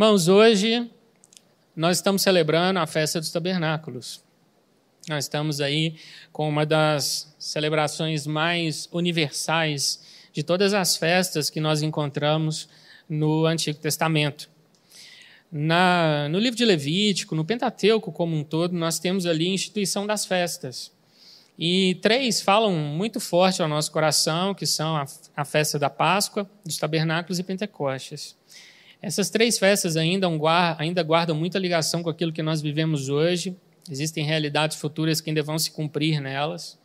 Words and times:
Irmãos, 0.00 0.28
hoje 0.28 0.90
nós 1.76 1.98
estamos 1.98 2.22
celebrando 2.22 2.78
a 2.78 2.86
festa 2.86 3.20
dos 3.20 3.30
tabernáculos. 3.30 4.24
Nós 5.06 5.26
estamos 5.26 5.60
aí 5.60 5.94
com 6.32 6.48
uma 6.48 6.64
das 6.64 7.36
celebrações 7.38 8.26
mais 8.26 8.88
universais 8.92 10.02
de 10.32 10.42
todas 10.42 10.72
as 10.72 10.96
festas 10.96 11.50
que 11.50 11.60
nós 11.60 11.82
encontramos 11.82 12.66
no 13.06 13.44
Antigo 13.44 13.78
Testamento. 13.78 14.48
Na, 15.52 16.30
no 16.30 16.38
livro 16.38 16.56
de 16.56 16.64
Levítico, 16.64 17.34
no 17.34 17.44
Pentateuco 17.44 18.10
como 18.10 18.34
um 18.34 18.42
todo, 18.42 18.72
nós 18.72 18.98
temos 18.98 19.26
ali 19.26 19.48
a 19.48 19.54
instituição 19.54 20.06
das 20.06 20.24
festas. 20.24 20.90
E 21.58 21.98
três 22.00 22.40
falam 22.40 22.72
muito 22.72 23.20
forte 23.20 23.60
ao 23.60 23.68
nosso 23.68 23.92
coração, 23.92 24.54
que 24.54 24.64
são 24.64 24.96
a, 24.96 25.04
a 25.36 25.44
festa 25.44 25.78
da 25.78 25.90
Páscoa, 25.90 26.48
dos 26.64 26.78
tabernáculos 26.78 27.38
e 27.38 27.42
Pentecostes. 27.42 28.34
Essas 29.02 29.30
três 29.30 29.58
festas 29.58 29.96
ainda, 29.96 30.26
ainda 30.78 31.02
guardam 31.02 31.34
muita 31.34 31.58
ligação 31.58 32.02
com 32.02 32.10
aquilo 32.10 32.32
que 32.32 32.42
nós 32.42 32.60
vivemos 32.60 33.08
hoje. 33.08 33.56
Existem 33.90 34.24
realidades 34.24 34.76
futuras 34.76 35.20
que 35.20 35.30
ainda 35.30 35.42
vão 35.42 35.58
se 35.58 35.70
cumprir 35.70 36.20
nelas. 36.20 36.78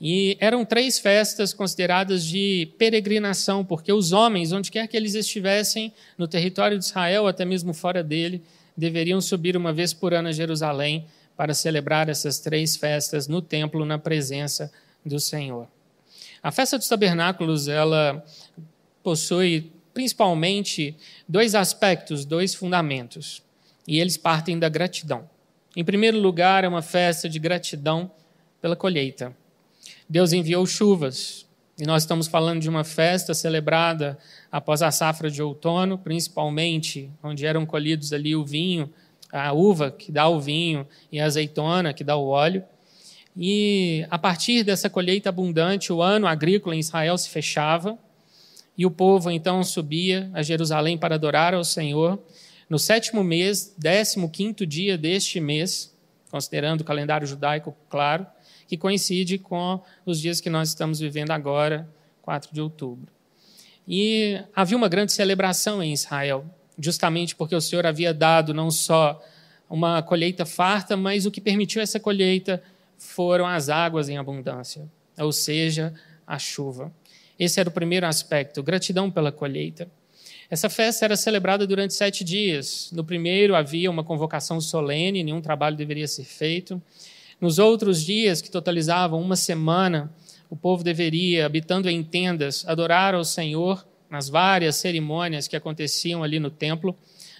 E 0.00 0.36
eram 0.40 0.64
três 0.64 0.98
festas 0.98 1.52
consideradas 1.52 2.24
de 2.24 2.68
peregrinação, 2.78 3.64
porque 3.64 3.92
os 3.92 4.12
homens, 4.12 4.52
onde 4.52 4.70
quer 4.70 4.88
que 4.88 4.96
eles 4.96 5.14
estivessem, 5.14 5.92
no 6.18 6.26
território 6.26 6.78
de 6.78 6.84
Israel, 6.84 7.26
até 7.28 7.44
mesmo 7.44 7.72
fora 7.72 8.02
dele, 8.02 8.42
deveriam 8.76 9.20
subir 9.20 9.56
uma 9.56 9.72
vez 9.72 9.92
por 9.92 10.12
ano 10.12 10.28
a 10.28 10.32
Jerusalém 10.32 11.06
para 11.36 11.54
celebrar 11.54 12.08
essas 12.08 12.38
três 12.40 12.76
festas 12.76 13.28
no 13.28 13.40
templo, 13.40 13.84
na 13.84 13.98
presença 13.98 14.72
do 15.04 15.20
Senhor. 15.20 15.68
A 16.42 16.50
festa 16.50 16.76
dos 16.76 16.88
tabernáculos, 16.88 17.68
ela 17.68 18.24
possui 19.02 19.70
principalmente 19.92 20.96
dois 21.28 21.54
aspectos, 21.54 22.24
dois 22.24 22.54
fundamentos, 22.54 23.42
e 23.86 23.98
eles 23.98 24.16
partem 24.16 24.58
da 24.58 24.68
gratidão. 24.68 25.28
Em 25.76 25.84
primeiro 25.84 26.18
lugar, 26.18 26.64
é 26.64 26.68
uma 26.68 26.82
festa 26.82 27.28
de 27.28 27.38
gratidão 27.38 28.10
pela 28.60 28.76
colheita. 28.76 29.34
Deus 30.08 30.32
enviou 30.32 30.66
chuvas, 30.66 31.46
e 31.78 31.84
nós 31.84 32.02
estamos 32.02 32.28
falando 32.28 32.60
de 32.60 32.68
uma 32.68 32.84
festa 32.84 33.32
celebrada 33.32 34.18
após 34.50 34.82
a 34.82 34.90
safra 34.90 35.30
de 35.30 35.42
outono, 35.42 35.98
principalmente 35.98 37.10
onde 37.22 37.46
eram 37.46 37.64
colhidos 37.64 38.12
ali 38.12 38.36
o 38.36 38.44
vinho, 38.44 38.92
a 39.32 39.52
uva 39.52 39.90
que 39.90 40.12
dá 40.12 40.28
o 40.28 40.38
vinho 40.38 40.86
e 41.10 41.18
a 41.18 41.24
azeitona 41.24 41.94
que 41.94 42.04
dá 42.04 42.16
o 42.16 42.28
óleo. 42.28 42.62
E 43.34 44.06
a 44.10 44.18
partir 44.18 44.62
dessa 44.62 44.90
colheita 44.90 45.30
abundante, 45.30 45.90
o 45.90 46.02
ano 46.02 46.26
agrícola 46.26 46.76
em 46.76 46.80
Israel 46.80 47.16
se 47.16 47.30
fechava 47.30 47.98
e 48.76 48.86
o 48.86 48.90
povo 48.90 49.30
então 49.30 49.62
subia 49.62 50.30
a 50.32 50.42
Jerusalém 50.42 50.96
para 50.96 51.14
adorar 51.14 51.54
ao 51.54 51.64
Senhor. 51.64 52.18
No 52.68 52.78
sétimo 52.78 53.22
mês, 53.22 53.74
décimo 53.76 54.30
quinto 54.30 54.66
dia 54.66 54.96
deste 54.96 55.40
mês, 55.40 55.94
considerando 56.30 56.80
o 56.80 56.84
calendário 56.84 57.26
judaico, 57.26 57.76
claro, 57.90 58.26
que 58.66 58.76
coincide 58.76 59.36
com 59.36 59.80
os 60.06 60.18
dias 60.18 60.40
que 60.40 60.48
nós 60.48 60.70
estamos 60.70 60.98
vivendo 60.98 61.30
agora, 61.30 61.88
4 62.22 62.50
de 62.52 62.60
outubro. 62.60 63.12
E 63.86 64.40
havia 64.54 64.76
uma 64.76 64.88
grande 64.88 65.12
celebração 65.12 65.82
em 65.82 65.92
Israel, 65.92 66.46
justamente 66.78 67.36
porque 67.36 67.54
o 67.54 67.60
Senhor 67.60 67.84
havia 67.84 68.14
dado 68.14 68.54
não 68.54 68.70
só 68.70 69.22
uma 69.68 70.02
colheita 70.02 70.46
farta, 70.46 70.96
mas 70.96 71.26
o 71.26 71.30
que 71.30 71.40
permitiu 71.40 71.82
essa 71.82 72.00
colheita 72.00 72.62
foram 72.96 73.46
as 73.46 73.68
águas 73.68 74.08
em 74.08 74.16
abundância, 74.16 74.88
ou 75.18 75.32
seja, 75.32 75.92
a 76.26 76.38
chuva. 76.38 76.92
Esse 77.38 77.60
era 77.60 77.68
o 77.68 77.72
primeiro 77.72 78.06
aspecto, 78.06 78.62
gratidão 78.62 79.10
pela 79.10 79.32
colheita. 79.32 79.88
Essa 80.50 80.68
festa 80.68 81.06
era 81.06 81.16
celebrada 81.16 81.66
durante 81.66 81.94
sete 81.94 82.22
dias. 82.22 82.90
No 82.92 83.02
primeiro 83.02 83.54
havia 83.54 83.90
uma 83.90 84.04
convocação 84.04 84.60
solene, 84.60 85.24
nenhum 85.24 85.40
trabalho 85.40 85.76
deveria 85.76 86.06
ser 86.06 86.24
feito. 86.24 86.80
Nos 87.40 87.58
outros 87.58 88.04
dias, 88.04 88.42
que 88.42 88.50
totalizavam 88.50 89.20
uma 89.20 89.34
semana, 89.34 90.14
o 90.50 90.54
povo 90.54 90.84
deveria, 90.84 91.46
habitando 91.46 91.88
em 91.88 92.04
tendas, 92.04 92.64
adorar 92.68 93.14
ao 93.14 93.24
Senhor 93.24 93.82
nas 94.10 94.28
várias 94.28 94.76
cerimônias 94.76 95.48
que 95.48 95.56
aconteciam 95.56 96.22
ali 96.22 96.38
no 96.38 96.50
templo, 96.50 96.94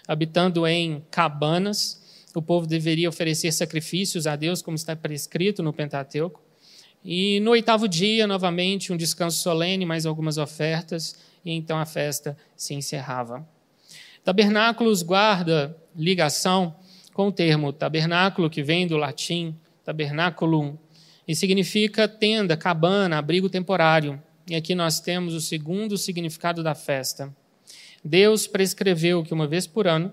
habitando 0.09 0.67
em 0.67 1.05
cabanas. 1.11 2.01
O 2.35 2.41
povo 2.41 2.67
deveria 2.67 3.11
oferecer 3.11 3.53
sacrifícios 3.53 4.27
a 4.27 4.35
Deus, 4.35 4.63
como 4.63 4.75
está 4.75 4.97
prescrito 4.97 5.63
no 5.63 5.71
Pentateuco. 5.71 6.41
E 7.05 7.41
no 7.41 7.51
oitavo 7.51 7.89
dia, 7.89 8.27
novamente, 8.27 8.93
um 8.93 8.97
descanso 8.97 9.43
solene, 9.43 9.85
mais 9.85 10.07
algumas 10.07 10.39
ofertas, 10.39 11.17
e 11.45 11.51
então 11.53 11.79
a 11.79 11.85
festa 11.85 12.37
se 12.57 12.75
encerrava. 12.75 13.47
Tabernáculos 14.25 15.03
guarda 15.03 15.77
ligação 15.97 16.75
com 17.13 17.29
o 17.29 17.33
termo 17.33 17.73
tabernáculo, 17.73 18.49
que 18.49 18.63
vem 18.63 18.87
do 18.87 18.97
latim 18.97 19.57
tabernáculum, 19.85 20.77
e 21.27 21.35
significa 21.35 22.07
tenda, 22.07 22.57
cabana, 22.57 23.19
abrigo 23.19 23.49
temporário. 23.49 24.21
E 24.49 24.55
aqui 24.55 24.75
nós 24.75 25.01
temos 25.01 25.35
o 25.35 25.41
segundo 25.41 25.99
significado 25.99 26.63
da 26.63 26.75
festa. 26.75 27.35
Deus 28.05 28.47
prescreveu 28.47 29.23
que 29.23 29.35
uma 29.35 29.47
vez 29.47 29.67
por 29.67 29.87
ano, 29.87 30.13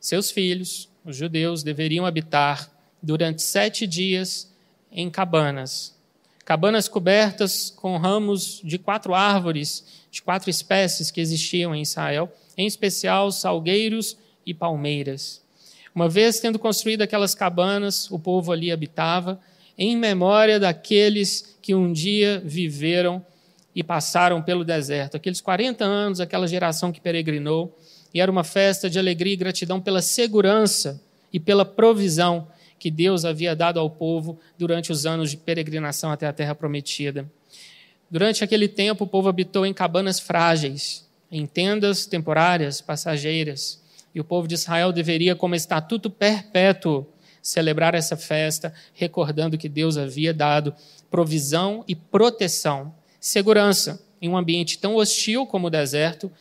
seus 0.00 0.30
filhos, 0.30 0.88
os 1.04 1.16
judeus, 1.16 1.62
deveriam 1.62 2.06
habitar 2.06 2.70
durante 3.02 3.42
sete 3.42 3.86
dias 3.86 4.52
em 4.90 5.10
cabanas, 5.10 5.96
cabanas 6.44 6.88
cobertas 6.88 7.70
com 7.70 7.96
ramos 7.96 8.60
de 8.64 8.78
quatro 8.78 9.14
árvores, 9.14 9.84
de 10.10 10.22
quatro 10.22 10.50
espécies 10.50 11.10
que 11.10 11.20
existiam 11.20 11.74
em 11.74 11.82
Israel, 11.82 12.32
em 12.56 12.66
especial 12.66 13.30
salgueiros 13.30 14.16
e 14.44 14.52
palmeiras. 14.52 15.40
Uma 15.94 16.08
vez 16.08 16.40
tendo 16.40 16.58
construído 16.58 17.02
aquelas 17.02 17.34
cabanas, 17.34 18.10
o 18.10 18.18
povo 18.18 18.52
ali 18.52 18.70
habitava, 18.70 19.40
em 19.76 19.96
memória 19.96 20.60
daqueles 20.60 21.56
que 21.62 21.74
um 21.74 21.92
dia 21.92 22.42
viveram 22.44 23.24
e 23.74 23.82
passaram 23.82 24.42
pelo 24.42 24.64
deserto, 24.64 25.16
aqueles 25.16 25.40
40 25.40 25.84
anos, 25.84 26.20
aquela 26.20 26.46
geração 26.46 26.90
que 26.90 27.00
peregrinou, 27.00 27.76
e 28.12 28.20
era 28.20 28.30
uma 28.30 28.44
festa 28.44 28.90
de 28.90 28.98
alegria 28.98 29.34
e 29.34 29.36
gratidão 29.36 29.80
pela 29.80 30.02
segurança 30.02 31.00
e 31.32 31.38
pela 31.38 31.64
provisão 31.64 32.48
que 32.80 32.90
Deus 32.90 33.26
havia 33.26 33.54
dado 33.54 33.78
ao 33.78 33.90
povo 33.90 34.40
durante 34.58 34.90
os 34.90 35.04
anos 35.04 35.30
de 35.30 35.36
peregrinação 35.36 36.10
até 36.10 36.26
a 36.26 36.32
terra 36.32 36.54
prometida. 36.54 37.30
Durante 38.10 38.42
aquele 38.42 38.66
tempo, 38.66 39.04
o 39.04 39.06
povo 39.06 39.28
habitou 39.28 39.66
em 39.66 39.74
cabanas 39.74 40.18
frágeis, 40.18 41.06
em 41.30 41.46
tendas 41.46 42.06
temporárias, 42.06 42.80
passageiras, 42.80 43.80
e 44.14 44.18
o 44.18 44.24
povo 44.24 44.48
de 44.48 44.54
Israel 44.54 44.92
deveria, 44.92 45.36
como 45.36 45.54
estatuto 45.54 46.08
perpétuo, 46.10 47.06
celebrar 47.42 47.94
essa 47.94 48.16
festa, 48.16 48.72
recordando 48.94 49.58
que 49.58 49.68
Deus 49.68 49.96
havia 49.96 50.32
dado 50.32 50.74
provisão 51.10 51.84
e 51.86 51.94
proteção, 51.94 52.92
segurança 53.20 54.02
em 54.20 54.28
um 54.28 54.36
ambiente 54.36 54.78
tão 54.78 54.96
hostil 54.96 55.46
como 55.46 55.66
o 55.66 55.70
deserto. 55.70 56.32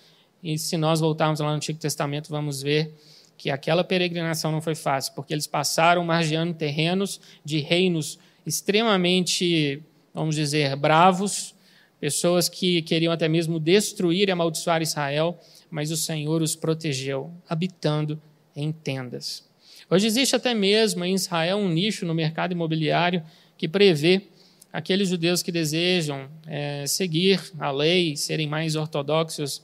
E 0.42 0.58
se 0.58 0.78
nós 0.78 1.02
voltarmos 1.02 1.42
lá 1.42 1.50
no 1.50 1.56
Antigo 1.56 1.80
Testamento, 1.80 2.30
vamos 2.30 2.62
ver 2.62 2.94
que 3.40 3.50
aquela 3.50 3.86
peregrinação 3.86 4.52
não 4.52 4.62
foi 4.62 4.76
fácil, 4.76 5.14
porque 5.14 5.34
eles 5.34 5.48
passaram 5.48 6.04
margeando 6.04 6.54
terrenos 6.54 7.22
de 7.44 7.60
reinos 7.60 8.20
extremamente, 8.46 9.82
vamos 10.14 10.36
dizer, 10.36 10.76
bravos, 10.76 11.56
pessoas 12.02 12.50
que 12.50 12.82
queriam 12.82 13.14
até 13.14 13.30
mesmo 13.30 13.58
destruir 13.58 14.28
e 14.28 14.32
amaldiçoar 14.32 14.82
Israel, 14.82 15.40
mas 15.72 15.90
o 15.90 15.96
Senhor 15.96 16.42
os 16.42 16.54
protegeu, 16.54 17.32
habitando 17.48 18.22
em 18.54 18.74
tendas. 18.74 19.48
Hoje 19.90 20.06
existe 20.06 20.36
até 20.36 20.54
mesmo 20.54 21.06
em 21.06 21.14
Israel 21.14 21.60
um 21.60 21.70
nicho 21.70 22.06
no 22.06 22.14
mercado 22.14 22.52
imobiliário 22.52 23.24
que 23.58 23.70
prevê 23.70 24.24
aqueles 24.72 25.08
judeus 25.08 25.42
que 25.42 25.52
desejam 25.52 26.30
é, 26.46 26.86
seguir 26.86 27.42
a 27.58 27.72
lei, 27.72 28.18
serem 28.18 28.48
mais 28.48 28.76
ortodoxos 28.76 29.62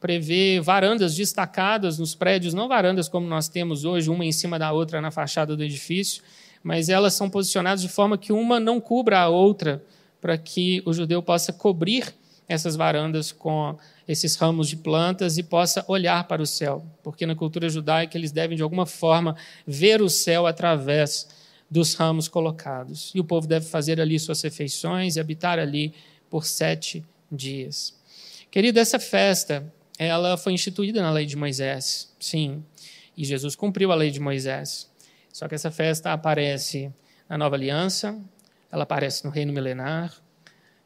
prevê 0.00 0.60
varandas 0.60 1.14
destacadas 1.14 1.98
nos 1.98 2.14
prédios, 2.14 2.54
não 2.54 2.68
varandas 2.68 3.08
como 3.08 3.26
nós 3.26 3.48
temos 3.48 3.84
hoje, 3.84 4.10
uma 4.10 4.24
em 4.24 4.32
cima 4.32 4.58
da 4.58 4.72
outra 4.72 5.00
na 5.00 5.10
fachada 5.10 5.56
do 5.56 5.64
edifício, 5.64 6.22
mas 6.62 6.88
elas 6.88 7.14
são 7.14 7.28
posicionadas 7.28 7.82
de 7.82 7.88
forma 7.88 8.16
que 8.16 8.32
uma 8.32 8.60
não 8.60 8.80
cubra 8.80 9.20
a 9.20 9.28
outra, 9.28 9.82
para 10.20 10.36
que 10.36 10.82
o 10.84 10.92
judeu 10.92 11.22
possa 11.22 11.52
cobrir 11.52 12.14
essas 12.48 12.74
varandas 12.76 13.30
com 13.30 13.76
esses 14.06 14.34
ramos 14.36 14.68
de 14.68 14.76
plantas 14.76 15.36
e 15.36 15.42
possa 15.42 15.84
olhar 15.86 16.26
para 16.26 16.42
o 16.42 16.46
céu, 16.46 16.84
porque 17.02 17.26
na 17.26 17.34
cultura 17.34 17.68
judaica 17.68 18.16
eles 18.16 18.32
devem 18.32 18.56
de 18.56 18.62
alguma 18.62 18.86
forma 18.86 19.36
ver 19.66 20.00
o 20.00 20.08
céu 20.08 20.46
através 20.46 21.28
dos 21.70 21.94
ramos 21.94 22.26
colocados. 22.26 23.12
E 23.14 23.20
o 23.20 23.24
povo 23.24 23.46
deve 23.46 23.66
fazer 23.66 24.00
ali 24.00 24.18
suas 24.18 24.40
refeições 24.40 25.16
e 25.16 25.20
habitar 25.20 25.58
ali 25.58 25.92
por 26.30 26.46
sete 26.46 27.04
dias. 27.30 27.94
Querido, 28.50 28.80
essa 28.80 28.98
festa 28.98 29.70
ela 29.98 30.36
foi 30.36 30.52
instituída 30.52 31.02
na 31.02 31.10
lei 31.10 31.26
de 31.26 31.36
Moisés, 31.36 32.14
sim. 32.20 32.64
E 33.16 33.24
Jesus 33.24 33.56
cumpriu 33.56 33.90
a 33.90 33.96
lei 33.96 34.10
de 34.10 34.20
Moisés. 34.20 34.88
Só 35.32 35.48
que 35.48 35.54
essa 35.54 35.70
festa 35.70 36.12
aparece 36.12 36.92
na 37.28 37.36
nova 37.36 37.56
aliança, 37.56 38.18
ela 38.70 38.84
aparece 38.84 39.24
no 39.24 39.30
reino 39.30 39.52
milenar, 39.52 40.14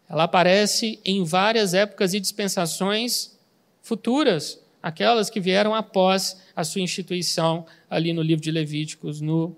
ela 0.09 0.25
aparece 0.25 1.01
em 1.05 1.25
várias 1.25 1.75
épocas 1.75 2.15
e 2.15 2.21
dispensações 2.21 3.39
futuras 3.83 4.61
aquelas 4.83 5.31
que 5.31 5.41
vieram 5.41 5.75
após 5.75 6.41
a 6.57 6.65
sua 6.65 6.81
instituição 6.81 7.65
ali 7.89 8.13
no 8.13 8.21
livro 8.21 8.43
de 8.43 8.51
Levíticos, 8.51 9.21
no 9.21 9.57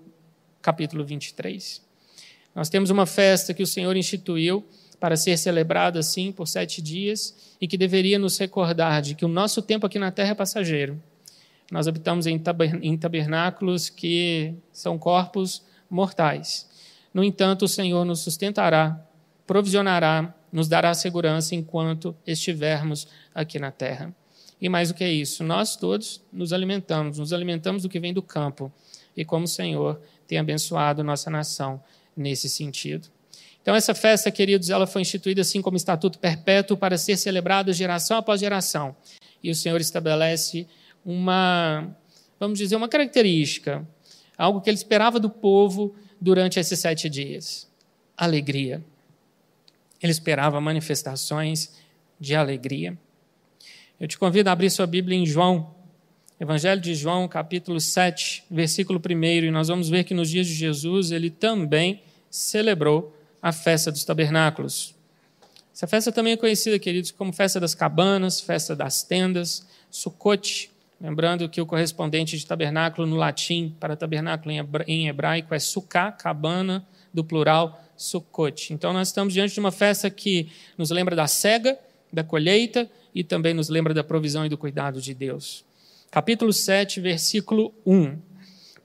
capítulo 0.61 1.03
23. 1.03 1.81
Nós 2.53 2.69
temos 2.69 2.89
uma 2.89 3.05
festa 3.05 3.53
que 3.53 3.63
o 3.63 3.67
Senhor 3.67 3.95
instituiu 3.97 4.65
para 4.99 5.17
ser 5.17 5.37
celebrada 5.37 5.99
assim 5.99 6.31
por 6.31 6.47
sete 6.47 6.81
dias 6.81 7.55
e 7.59 7.67
que 7.67 7.77
deveria 7.77 8.17
nos 8.17 8.37
recordar 8.37 9.01
de 9.01 9.15
que 9.15 9.25
o 9.25 9.29
nosso 9.29 9.61
tempo 9.61 9.85
aqui 9.85 9.99
na 9.99 10.11
terra 10.11 10.31
é 10.31 10.35
passageiro. 10.35 11.01
Nós 11.71 11.87
habitamos 11.87 12.27
em 12.27 12.97
tabernáculos 12.97 13.89
que 13.89 14.53
são 14.71 14.97
corpos 14.97 15.63
mortais. 15.89 16.69
No 17.13 17.23
entanto, 17.23 17.65
o 17.65 17.67
Senhor 17.67 18.05
nos 18.05 18.19
sustentará, 18.19 19.03
provisionará, 19.47 20.33
nos 20.51 20.67
dará 20.67 20.93
segurança 20.93 21.55
enquanto 21.55 22.15
estivermos 22.25 23.07
aqui 23.33 23.57
na 23.57 23.71
terra. 23.71 24.13
E 24.61 24.69
mais 24.69 24.89
do 24.89 24.95
que 24.95 25.07
isso, 25.07 25.43
nós 25.43 25.75
todos 25.75 26.21
nos 26.31 26.53
alimentamos, 26.53 27.19
nos 27.19 27.33
alimentamos 27.33 27.83
do 27.83 27.89
que 27.89 27.99
vem 27.99 28.13
do 28.13 28.21
campo. 28.21 28.71
E 29.15 29.25
como 29.25 29.45
o 29.45 29.47
Senhor 29.47 29.99
tem 30.27 30.37
abençoado 30.37 31.03
nossa 31.03 31.29
nação 31.29 31.81
nesse 32.15 32.49
sentido. 32.49 33.09
Então, 33.65 33.73
essa 33.75 33.95
festa, 33.95 34.29
queridos, 34.29 34.69
ela 34.69 34.85
foi 34.85 35.01
instituída 35.01 35.41
assim 35.41 35.59
como 35.59 35.75
estatuto 35.75 36.19
perpétuo 36.19 36.77
para 36.77 36.99
ser 36.99 37.17
celebrada 37.17 37.73
geração 37.73 38.15
após 38.19 38.39
geração. 38.39 38.95
E 39.41 39.49
o 39.49 39.55
Senhor 39.55 39.81
estabelece 39.81 40.67
uma, 41.03 41.97
vamos 42.39 42.59
dizer, 42.59 42.75
uma 42.75 42.87
característica, 42.87 43.83
algo 44.37 44.61
que 44.61 44.69
ele 44.69 44.77
esperava 44.77 45.19
do 45.19 45.31
povo 45.31 45.95
durante 46.21 46.59
esses 46.59 46.77
sete 46.77 47.09
dias: 47.09 47.67
alegria. 48.15 48.85
Ele 49.99 50.11
esperava 50.11 50.61
manifestações 50.61 51.73
de 52.19 52.35
alegria. 52.35 52.95
Eu 53.99 54.07
te 54.07 54.15
convido 54.15 54.47
a 54.47 54.51
abrir 54.51 54.69
sua 54.69 54.85
Bíblia 54.85 55.17
em 55.17 55.25
João, 55.25 55.73
Evangelho 56.39 56.79
de 56.79 56.93
João, 56.93 57.27
capítulo 57.27 57.81
7, 57.81 58.43
versículo 58.47 59.01
1, 59.03 59.23
e 59.25 59.49
nós 59.49 59.69
vamos 59.69 59.89
ver 59.89 60.03
que 60.03 60.13
nos 60.13 60.29
dias 60.29 60.45
de 60.45 60.53
Jesus 60.53 61.09
ele 61.09 61.31
também 61.31 62.03
celebrou 62.29 63.15
a 63.45 63.51
festa 63.51 63.91
dos 63.91 64.03
tabernáculos. 64.03 64.95
Essa 65.71 65.85
festa 65.85 66.11
também 66.11 66.33
é 66.33 66.35
conhecida, 66.35 66.79
queridos, 66.79 67.11
como 67.11 67.31
festa 67.31 67.59
das 67.59 67.75
cabanas, 67.75 68.41
festa 68.41 68.75
das 68.75 69.03
tendas, 69.03 69.67
Sukkot, 69.91 70.71
lembrando 70.99 71.47
que 71.47 71.61
o 71.61 71.65
correspondente 71.67 72.35
de 72.39 72.43
tabernáculo 72.43 73.05
no 73.05 73.15
latim 73.15 73.75
para 73.79 73.95
tabernáculo 73.95 74.51
em 74.87 75.07
hebraico 75.07 75.53
é 75.53 75.59
sukkah, 75.59 76.11
cabana, 76.11 76.83
do 77.13 77.23
plural 77.23 77.79
Sukkot. 77.95 78.73
Então 78.73 78.91
nós 78.91 79.09
estamos 79.09 79.31
diante 79.31 79.53
de 79.53 79.59
uma 79.59 79.71
festa 79.71 80.09
que 80.09 80.49
nos 80.75 80.89
lembra 80.89 81.15
da 81.15 81.27
cega, 81.27 81.77
da 82.11 82.23
colheita 82.23 82.89
e 83.13 83.23
também 83.23 83.53
nos 83.53 83.69
lembra 83.69 83.93
da 83.93 84.03
provisão 84.03 84.43
e 84.43 84.49
do 84.49 84.57
cuidado 84.57 84.99
de 84.99 85.13
Deus 85.13 85.63
capítulo 86.15 86.53
7, 86.53 87.01
versículo 87.01 87.73
1. 87.85 88.17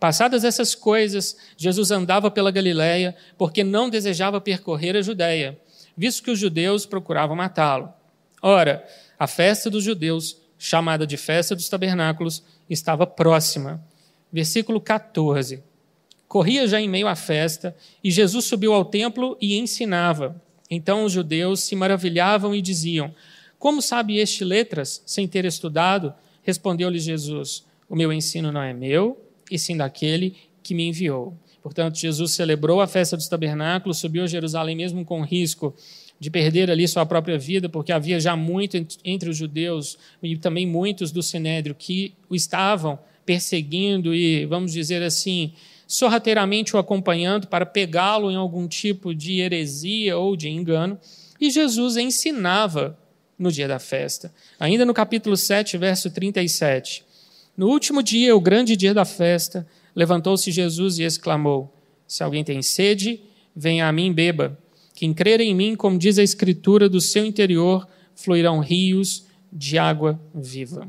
Passadas 0.01 0.45
essas 0.45 0.75
coisas, 0.75 1.37
Jesus 1.59 1.91
andava 1.91 2.31
pela 2.31 2.51
Galiléia, 2.51 3.15
porque 3.37 3.63
não 3.63 3.91
desejava 3.91 4.41
percorrer 4.41 4.97
a 4.97 5.03
Judéia, 5.03 5.61
visto 5.95 6.23
que 6.23 6.31
os 6.31 6.39
judeus 6.39 6.87
procuravam 6.87 7.37
matá-lo. 7.37 7.93
Ora, 8.41 8.83
a 9.19 9.27
festa 9.27 9.69
dos 9.69 9.85
judeus, 9.85 10.39
chamada 10.59 11.07
de 11.07 11.19
festa 11.19 11.55
dos 11.55 11.69
tabernáculos, 11.69 12.43
estava 12.69 13.07
próxima. 13.07 13.85
Versículo 14.33 14.81
14. 14.81 15.63
Corria 16.27 16.67
já 16.67 16.81
em 16.81 16.89
meio 16.89 17.07
à 17.07 17.15
festa, 17.15 17.77
e 18.03 18.11
Jesus 18.11 18.47
subiu 18.47 18.73
ao 18.73 18.87
templo 18.87 19.37
e 19.39 19.59
ensinava. 19.59 20.41
Então 20.71 21.05
os 21.05 21.13
judeus 21.13 21.61
se 21.61 21.77
maravilhavam 21.77 22.55
e 22.55 22.63
diziam: 22.63 23.15
Como 23.59 23.83
sabe 23.83 24.17
este 24.17 24.45
letras, 24.45 25.03
sem 25.05 25.29
ter 25.29 25.45
estudado? 25.45 26.15
Respondeu-lhe 26.43 26.99
Jesus: 26.99 27.67
O 27.87 27.95
meu 27.95 28.11
ensino 28.11 28.51
não 28.51 28.63
é 28.63 28.73
meu, 28.73 29.21
e 29.51 29.59
sim 29.59 29.77
daquele 29.77 30.37
que 30.63 30.75
me 30.75 30.89
enviou. 30.89 31.37
Portanto, 31.63 31.99
Jesus 31.99 32.33
celebrou 32.33 32.81
a 32.81 32.87
festa 32.87 33.17
dos 33.17 33.29
tabernáculos, 33.29 33.99
subiu 33.99 34.25
a 34.25 34.27
Jerusalém 34.27 34.77
mesmo 34.77 35.05
com 35.05 35.23
risco 35.23 35.75
de 36.19 36.31
perder 36.31 36.71
ali 36.71 36.87
sua 36.87 37.07
própria 37.07 37.39
vida, 37.39 37.69
porque 37.69 37.93
havia 37.93 38.21
já 38.21 38.37
muito 38.37 38.77
entre 39.05 39.31
os 39.31 39.37
judeus 39.37 39.99
e 40.23 40.37
também 40.37 40.67
muitos 40.67 41.11
do 41.11 41.23
sinédrio 41.23 41.75
que 41.75 42.15
o 42.29 42.35
estavam 42.35 42.99
perseguindo 43.25 44.15
e, 44.15 44.45
vamos 44.47 44.73
dizer 44.73 45.03
assim, 45.03 45.53
sorrateiramente 45.87 46.77
o 46.77 46.79
acompanhando 46.79 47.47
para 47.47 47.65
pegá-lo 47.65 48.31
em 48.31 48.37
algum 48.37 48.69
tipo 48.69 49.15
de 49.15 49.41
heresia 49.41 50.17
ou 50.19 50.37
de 50.37 50.49
engano. 50.49 50.99
E 51.41 51.51
Jesus 51.51 51.97
ensinava 51.97 52.99
no 53.39 53.51
dia 53.51 53.67
da 53.67 53.79
festa. 53.79 54.33
Ainda 54.59 54.85
no 54.85 54.93
capítulo 54.93 55.37
7, 55.37 55.79
verso 55.79 56.11
37. 56.11 57.05
No 57.61 57.69
último 57.69 58.03
dia, 58.03 58.35
o 58.35 58.41
grande 58.41 58.75
dia 58.75 58.95
da 58.95 59.05
festa, 59.05 59.67
levantou-se 59.95 60.51
Jesus 60.51 60.99
e 60.99 61.03
exclamou: 61.03 61.71
Se 62.09 62.23
alguém 62.23 62.43
tem 62.43 62.63
sede, 62.63 63.21
venha 63.55 63.87
a 63.87 63.93
mim 63.93 64.11
beba. 64.15 64.59
Quem 64.95 65.13
crer 65.13 65.43
em 65.43 65.55
mim, 65.55 65.77
como 65.77 65.99
diz 65.99 66.19
a 66.19 66.23
Escritura, 66.23 66.89
do 66.89 67.03
seu 67.03 67.23
interior 67.23 67.87
fluirão 68.15 68.61
rios 68.61 69.27
de 69.53 69.77
água 69.77 70.19
viva. 70.35 70.89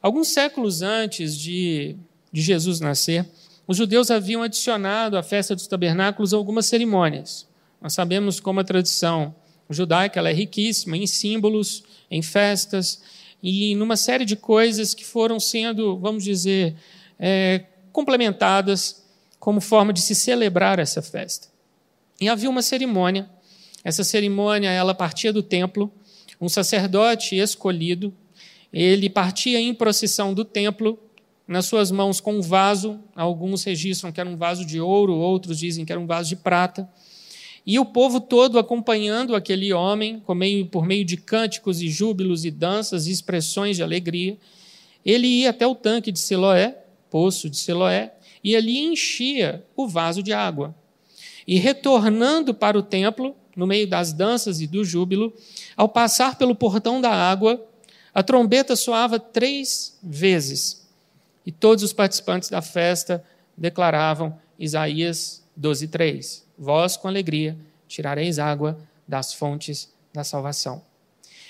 Alguns 0.00 0.28
séculos 0.28 0.80
antes 0.80 1.36
de, 1.36 1.96
de 2.32 2.40
Jesus 2.40 2.78
nascer, 2.78 3.28
os 3.66 3.76
judeus 3.76 4.12
haviam 4.12 4.44
adicionado 4.44 5.18
à 5.18 5.24
festa 5.24 5.56
dos 5.56 5.66
tabernáculos 5.66 6.32
algumas 6.32 6.66
cerimônias. 6.66 7.48
Nós 7.82 7.94
sabemos 7.94 8.38
como 8.38 8.60
a 8.60 8.64
tradição 8.64 9.34
judaica 9.68 10.20
ela 10.20 10.30
é 10.30 10.32
riquíssima 10.32 10.96
em 10.96 11.08
símbolos, 11.08 11.82
em 12.08 12.22
festas 12.22 13.02
e 13.42 13.74
numa 13.74 13.96
série 13.96 14.24
de 14.24 14.36
coisas 14.36 14.94
que 14.94 15.04
foram 15.04 15.40
sendo, 15.40 15.98
vamos 15.98 16.24
dizer, 16.24 16.76
é, 17.18 17.64
complementadas 17.92 19.04
como 19.38 19.60
forma 19.60 19.92
de 19.92 20.00
se 20.00 20.14
celebrar 20.14 20.78
essa 20.78 21.00
festa. 21.00 21.48
E 22.20 22.28
havia 22.28 22.50
uma 22.50 22.62
cerimônia. 22.62 23.28
Essa 23.82 24.04
cerimônia 24.04 24.68
ela 24.68 24.94
partia 24.94 25.32
do 25.32 25.42
templo. 25.42 25.90
Um 26.40 26.48
sacerdote 26.48 27.36
escolhido, 27.36 28.14
ele 28.72 29.08
partia 29.08 29.58
em 29.58 29.74
procissão 29.74 30.32
do 30.32 30.44
templo 30.44 30.98
nas 31.46 31.66
suas 31.66 31.90
mãos 31.90 32.20
com 32.20 32.34
um 32.34 32.42
vaso. 32.42 33.00
Alguns 33.16 33.64
registram 33.64 34.12
que 34.12 34.20
era 34.20 34.28
um 34.28 34.36
vaso 34.36 34.64
de 34.64 34.80
ouro, 34.80 35.14
outros 35.14 35.58
dizem 35.58 35.84
que 35.84 35.92
era 35.92 36.00
um 36.00 36.06
vaso 36.06 36.28
de 36.28 36.36
prata. 36.36 36.88
E 37.66 37.78
o 37.78 37.84
povo 37.84 38.20
todo 38.20 38.58
acompanhando 38.58 39.36
aquele 39.36 39.72
homem, 39.72 40.20
por 40.20 40.34
meio 40.86 41.04
de 41.04 41.16
cânticos 41.16 41.82
e 41.82 41.88
júbilos 41.88 42.44
e 42.44 42.50
danças 42.50 43.06
e 43.06 43.10
expressões 43.10 43.76
de 43.76 43.82
alegria, 43.82 44.36
ele 45.04 45.26
ia 45.26 45.50
até 45.50 45.66
o 45.66 45.74
tanque 45.74 46.10
de 46.10 46.18
Siloé, 46.18 46.78
poço 47.10 47.50
de 47.50 47.56
Siloé, 47.56 48.14
e 48.42 48.56
ali 48.56 48.78
enchia 48.78 49.64
o 49.76 49.86
vaso 49.86 50.22
de 50.22 50.32
água. 50.32 50.74
E 51.46 51.58
retornando 51.58 52.54
para 52.54 52.78
o 52.78 52.82
templo, 52.82 53.36
no 53.54 53.66
meio 53.66 53.86
das 53.86 54.12
danças 54.12 54.60
e 54.60 54.66
do 54.66 54.84
júbilo, 54.84 55.32
ao 55.76 55.88
passar 55.88 56.38
pelo 56.38 56.54
portão 56.54 57.00
da 57.00 57.10
água, 57.10 57.62
a 58.14 58.22
trombeta 58.22 58.74
soava 58.74 59.18
três 59.18 59.98
vezes. 60.02 60.88
E 61.44 61.52
todos 61.52 61.84
os 61.84 61.92
participantes 61.92 62.48
da 62.48 62.62
festa 62.62 63.22
declaravam 63.56 64.38
Isaías 64.58 65.44
12, 65.56 65.88
3 65.88 66.49
vós 66.60 66.94
com 66.94 67.08
alegria 67.08 67.56
tirareis 67.88 68.38
água 68.38 68.78
das 69.08 69.32
fontes 69.32 69.90
da 70.12 70.22
salvação. 70.22 70.82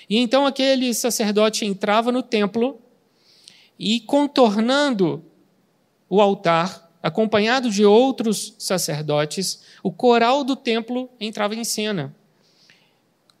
E 0.09 0.17
então 0.17 0.45
aquele 0.45 0.93
sacerdote 0.93 1.65
entrava 1.65 2.11
no 2.11 2.23
templo 2.23 2.79
e, 3.77 3.99
contornando 3.99 5.23
o 6.09 6.21
altar, 6.21 6.89
acompanhado 7.03 7.69
de 7.69 7.83
outros 7.83 8.55
sacerdotes, 8.57 9.63
o 9.83 9.91
coral 9.91 10.43
do 10.43 10.55
templo 10.55 11.09
entrava 11.19 11.55
em 11.55 11.63
cena, 11.63 12.15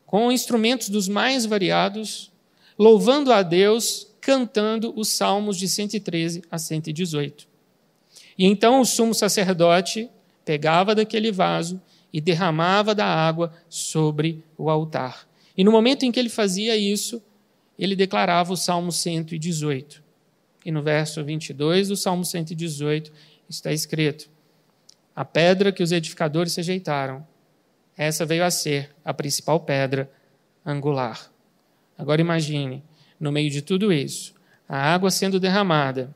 com 0.05 0.31
instrumentos 0.31 0.89
dos 0.89 1.07
mais 1.07 1.45
variados, 1.45 2.31
louvando 2.77 3.31
a 3.31 3.43
Deus, 3.43 4.07
cantando 4.19 4.93
os 4.95 5.09
salmos 5.09 5.57
de 5.57 5.67
113 5.67 6.43
a 6.49 6.57
118. 6.57 7.47
E 8.37 8.45
então 8.45 8.81
o 8.81 8.85
sumo 8.85 9.13
sacerdote 9.13 10.09
pegava 10.43 10.95
daquele 10.95 11.31
vaso 11.31 11.81
e 12.11 12.19
derramava 12.19 12.93
da 12.93 13.05
água 13.05 13.53
sobre 13.69 14.43
o 14.57 14.69
altar. 14.69 15.27
E 15.55 15.63
no 15.63 15.71
momento 15.71 16.03
em 16.03 16.11
que 16.11 16.19
ele 16.19 16.29
fazia 16.29 16.75
isso, 16.75 17.21
ele 17.77 17.95
declarava 17.95 18.53
o 18.53 18.57
Salmo 18.57 18.91
118. 18.91 20.03
E 20.65 20.71
no 20.71 20.83
verso 20.83 21.23
22 21.23 21.87
do 21.87 21.95
Salmo 21.95 22.23
118 22.23 23.11
está 23.49 23.71
escrito: 23.71 24.29
A 25.15 25.25
pedra 25.25 25.71
que 25.71 25.81
os 25.81 25.91
edificadores 25.91 26.55
rejeitaram, 26.55 27.25
essa 27.97 28.25
veio 28.25 28.43
a 28.43 28.51
ser 28.51 28.91
a 29.03 29.13
principal 29.13 29.59
pedra 29.59 30.11
angular. 30.65 31.31
Agora 31.97 32.21
imagine, 32.21 32.83
no 33.19 33.31
meio 33.31 33.49
de 33.49 33.61
tudo 33.61 33.91
isso, 33.91 34.33
a 34.67 34.77
água 34.77 35.11
sendo 35.11 35.39
derramada, 35.39 36.15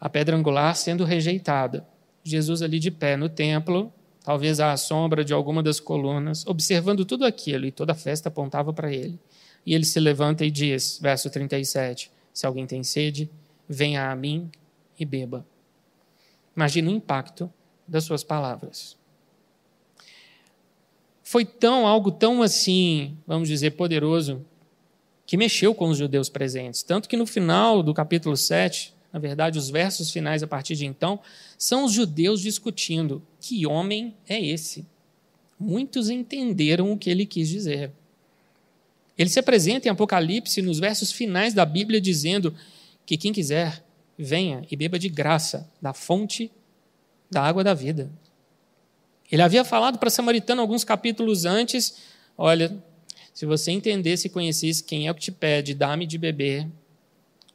a 0.00 0.08
pedra 0.08 0.36
angular 0.36 0.74
sendo 0.76 1.04
rejeitada, 1.04 1.86
Jesus 2.30 2.62
ali 2.62 2.78
de 2.78 2.90
pé 2.90 3.16
no 3.16 3.28
templo, 3.28 3.92
talvez 4.22 4.60
à 4.60 4.76
sombra 4.76 5.24
de 5.24 5.32
alguma 5.32 5.62
das 5.62 5.80
colunas, 5.80 6.46
observando 6.46 7.04
tudo 7.04 7.24
aquilo, 7.24 7.66
e 7.66 7.72
toda 7.72 7.92
a 7.92 7.96
festa 7.96 8.28
apontava 8.28 8.72
para 8.72 8.92
ele. 8.92 9.18
E 9.64 9.74
ele 9.74 9.84
se 9.84 9.98
levanta 10.00 10.44
e 10.44 10.50
diz, 10.50 10.98
verso 11.00 11.30
37, 11.30 12.10
Se 12.32 12.46
alguém 12.46 12.66
tem 12.66 12.82
sede, 12.82 13.30
venha 13.68 14.10
a 14.10 14.16
mim 14.16 14.50
e 14.98 15.04
beba. 15.04 15.46
Imagina 16.54 16.90
o 16.90 16.94
impacto 16.94 17.50
das 17.86 18.04
suas 18.04 18.24
palavras. 18.24 18.96
Foi 21.22 21.44
tão 21.44 21.86
algo 21.86 22.10
tão 22.10 22.42
assim, 22.42 23.16
vamos 23.26 23.48
dizer, 23.48 23.72
poderoso, 23.72 24.44
que 25.26 25.36
mexeu 25.36 25.74
com 25.74 25.88
os 25.88 25.98
judeus 25.98 26.30
presentes. 26.30 26.82
Tanto 26.82 27.08
que 27.08 27.16
no 27.16 27.26
final 27.26 27.82
do 27.82 27.92
capítulo 27.92 28.34
7, 28.36 28.94
na 29.18 29.20
verdade, 29.20 29.58
os 29.58 29.68
versos 29.68 30.12
finais 30.12 30.44
a 30.44 30.46
partir 30.46 30.76
de 30.76 30.86
então, 30.86 31.18
são 31.58 31.84
os 31.84 31.92
judeus 31.92 32.40
discutindo: 32.40 33.20
que 33.40 33.66
homem 33.66 34.14
é 34.28 34.40
esse? 34.40 34.86
Muitos 35.58 36.08
entenderam 36.08 36.92
o 36.92 36.96
que 36.96 37.10
ele 37.10 37.26
quis 37.26 37.48
dizer. 37.48 37.90
Ele 39.18 39.28
se 39.28 39.40
apresenta 39.40 39.88
em 39.88 39.90
Apocalipse, 39.90 40.62
nos 40.62 40.78
versos 40.78 41.10
finais 41.10 41.52
da 41.52 41.66
Bíblia, 41.66 42.00
dizendo 42.00 42.54
que 43.04 43.16
quem 43.16 43.32
quiser, 43.32 43.84
venha 44.16 44.64
e 44.70 44.76
beba 44.76 45.00
de 45.00 45.08
graça 45.08 45.68
da 45.82 45.92
fonte 45.92 46.48
da 47.28 47.42
água 47.42 47.64
da 47.64 47.74
vida. 47.74 48.08
Ele 49.32 49.42
havia 49.42 49.64
falado 49.64 49.98
para 49.98 50.06
a 50.06 50.12
samaritana 50.12 50.62
alguns 50.62 50.84
capítulos 50.84 51.44
antes: 51.44 51.96
olha, 52.36 52.80
se 53.34 53.44
você 53.44 53.72
entendesse 53.72 54.28
e 54.28 54.30
conhecesse 54.30 54.84
quem 54.84 55.08
é 55.08 55.10
o 55.10 55.14
que 55.16 55.22
te 55.22 55.32
pede, 55.32 55.74
dá-me 55.74 56.06
de 56.06 56.16
beber, 56.18 56.68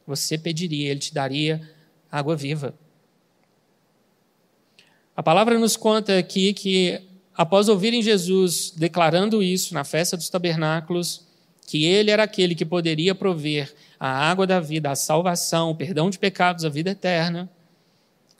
você 0.05 0.37
pediria, 0.37 0.91
ele 0.91 0.99
te 0.99 1.13
daria 1.13 1.61
água 2.11 2.35
viva. 2.35 2.73
A 5.15 5.21
palavra 5.21 5.57
nos 5.59 5.77
conta 5.77 6.17
aqui 6.17 6.53
que, 6.53 7.01
após 7.35 7.69
ouvirem 7.69 8.01
Jesus 8.01 8.71
declarando 8.75 9.43
isso 9.43 9.73
na 9.73 9.83
festa 9.83 10.17
dos 10.17 10.29
tabernáculos, 10.29 11.27
que 11.67 11.85
ele 11.85 12.11
era 12.11 12.23
aquele 12.23 12.55
que 12.55 12.65
poderia 12.65 13.15
prover 13.15 13.73
a 13.99 14.09
água 14.09 14.45
da 14.45 14.59
vida, 14.59 14.91
a 14.91 14.95
salvação, 14.95 15.71
o 15.71 15.75
perdão 15.75 16.09
de 16.09 16.19
pecados, 16.19 16.65
a 16.65 16.69
vida 16.69 16.91
eterna, 16.91 17.49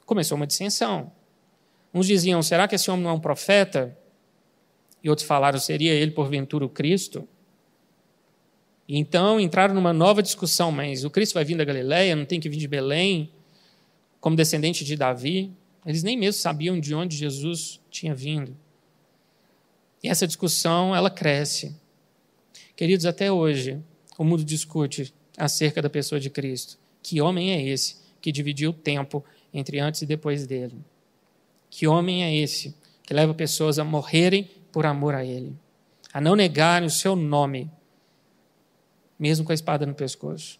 começou 0.04 0.36
uma 0.36 0.46
dissensão. 0.46 1.10
Uns 1.92 2.06
diziam: 2.06 2.42
será 2.42 2.68
que 2.68 2.74
esse 2.74 2.90
homem 2.90 3.04
não 3.04 3.10
é 3.10 3.14
um 3.14 3.20
profeta? 3.20 3.96
E 5.02 5.08
outros 5.08 5.26
falaram: 5.26 5.58
seria 5.58 5.92
ele 5.92 6.10
porventura 6.10 6.64
o 6.64 6.68
Cristo? 6.68 7.26
Então 8.88 9.40
entraram 9.40 9.74
numa 9.74 9.92
nova 9.92 10.22
discussão: 10.22 10.70
mas 10.70 11.04
o 11.04 11.10
Cristo 11.10 11.34
vai 11.34 11.44
vir 11.44 11.56
da 11.56 11.64
Galileia, 11.64 12.16
não 12.16 12.24
tem 12.24 12.40
que 12.40 12.48
vir 12.48 12.58
de 12.58 12.68
Belém, 12.68 13.30
como 14.20 14.36
descendente 14.36 14.84
de 14.84 14.96
Davi? 14.96 15.52
Eles 15.84 16.02
nem 16.02 16.16
mesmo 16.16 16.40
sabiam 16.40 16.80
de 16.80 16.94
onde 16.94 17.16
Jesus 17.16 17.80
tinha 17.90 18.14
vindo. 18.14 18.56
E 20.02 20.08
essa 20.08 20.26
discussão, 20.26 20.94
ela 20.94 21.10
cresce. 21.10 21.74
Queridos, 22.76 23.06
até 23.06 23.30
hoje, 23.30 23.82
o 24.18 24.24
mundo 24.24 24.44
discute 24.44 25.14
acerca 25.36 25.80
da 25.80 25.90
pessoa 25.90 26.20
de 26.20 26.30
Cristo. 26.30 26.78
Que 27.02 27.20
homem 27.20 27.52
é 27.52 27.62
esse 27.62 27.96
que 28.20 28.32
dividiu 28.32 28.70
o 28.70 28.74
tempo 28.74 29.24
entre 29.52 29.78
antes 29.78 30.02
e 30.02 30.06
depois 30.06 30.46
dele? 30.46 30.76
Que 31.68 31.86
homem 31.86 32.24
é 32.24 32.34
esse 32.34 32.74
que 33.02 33.12
leva 33.12 33.34
pessoas 33.34 33.78
a 33.78 33.84
morrerem 33.84 34.48
por 34.72 34.86
amor 34.86 35.14
a 35.14 35.24
ele, 35.24 35.54
a 36.12 36.20
não 36.20 36.34
negarem 36.34 36.86
o 36.86 36.90
seu 36.90 37.14
nome, 37.14 37.70
mesmo 39.18 39.44
com 39.44 39.52
a 39.52 39.54
espada 39.54 39.86
no 39.86 39.94
pescoço? 39.94 40.58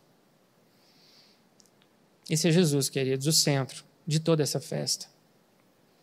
Esse 2.28 2.48
é 2.48 2.50
Jesus, 2.50 2.88
queridos, 2.88 3.26
o 3.26 3.32
centro 3.32 3.84
de 4.06 4.18
toda 4.18 4.42
essa 4.42 4.60
festa. 4.60 5.06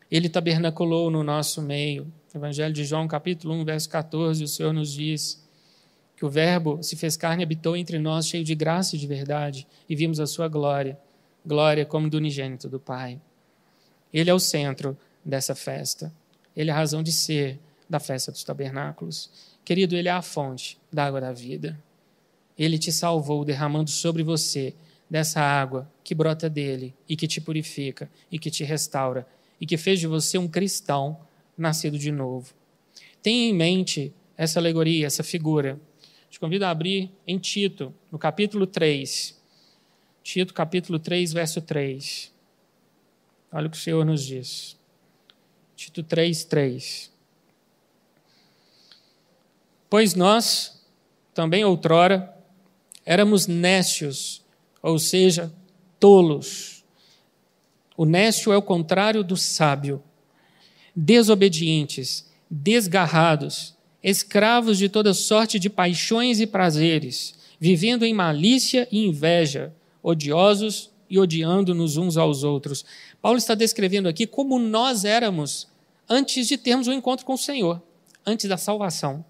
Ele 0.10 0.30
tabernaculou 0.30 1.10
no 1.10 1.24
nosso 1.24 1.62
meio. 1.62 2.12
Evangelho 2.34 2.74
de 2.74 2.86
João, 2.86 3.08
capítulo 3.08 3.54
1, 3.56 3.66
verso 3.66 3.90
14, 3.90 4.44
o 4.44 4.48
Senhor 4.48 4.74
nos 4.74 4.94
diz: 4.94 5.42
que 6.22 6.26
o 6.26 6.30
Verbo 6.30 6.84
se 6.84 6.96
fez 6.96 7.18
carne 7.18 7.42
e 7.42 7.46
habitou 7.46 7.76
entre 7.76 7.98
nós, 7.98 8.28
cheio 8.28 8.44
de 8.44 8.54
graça 8.54 8.96
e 8.96 9.00
de 9.00 9.08
verdade, 9.08 9.68
e 9.90 9.96
vimos 9.96 10.20
a 10.20 10.28
sua 10.28 10.48
glória, 10.48 11.00
glória 11.44 11.84
como 11.84 12.08
do 12.08 12.18
unigênito 12.18 12.70
do 12.70 12.80
Pai. 12.80 13.20
Ele 14.14 14.30
é 14.30 14.34
o 14.34 14.38
centro 14.40 14.96
dessa 15.26 15.56
festa. 15.56 16.14
Ele 16.56 16.70
é 16.70 16.74
a 16.74 16.76
razão 16.76 17.02
de 17.02 17.12
ser 17.12 17.60
da 17.90 18.00
festa 18.00 18.32
dos 18.32 18.44
tabernáculos. 18.44 19.32
Querido, 19.66 19.96
ele 19.96 20.10
é 20.10 20.12
a 20.12 20.22
fonte 20.22 20.78
da 20.94 21.06
água 21.06 21.20
da 21.20 21.32
vida. 21.32 21.82
Ele 22.62 22.78
te 22.78 22.92
salvou 22.92 23.44
derramando 23.44 23.90
sobre 23.90 24.22
você 24.22 24.76
dessa 25.10 25.42
água 25.42 25.92
que 26.04 26.14
brota 26.14 26.48
dele 26.48 26.94
e 27.10 27.16
que 27.16 27.28
te 27.28 27.42
purifica 27.42 28.08
e 28.32 28.38
que 28.38 28.52
te 28.52 28.64
restaura 28.64 29.26
e 29.60 29.66
que 29.66 29.78
fez 29.78 30.00
de 30.00 30.06
você 30.06 30.38
um 30.38 30.48
cristão 30.48 31.22
nascido 31.58 31.98
de 31.98 32.12
novo. 32.12 32.54
Tenha 33.20 33.50
em 33.50 33.54
mente 33.56 34.14
essa 34.38 34.60
alegoria, 34.60 35.08
essa 35.08 35.24
figura 35.24 35.82
te 36.30 36.40
convido 36.40 36.64
a 36.64 36.70
abrir 36.70 37.12
em 37.26 37.40
Tito, 37.40 37.92
no 38.12 38.20
capítulo 38.20 38.68
3. 38.68 39.42
Tito, 40.22 40.54
capítulo 40.54 41.00
3, 41.00 41.34
verso 41.34 41.62
3. 41.62 42.32
Olha 43.52 43.66
o 43.66 43.72
que 43.72 43.78
o 43.78 43.80
Senhor 43.80 44.06
nos 44.06 44.24
diz. 44.24 44.78
Tito 45.76 46.04
3, 46.04 46.44
3. 46.44 47.12
Pois 49.90 50.14
nós, 50.14 50.86
também 51.34 51.66
outrora, 51.66 52.40
éramos 53.06 53.48
nécios, 53.48 54.42
ou 54.82 54.98
seja, 55.00 55.52
tolos. 56.00 56.84
O 57.96 58.06
nécio 58.06 58.52
é 58.52 58.58
o 58.58 58.62
contrário 58.62 59.24
do 59.24 59.38
sábio. 59.38 60.02
Desobedientes, 60.96 62.30
desgarrados, 62.50 63.76
escravos 64.04 64.78
de 64.78 64.90
toda 64.90 65.14
sorte 65.14 65.60
de 65.60 65.70
paixões 65.70 66.40
e 66.40 66.48
prazeres, 66.48 67.36
vivendo 67.60 68.04
em 68.04 68.14
malícia 68.14 68.88
e 68.92 69.06
inveja, 69.06 69.74
odiosos 70.02 70.90
e 71.10 71.20
odiando-nos 71.20 71.98
uns 71.98 72.18
aos 72.18 72.44
outros. 72.44 72.84
Paulo 73.22 73.38
está 73.38 73.54
descrevendo 73.54 74.10
aqui 74.10 74.26
como 74.26 74.58
nós 74.58 75.06
éramos 75.06 75.68
antes 76.10 76.48
de 76.48 76.58
termos 76.58 76.88
um 76.88 76.94
encontro 76.94 77.26
com 77.26 77.34
o 77.34 77.38
Senhor, 77.38 77.82
antes 78.26 78.50
da 78.50 78.58
salvação. 78.58 79.24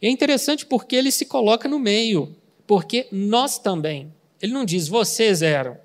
E 0.00 0.06
é 0.06 0.10
interessante 0.10 0.66
porque 0.66 0.94
ele 0.94 1.10
se 1.10 1.24
coloca 1.24 1.68
no 1.68 1.78
meio, 1.78 2.36
porque 2.66 3.06
nós 3.10 3.58
também. 3.58 4.12
Ele 4.40 4.52
não 4.52 4.64
diz 4.64 4.88
vocês 4.88 5.42
eram. 5.42 5.76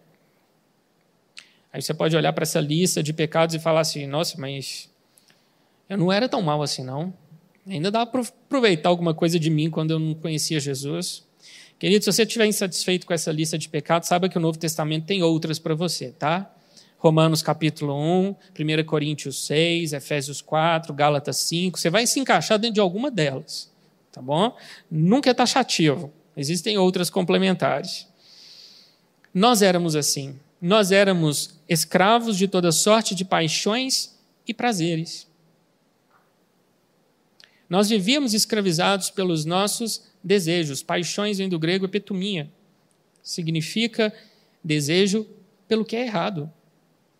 Aí 1.71 1.81
você 1.81 1.93
pode 1.93 2.15
olhar 2.15 2.33
para 2.33 2.43
essa 2.43 2.59
lista 2.59 3.03
de 3.03 3.13
pecados 3.13 3.55
e 3.55 3.59
falar 3.59 3.81
assim: 3.81 4.07
nossa, 4.07 4.39
mas 4.39 4.89
eu 5.87 5.97
não 5.97 6.11
era 6.11 6.27
tão 6.27 6.41
mal 6.41 6.61
assim, 6.61 6.83
não. 6.83 7.13
Ainda 7.67 7.91
dá 7.91 8.05
para 8.05 8.21
aproveitar 8.21 8.89
alguma 8.89 9.13
coisa 9.13 9.39
de 9.39 9.49
mim 9.49 9.69
quando 9.69 9.91
eu 9.91 9.99
não 9.99 10.13
conhecia 10.15 10.59
Jesus. 10.59 11.23
Querido, 11.77 12.03
se 12.03 12.11
você 12.11 12.23
estiver 12.23 12.45
insatisfeito 12.45 13.05
com 13.05 13.13
essa 13.13 13.31
lista 13.31 13.57
de 13.57 13.69
pecados, 13.69 14.09
saiba 14.09 14.27
que 14.27 14.37
o 14.37 14.41
Novo 14.41 14.57
Testamento 14.57 15.05
tem 15.05 15.23
outras 15.23 15.59
para 15.59 15.73
você, 15.75 16.11
tá? 16.11 16.51
Romanos 16.97 17.41
capítulo 17.41 17.95
1, 17.95 18.35
1 18.59 18.83
Coríntios 18.85 19.45
6, 19.45 19.93
Efésios 19.93 20.41
4, 20.41 20.93
Gálatas 20.93 21.37
5. 21.37 21.79
Você 21.79 21.89
vai 21.89 22.05
se 22.05 22.19
encaixar 22.19 22.59
dentro 22.59 22.73
de 22.73 22.81
alguma 22.81 23.09
delas, 23.09 23.71
tá 24.11 24.21
bom? 24.21 24.53
Nunca 24.91 25.29
é 25.29 25.33
taxativo. 25.33 26.11
Existem 26.39 26.77
outras 26.77 27.09
complementares. 27.09 28.07
Nós 29.33 29.61
éramos 29.61 29.93
assim. 29.93 30.39
Nós 30.61 30.89
éramos 30.89 31.59
escravos 31.67 32.37
de 32.37 32.47
toda 32.47 32.71
sorte 32.71 33.13
de 33.13 33.25
paixões 33.25 34.17
e 34.47 34.53
prazeres. 34.53 35.27
Nós 37.69 37.89
vivíamos 37.89 38.33
escravizados 38.33 39.09
pelos 39.09 39.43
nossos 39.43 40.05
desejos. 40.23 40.81
Paixões 40.81 41.39
vem 41.39 41.49
do 41.49 41.59
grego 41.59 41.83
epetumia. 41.83 42.49
Significa 43.21 44.13
desejo 44.63 45.27
pelo 45.67 45.83
que 45.83 45.97
é 45.97 46.05
errado. 46.05 46.49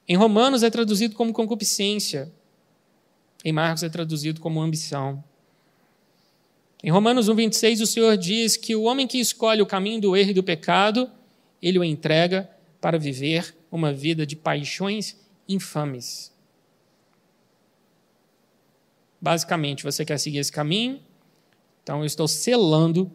Em 0.08 0.16
Romanos 0.16 0.64
é 0.64 0.70
traduzido 0.70 1.14
como 1.14 1.34
concupiscência. 1.34 2.32
Em 3.44 3.52
Marcos 3.52 3.84
é 3.84 3.90
traduzido 3.90 4.40
como 4.40 4.62
ambição. 4.62 5.22
Em 6.82 6.90
Romanos 6.90 7.30
1,26, 7.30 7.82
o 7.82 7.86
Senhor 7.86 8.18
diz 8.18 8.56
que 8.56 8.74
o 8.74 8.84
homem 8.84 9.06
que 9.06 9.20
escolhe 9.20 9.62
o 9.62 9.66
caminho 9.66 10.00
do 10.00 10.16
erro 10.16 10.32
e 10.32 10.34
do 10.34 10.44
pecado, 10.44 11.10
ele 11.62 11.78
o 11.78 11.84
entrega 11.84 12.50
para 12.80 12.98
viver 12.98 13.54
uma 13.70 13.92
vida 13.92 14.26
de 14.26 14.36
paixões 14.36 15.18
infames. 15.48 16.34
Basicamente, 19.20 19.84
você 19.84 20.06
quer 20.06 20.18
seguir 20.18 20.38
esse 20.38 20.52
caminho? 20.52 21.02
Então, 21.84 22.00
eu 22.00 22.06
estou 22.06 22.30
selando 22.30 23.12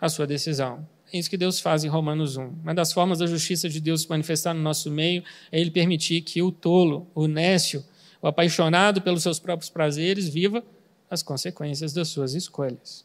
a 0.00 0.08
sua 0.08 0.26
decisão. 0.26 0.86
É 1.12 1.18
isso 1.18 1.30
que 1.30 1.36
Deus 1.36 1.60
faz 1.60 1.84
em 1.84 1.88
Romanos 1.88 2.36
1. 2.36 2.42
Uma 2.44 2.74
das 2.74 2.92
formas 2.92 3.20
da 3.20 3.26
justiça 3.26 3.68
de 3.68 3.80
Deus 3.80 4.02
se 4.02 4.08
manifestar 4.08 4.52
no 4.52 4.60
nosso 4.60 4.90
meio 4.90 5.22
é 5.52 5.60
Ele 5.60 5.70
permitir 5.70 6.22
que 6.22 6.42
o 6.42 6.50
tolo, 6.50 7.08
o 7.14 7.28
nécio, 7.28 7.84
o 8.20 8.26
apaixonado 8.26 9.00
pelos 9.00 9.22
seus 9.22 9.38
próprios 9.38 9.70
prazeres, 9.70 10.28
viva 10.28 10.64
as 11.10 11.22
consequências 11.22 11.92
das 11.92 12.08
suas 12.08 12.34
escolhas. 12.34 13.04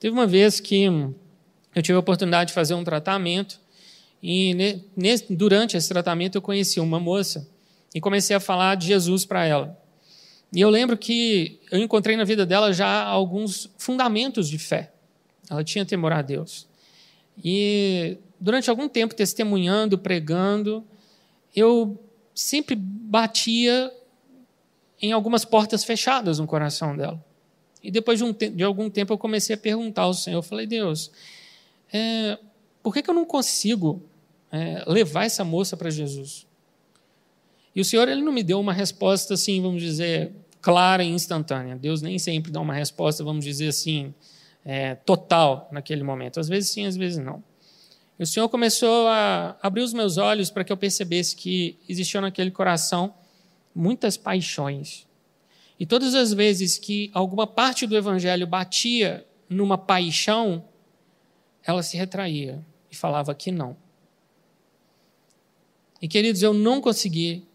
Teve 0.00 0.12
uma 0.12 0.26
vez 0.26 0.60
que 0.60 0.84
eu 0.84 1.82
tive 1.82 1.96
a 1.96 2.00
oportunidade 2.00 2.48
de 2.48 2.54
fazer 2.54 2.74
um 2.74 2.84
tratamento 2.84 3.60
e 4.22 4.82
durante 5.30 5.76
esse 5.76 5.88
tratamento 5.88 6.36
eu 6.36 6.42
conheci 6.42 6.80
uma 6.80 6.98
moça 6.98 7.48
e 7.94 8.00
comecei 8.00 8.34
a 8.34 8.40
falar 8.40 8.74
de 8.76 8.86
Jesus 8.86 9.24
para 9.24 9.44
ela. 9.44 9.78
E 10.52 10.60
eu 10.60 10.70
lembro 10.70 10.96
que 10.96 11.60
eu 11.70 11.78
encontrei 11.78 12.16
na 12.16 12.24
vida 12.24 12.46
dela 12.46 12.72
já 12.72 13.02
alguns 13.02 13.70
fundamentos 13.76 14.48
de 14.48 14.58
fé. 14.58 14.92
Ela 15.50 15.62
tinha 15.62 15.84
temor 15.84 16.12
a 16.12 16.22
Deus. 16.22 16.66
E 17.42 18.16
durante 18.40 18.70
algum 18.70 18.88
tempo 18.88 19.14
testemunhando, 19.14 19.98
pregando, 19.98 20.84
eu 21.54 21.98
sempre 22.34 22.74
batia 22.76 23.92
em 25.00 25.12
algumas 25.12 25.44
portas 25.44 25.84
fechadas 25.84 26.38
no 26.38 26.46
coração 26.46 26.96
dela. 26.96 27.22
E 27.82 27.90
depois 27.90 28.18
de, 28.18 28.24
um 28.24 28.32
de 28.32 28.62
algum 28.64 28.90
tempo 28.90 29.12
eu 29.12 29.18
comecei 29.18 29.54
a 29.54 29.58
perguntar 29.58 30.02
ao 30.02 30.14
Senhor, 30.14 30.38
eu 30.38 30.42
falei, 30.42 30.66
Deus, 30.66 31.10
é, 31.92 32.38
por 32.82 32.92
que, 32.92 33.02
que 33.02 33.10
eu 33.10 33.14
não 33.14 33.24
consigo 33.24 34.02
é, 34.50 34.82
levar 34.86 35.24
essa 35.24 35.44
moça 35.44 35.76
para 35.76 35.90
Jesus? 35.90 36.46
E 37.74 37.80
o 37.80 37.84
Senhor 37.84 38.08
ele 38.08 38.22
não 38.22 38.32
me 38.32 38.42
deu 38.42 38.58
uma 38.58 38.72
resposta 38.72 39.34
assim, 39.34 39.62
vamos 39.62 39.82
dizer, 39.82 40.32
clara 40.60 41.04
e 41.04 41.08
instantânea. 41.08 41.76
Deus 41.76 42.02
nem 42.02 42.18
sempre 42.18 42.50
dá 42.50 42.60
uma 42.60 42.74
resposta, 42.74 43.22
vamos 43.22 43.44
dizer 43.44 43.68
assim, 43.68 44.12
é, 44.64 44.96
total 44.96 45.68
naquele 45.70 46.02
momento. 46.02 46.40
Às 46.40 46.48
vezes 46.48 46.70
sim, 46.70 46.86
às 46.86 46.96
vezes 46.96 47.18
não. 47.18 47.42
E 48.18 48.22
o 48.24 48.26
Senhor 48.26 48.48
começou 48.48 49.06
a 49.06 49.56
abrir 49.62 49.82
os 49.82 49.92
meus 49.92 50.16
olhos 50.16 50.50
para 50.50 50.64
que 50.64 50.72
eu 50.72 50.76
percebesse 50.76 51.36
que 51.36 51.78
existiam 51.88 52.20
naquele 52.20 52.50
coração 52.50 53.14
muitas 53.78 54.16
paixões. 54.16 55.06
E 55.78 55.86
todas 55.86 56.12
as 56.16 56.32
vezes 56.32 56.76
que 56.76 57.10
alguma 57.14 57.46
parte 57.46 57.86
do 57.86 57.96
evangelho 57.96 58.44
batia 58.44 59.24
numa 59.48 59.78
paixão, 59.78 60.64
ela 61.62 61.80
se 61.84 61.96
retraía 61.96 62.60
e 62.90 62.96
falava 62.96 63.32
que 63.36 63.52
não. 63.52 63.76
E 66.02 66.08
queridos, 66.08 66.42
eu 66.42 66.52
não 66.52 66.80
consegui 66.80 67.46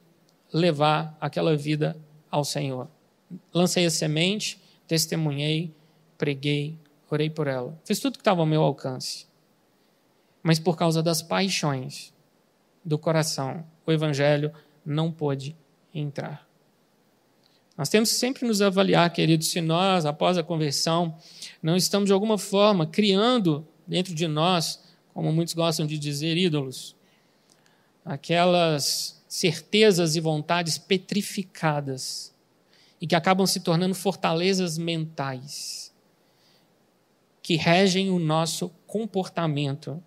levar 0.53 1.18
aquela 1.20 1.58
vida 1.58 1.98
ao 2.32 2.46
Senhor. 2.46 2.88
Lancei 3.53 3.86
a 3.86 3.92
semente, 3.92 4.62
testemunhei, 4.88 5.74
preguei, 6.18 6.77
orei 7.10 7.30
por 7.30 7.48
ela. 7.48 7.77
Fiz 7.84 8.00
tudo 8.00 8.13
que 8.13 8.22
estava 8.22 8.42
ao 8.42 8.48
meu 8.48 8.62
alcance. 8.62 9.27
Mas 10.42 10.58
por 10.58 10.77
causa 10.77 11.03
das 11.03 11.22
paixões 11.22 12.13
do 12.84 12.98
coração, 12.98 13.65
o 13.86 13.92
Evangelho 13.92 14.53
não 14.86 15.12
pôde 15.12 15.56
entrar. 15.94 16.48
Nós 17.78 17.90
temos 17.90 18.12
que 18.12 18.16
sempre 18.16 18.48
nos 18.48 18.62
avaliar, 18.62 19.12
queridos, 19.12 19.48
se 19.48 19.60
nós, 19.60 20.06
após 20.06 20.38
a 20.38 20.44
conversão, 20.44 21.18
não 21.62 21.76
estamos 21.76 22.08
de 22.08 22.14
alguma 22.14 22.38
forma 22.38 22.86
criando 22.86 23.68
dentro 23.88 24.14
de 24.14 24.28
nós, 24.28 24.84
como 25.14 25.32
muitos 25.32 25.54
gostam 25.54 25.86
de 25.86 25.98
dizer, 25.98 26.38
ídolos, 26.38 26.96
aquelas 28.06 29.24
certezas 29.28 30.16
e 30.16 30.20
vontades 30.20 30.78
petrificadas 30.78 32.34
e 33.02 33.08
que 33.08 33.16
acabam 33.16 33.48
se 33.48 33.60
tornando 33.60 33.96
fortalezas 33.96 34.78
mentais 34.78 35.84
que 37.44 37.58
regem 37.58 38.10
o 38.10 38.18
nosso 38.18 38.70
comportamento 38.88 40.02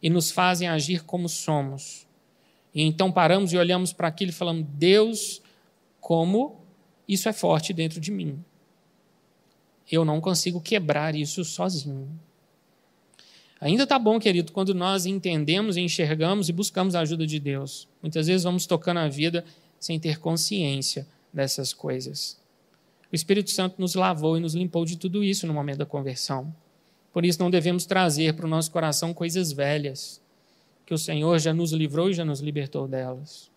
e 0.00 0.08
nos 0.08 0.30
fazem 0.30 0.68
agir 0.68 1.04
como 1.04 1.28
somos. 1.28 2.06
E 2.74 2.82
então 2.82 3.12
paramos 3.12 3.52
e 3.52 3.56
olhamos 3.56 3.92
para 3.92 4.08
aquilo 4.08 4.30
e 4.30 4.34
falamos: 4.34 4.66
Deus, 4.74 5.42
como 6.00 6.60
isso 7.06 7.28
é 7.28 7.32
forte 7.32 7.72
dentro 7.72 8.00
de 8.00 8.10
mim. 8.10 8.42
Eu 9.90 10.04
não 10.04 10.20
consigo 10.20 10.60
quebrar 10.60 11.14
isso 11.14 11.44
sozinho. 11.44 12.08
Ainda 13.60 13.84
está 13.84 13.98
bom, 13.98 14.18
querido, 14.18 14.50
quando 14.52 14.74
nós 14.74 15.06
entendemos, 15.06 15.76
enxergamos 15.76 16.48
e 16.48 16.52
buscamos 16.52 16.94
a 16.94 17.00
ajuda 17.00 17.26
de 17.26 17.38
Deus. 17.38 17.86
Muitas 18.00 18.26
vezes 18.26 18.42
vamos 18.42 18.66
tocando 18.66 18.98
a 18.98 19.08
vida 19.08 19.44
sem 19.78 20.00
ter 20.00 20.18
consciência 20.18 21.06
dessas 21.32 21.72
coisas. 21.72 22.40
O 23.12 23.14
Espírito 23.14 23.50
Santo 23.50 23.76
nos 23.78 23.94
lavou 23.94 24.38
e 24.38 24.40
nos 24.40 24.54
limpou 24.54 24.84
de 24.84 24.96
tudo 24.96 25.22
isso 25.22 25.46
no 25.46 25.52
momento 25.52 25.78
da 25.78 25.86
conversão. 25.86 26.52
Por 27.12 27.26
isso, 27.26 27.38
não 27.40 27.50
devemos 27.50 27.84
trazer 27.84 28.32
para 28.32 28.46
o 28.46 28.48
nosso 28.48 28.70
coração 28.70 29.12
coisas 29.12 29.52
velhas, 29.52 30.21
que 30.92 30.94
o 30.94 30.98
Senhor 30.98 31.38
já 31.38 31.54
nos 31.54 31.72
livrou 31.72 32.10
e 32.10 32.12
já 32.12 32.22
nos 32.22 32.40
libertou 32.40 32.86
delas. 32.86 33.50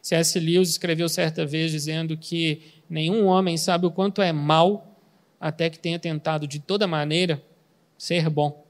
C.S. 0.00 0.40
Lewis 0.40 0.70
escreveu 0.70 1.06
certa 1.06 1.44
vez 1.44 1.70
dizendo 1.70 2.16
que 2.16 2.62
nenhum 2.88 3.26
homem 3.26 3.58
sabe 3.58 3.84
o 3.84 3.90
quanto 3.90 4.22
é 4.22 4.32
mal 4.32 4.98
até 5.38 5.68
que 5.68 5.78
tenha 5.78 5.98
tentado 5.98 6.46
de 6.46 6.58
toda 6.58 6.86
maneira 6.86 7.44
ser 7.98 8.30
bom. 8.30 8.64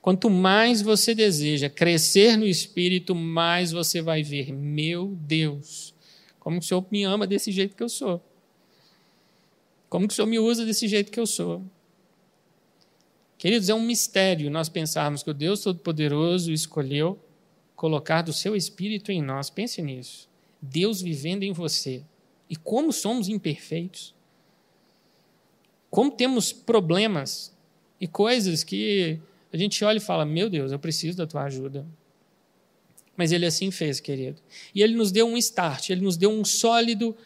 Quanto 0.00 0.30
mais 0.30 0.80
você 0.80 1.12
deseja 1.12 1.68
crescer 1.68 2.36
no 2.36 2.46
espírito, 2.46 3.12
mais 3.12 3.72
você 3.72 4.00
vai 4.00 4.22
ver, 4.22 4.52
meu 4.52 5.18
Deus, 5.22 5.92
como 6.38 6.60
o 6.60 6.62
Senhor 6.62 6.86
me 6.88 7.02
ama 7.02 7.26
desse 7.26 7.50
jeito 7.50 7.74
que 7.74 7.82
eu 7.82 7.88
sou. 7.88 8.24
Como 9.88 10.06
o 10.06 10.10
Senhor 10.12 10.28
me 10.28 10.38
usa 10.38 10.64
desse 10.64 10.86
jeito 10.86 11.10
que 11.10 11.18
eu 11.18 11.26
sou. 11.26 11.64
Queridos, 13.40 13.70
é 13.70 13.74
um 13.74 13.80
mistério 13.80 14.50
nós 14.50 14.68
pensarmos 14.68 15.22
que 15.22 15.30
o 15.30 15.34
Deus 15.34 15.62
Todo-Poderoso 15.62 16.52
escolheu 16.52 17.18
colocar 17.74 18.20
do 18.20 18.34
seu 18.34 18.54
espírito 18.54 19.10
em 19.10 19.22
nós. 19.22 19.48
Pense 19.48 19.80
nisso. 19.80 20.28
Deus 20.60 21.00
vivendo 21.00 21.42
em 21.42 21.50
você. 21.50 22.02
E 22.50 22.54
como 22.54 22.92
somos 22.92 23.30
imperfeitos. 23.30 24.14
Como 25.88 26.10
temos 26.10 26.52
problemas 26.52 27.50
e 27.98 28.06
coisas 28.06 28.62
que 28.62 29.18
a 29.50 29.56
gente 29.56 29.82
olha 29.86 29.96
e 29.96 30.00
fala: 30.00 30.26
Meu 30.26 30.50
Deus, 30.50 30.70
eu 30.70 30.78
preciso 30.78 31.16
da 31.16 31.26
tua 31.26 31.44
ajuda. 31.44 31.86
Mas 33.16 33.32
ele 33.32 33.46
assim 33.46 33.70
fez, 33.70 34.00
querido. 34.00 34.38
E 34.74 34.82
ele 34.82 34.94
nos 34.94 35.10
deu 35.10 35.26
um 35.26 35.38
start, 35.38 35.88
ele 35.88 36.02
nos 36.02 36.18
deu 36.18 36.30
um 36.30 36.44
sólido 36.44 37.16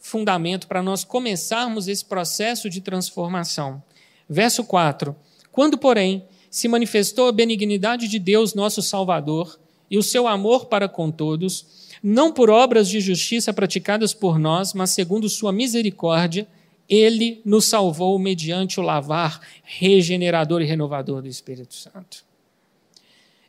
fundamento 0.00 0.66
para 0.66 0.82
nós 0.82 1.04
começarmos 1.04 1.86
esse 1.86 2.04
processo 2.04 2.68
de 2.68 2.80
transformação. 2.80 3.80
Verso 4.28 4.64
4: 4.64 5.14
Quando, 5.52 5.76
porém, 5.78 6.24
se 6.50 6.68
manifestou 6.68 7.28
a 7.28 7.32
benignidade 7.32 8.08
de 8.08 8.18
Deus, 8.18 8.54
nosso 8.54 8.82
Salvador, 8.82 9.58
e 9.90 9.98
o 9.98 10.02
seu 10.02 10.28
amor 10.28 10.66
para 10.66 10.88
com 10.88 11.10
todos, 11.10 11.66
não 12.02 12.32
por 12.32 12.48
obras 12.48 12.88
de 12.88 13.00
justiça 13.00 13.52
praticadas 13.52 14.14
por 14.14 14.38
nós, 14.38 14.72
mas 14.72 14.90
segundo 14.90 15.28
sua 15.28 15.52
misericórdia, 15.52 16.46
ele 16.88 17.40
nos 17.44 17.66
salvou 17.66 18.18
mediante 18.18 18.80
o 18.80 18.82
lavar 18.82 19.40
regenerador 19.62 20.62
e 20.62 20.64
renovador 20.64 21.22
do 21.22 21.28
Espírito 21.28 21.74
Santo. 21.74 22.24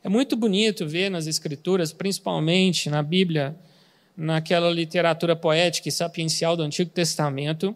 É 0.04 0.08
muito 0.08 0.36
bonito 0.36 0.86
ver 0.86 1.10
nas 1.10 1.26
Escrituras, 1.26 1.92
principalmente 1.92 2.90
na 2.90 3.02
Bíblia, 3.02 3.56
naquela 4.16 4.70
literatura 4.70 5.34
poética 5.34 5.88
e 5.88 5.92
sapiencial 5.92 6.56
do 6.56 6.62
Antigo 6.62 6.90
Testamento, 6.90 7.74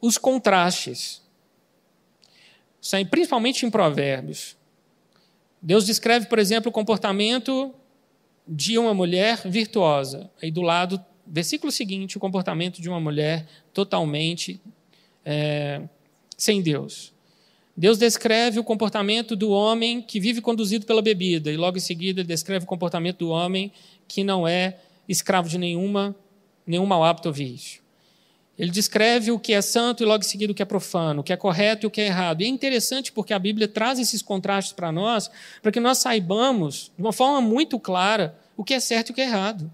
os 0.00 0.18
contrastes. 0.18 1.22
Principalmente 3.10 3.64
em 3.64 3.70
Provérbios. 3.70 4.56
Deus 5.60 5.86
descreve, 5.86 6.26
por 6.26 6.38
exemplo, 6.38 6.68
o 6.68 6.72
comportamento 6.72 7.74
de 8.46 8.76
uma 8.78 8.92
mulher 8.92 9.40
virtuosa. 9.46 10.30
Aí 10.42 10.50
do 10.50 10.60
lado, 10.60 11.02
versículo 11.26 11.72
seguinte, 11.72 12.16
o 12.16 12.20
comportamento 12.20 12.82
de 12.82 12.88
uma 12.88 13.00
mulher 13.00 13.46
totalmente 13.72 14.60
é, 15.24 15.80
sem 16.36 16.60
Deus. 16.60 17.14
Deus 17.76 17.98
descreve 17.98 18.60
o 18.60 18.64
comportamento 18.64 19.34
do 19.34 19.50
homem 19.50 20.00
que 20.00 20.20
vive 20.20 20.40
conduzido 20.40 20.86
pela 20.86 21.02
bebida, 21.02 21.50
e 21.50 21.56
logo 21.56 21.76
em 21.76 21.80
seguida 21.80 22.22
descreve 22.22 22.64
o 22.64 22.68
comportamento 22.68 23.18
do 23.18 23.30
homem 23.30 23.72
que 24.06 24.22
não 24.22 24.46
é 24.46 24.78
escravo 25.08 25.48
de 25.48 25.58
nenhuma, 25.58 26.14
nenhum 26.66 26.86
mau 26.86 27.02
hábito 27.02 27.28
ou 27.28 27.34
vício. 27.34 27.82
Ele 28.58 28.70
descreve 28.70 29.32
o 29.32 29.38
que 29.38 29.52
é 29.52 29.60
santo 29.60 30.02
e 30.02 30.06
logo 30.06 30.24
em 30.24 30.28
seguida 30.28 30.52
o 30.52 30.54
que 30.54 30.62
é 30.62 30.66
profano, 30.66 31.20
o 31.20 31.24
que 31.24 31.32
é 31.32 31.36
correto 31.36 31.84
e 31.84 31.88
o 31.88 31.90
que 31.90 32.00
é 32.00 32.06
errado. 32.06 32.40
E 32.40 32.44
é 32.44 32.48
interessante 32.48 33.10
porque 33.10 33.34
a 33.34 33.38
Bíblia 33.38 33.66
traz 33.66 33.98
esses 33.98 34.22
contrastes 34.22 34.72
para 34.72 34.92
nós, 34.92 35.28
para 35.60 35.72
que 35.72 35.80
nós 35.80 35.98
saibamos, 35.98 36.92
de 36.96 37.02
uma 37.02 37.12
forma 37.12 37.40
muito 37.40 37.80
clara, 37.80 38.38
o 38.56 38.62
que 38.62 38.74
é 38.74 38.80
certo 38.80 39.08
e 39.08 39.12
o 39.12 39.14
que 39.14 39.20
é 39.20 39.24
errado. 39.24 39.70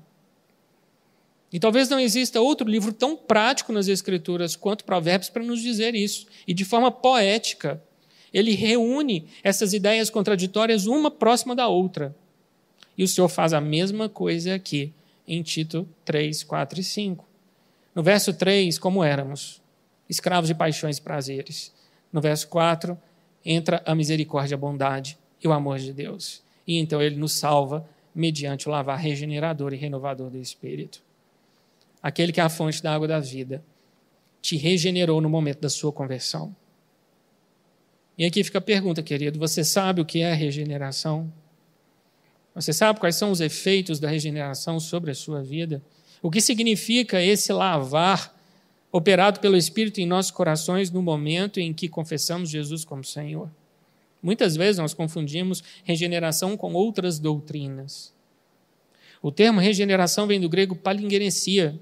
E 1.53 1.59
talvez 1.59 1.89
não 1.89 2.01
exista 2.01 2.41
outro 2.41 2.69
livro 2.69 2.93
tão 2.93 3.17
prático 3.17 3.73
nas 3.73 3.89
Escrituras 3.89 4.57
quanto 4.57 4.85
Provérbios 4.85 5.29
para 5.29 5.43
nos 5.43 5.61
dizer 5.61 5.95
isso. 5.95 6.27
E 6.47 6.55
de 6.55 6.65
forma 6.65 6.91
poética, 6.91 7.83
ele 8.33 8.53
reúne 8.53 9.27
essas 9.43 9.73
ideias 9.73 10.09
contraditórias 10.09 10.87
uma 10.87 11.11
próxima 11.11 11.55
da 11.55 11.67
outra. 11.67 12.15
E 12.97 13.03
o 13.03 13.09
Senhor 13.09 13.29
faz 13.29 13.53
a 13.53 13.61
mesma 13.61 14.09
coisa 14.09 14.55
aqui 14.55 14.93
em 15.27 15.43
Tito 15.43 15.89
3, 16.05 16.45
4 16.45 16.81
e 16.81 16.85
5. 16.85 17.30
No 18.01 18.05
verso 18.05 18.33
3, 18.33 18.79
como 18.79 19.05
éramos, 19.05 19.61
escravos 20.09 20.49
de 20.49 20.55
paixões 20.55 20.97
e 20.97 21.03
prazeres. 21.03 21.71
No 22.11 22.19
verso 22.19 22.49
4, 22.49 22.97
entra 23.45 23.83
a 23.85 23.95
misericórdia, 23.95 24.55
a 24.55 24.59
bondade 24.59 25.19
e 25.39 25.47
o 25.47 25.53
amor 25.53 25.79
de 25.79 25.93
Deus. 25.93 26.43
E 26.67 26.79
então 26.79 27.03
ele 27.03 27.17
nos 27.17 27.33
salva 27.33 27.87
mediante 28.15 28.67
o 28.67 28.73
lavar 28.73 28.99
regenerador 28.99 29.75
e 29.75 29.77
renovador 29.77 30.31
do 30.31 30.39
Espírito. 30.39 31.03
Aquele 32.03 32.33
que 32.33 32.41
é 32.41 32.43
a 32.43 32.49
fonte 32.49 32.83
da 32.83 32.95
água 32.95 33.07
da 33.07 33.21
vida 33.21 33.63
te 34.41 34.57
regenerou 34.57 35.21
no 35.21 35.29
momento 35.29 35.61
da 35.61 35.69
sua 35.69 35.93
conversão. 35.93 36.57
E 38.17 38.25
aqui 38.25 38.43
fica 38.43 38.57
a 38.57 38.63
pergunta, 38.63 39.03
querido: 39.03 39.39
você 39.39 39.63
sabe 39.63 40.01
o 40.01 40.07
que 40.07 40.23
é 40.23 40.33
a 40.33 40.35
regeneração? 40.35 41.31
Você 42.55 42.73
sabe 42.73 42.99
quais 42.99 43.17
são 43.17 43.31
os 43.31 43.43
efeitos 43.43 44.01
da 44.01 44.09
regeneração 44.09 44.81
sobre 44.81 45.11
a 45.11 45.15
sua 45.15 45.43
vida? 45.43 45.83
O 46.23 46.31
que 46.31 46.41
significa 46.41 47.23
esse 47.23 47.53
lavar 47.53 48.35
operado 48.93 49.41
pelo 49.41 49.57
Espírito 49.57 50.01
em 50.01 50.07
nossos 50.07 50.31
corações 50.31 50.91
no 50.91 51.03
momento 51.03 51.59
em 51.61 51.73
que 51.73 51.89
confessamos 51.89 52.51
Jesus 52.51 52.85
como 52.85 53.05
Senhor? 53.05 53.51
Muitas 54.23 54.55
vezes 54.55 54.79
nós 54.79 54.93
confundimos 54.93 55.63
regeneração 55.83 56.57
com 56.57 56.75
outras 56.75 57.19
doutrinas. 57.19 58.13
O 59.23 59.31
termo 59.31 59.61
regeneração 59.61 60.27
vem 60.27 60.41
do 60.41 60.49
grego 60.49 60.77
palingenesia 60.77 61.81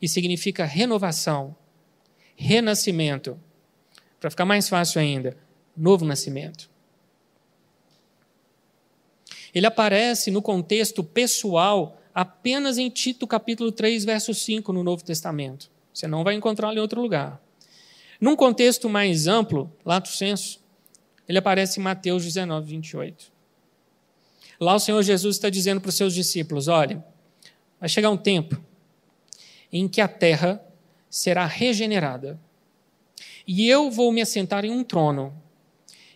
e 0.00 0.08
significa 0.08 0.64
renovação, 0.64 1.56
renascimento. 2.36 3.38
Para 4.20 4.30
ficar 4.30 4.44
mais 4.44 4.68
fácil 4.68 5.00
ainda, 5.00 5.36
novo 5.76 6.04
nascimento. 6.04 6.70
Ele 9.52 9.66
aparece 9.66 10.30
no 10.30 10.40
contexto 10.40 11.02
pessoal 11.02 11.99
apenas 12.14 12.78
em 12.78 12.88
Tito 12.88 13.26
capítulo 13.26 13.72
3, 13.72 14.04
verso 14.04 14.34
5 14.34 14.72
no 14.72 14.82
Novo 14.82 15.04
Testamento. 15.04 15.70
Você 15.92 16.06
não 16.06 16.24
vai 16.24 16.34
encontrá-lo 16.34 16.76
em 16.76 16.80
outro 16.80 17.00
lugar. 17.00 17.40
Num 18.20 18.36
contexto 18.36 18.88
mais 18.88 19.26
amplo, 19.26 19.72
lato 19.84 20.08
senso, 20.08 20.60
ele 21.28 21.38
aparece 21.38 21.80
em 21.80 21.82
Mateus 21.82 22.24
19, 22.24 22.68
28. 22.68 23.32
Lá 24.60 24.74
o 24.74 24.78
Senhor 24.78 25.02
Jesus 25.02 25.36
está 25.36 25.48
dizendo 25.48 25.80
para 25.80 25.88
os 25.88 25.94
seus 25.94 26.14
discípulos: 26.14 26.68
olha, 26.68 27.04
vai 27.78 27.88
chegar 27.88 28.10
um 28.10 28.16
tempo 28.16 28.62
em 29.72 29.88
que 29.88 30.00
a 30.00 30.08
terra 30.08 30.62
será 31.08 31.46
regenerada. 31.46 32.38
E 33.46 33.68
eu 33.68 33.90
vou 33.90 34.12
me 34.12 34.20
assentar 34.20 34.64
em 34.64 34.70
um 34.70 34.84
trono. 34.84 35.34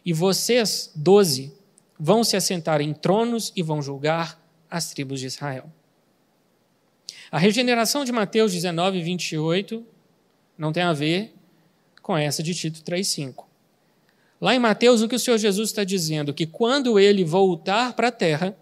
E 0.05 0.13
vocês, 0.13 0.93
doze, 0.95 1.57
vão 1.99 2.23
se 2.23 2.37
assentar 2.37 2.81
em 2.81 2.93
tronos 2.93 3.53
e 3.57 3.63
vão 3.63 3.81
julgar 3.81 4.41
as 4.71 4.91
tribos 4.91 5.21
de 5.21 5.27
Israel. 5.27 5.73
A 7.35 7.39
regeneração 7.39 8.05
de 8.05 8.13
Mateus 8.13 8.53
19, 8.53 9.03
28 9.03 9.85
não 10.57 10.73
tem 10.73 10.85
a 10.85 10.93
ver 10.93 11.35
com 12.01 12.17
essa 12.17 12.45
de 12.45 12.55
Tito 12.55 12.81
3,5. 12.83 13.47
Lá 14.41 14.55
em 14.55 14.61
Mateus, 14.61 15.03
o 15.03 15.09
que 15.09 15.17
o 15.17 15.19
Senhor 15.19 15.37
Jesus 15.37 15.71
está 15.71 15.83
dizendo? 15.83 16.33
Que 16.33 16.47
quando 16.47 16.97
ele 16.97 17.25
voltar 17.25 17.93
para 17.95 18.07
a 18.07 18.13
terra, 18.13 18.57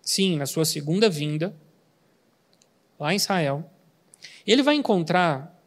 sim, 0.00 0.38
na 0.38 0.46
sua 0.46 0.64
segunda 0.64 1.10
vinda, 1.10 1.54
lá 2.98 3.12
em 3.12 3.16
Israel, 3.16 3.70
ele 4.46 4.62
vai 4.62 4.76
encontrar 4.76 5.62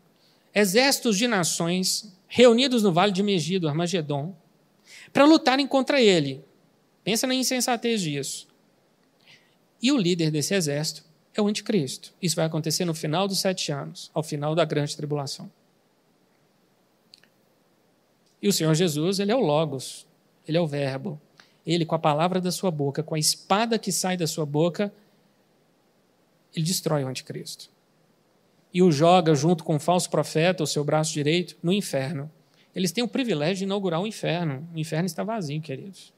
exércitos 0.52 1.16
de 1.16 1.28
nações 1.28 2.12
reunidos 2.28 2.82
no 2.82 2.92
vale 2.92 3.12
de 3.12 3.22
Megido, 3.22 3.70
Armagedon, 3.70 4.36
para 5.14 5.26
lutarem 5.26 5.68
contra 5.68 6.02
ele. 6.02 6.44
Pensa 7.04 7.28
na 7.28 7.36
insensatez 7.36 8.02
disso. 8.02 8.48
E 9.80 9.92
o 9.92 9.98
líder 9.98 10.32
desse 10.32 10.56
exército 10.56 11.13
é 11.36 11.42
o 11.42 11.48
anticristo. 11.48 12.14
Isso 12.22 12.36
vai 12.36 12.46
acontecer 12.46 12.86
no 12.86 12.94
final 12.94 13.28
dos 13.28 13.40
sete 13.40 13.72
anos, 13.72 14.12
ao 14.14 14.22
final 14.22 14.54
da 14.54 14.66
grande 14.66 14.96
tribulação. 14.96 15.52
E 18.42 18.48
o 18.48 18.54
Senhor 18.54 18.74
Jesus, 18.76 19.20
ele 19.20 19.32
é 19.32 19.36
o 19.36 19.40
Logos, 19.40 20.06
ele 20.48 20.58
é 20.58 20.62
o 20.62 20.68
Verbo. 20.68 21.20
Ele, 21.66 21.86
com 21.86 21.96
a 21.96 22.00
palavra 22.00 22.42
da 22.42 22.52
sua 22.52 22.70
boca, 22.70 23.02
com 23.02 23.16
a 23.16 23.20
espada 23.20 23.80
que 23.80 23.92
sai 23.92 24.18
da 24.18 24.28
sua 24.28 24.46
boca, 24.46 24.94
ele 26.54 26.66
destrói 26.66 27.04
o 27.04 27.08
anticristo. 27.08 27.70
E 28.74 28.84
o 28.84 28.92
joga 28.92 29.34
junto 29.34 29.64
com 29.64 29.76
o 29.76 29.80
falso 29.80 30.10
profeta, 30.10 30.62
o 30.62 30.68
seu 30.68 30.84
braço 30.84 31.14
direito, 31.14 31.56
no 31.64 31.72
inferno. 31.72 32.30
Eles 32.76 32.92
têm 32.92 33.04
o 33.04 33.08
privilégio 33.08 33.58
de 33.58 33.64
inaugurar 33.64 34.02
o 34.02 34.08
inferno. 34.08 34.68
O 34.74 34.80
inferno 34.80 35.06
está 35.06 35.24
vazio, 35.24 35.62
queridos. 35.62 36.12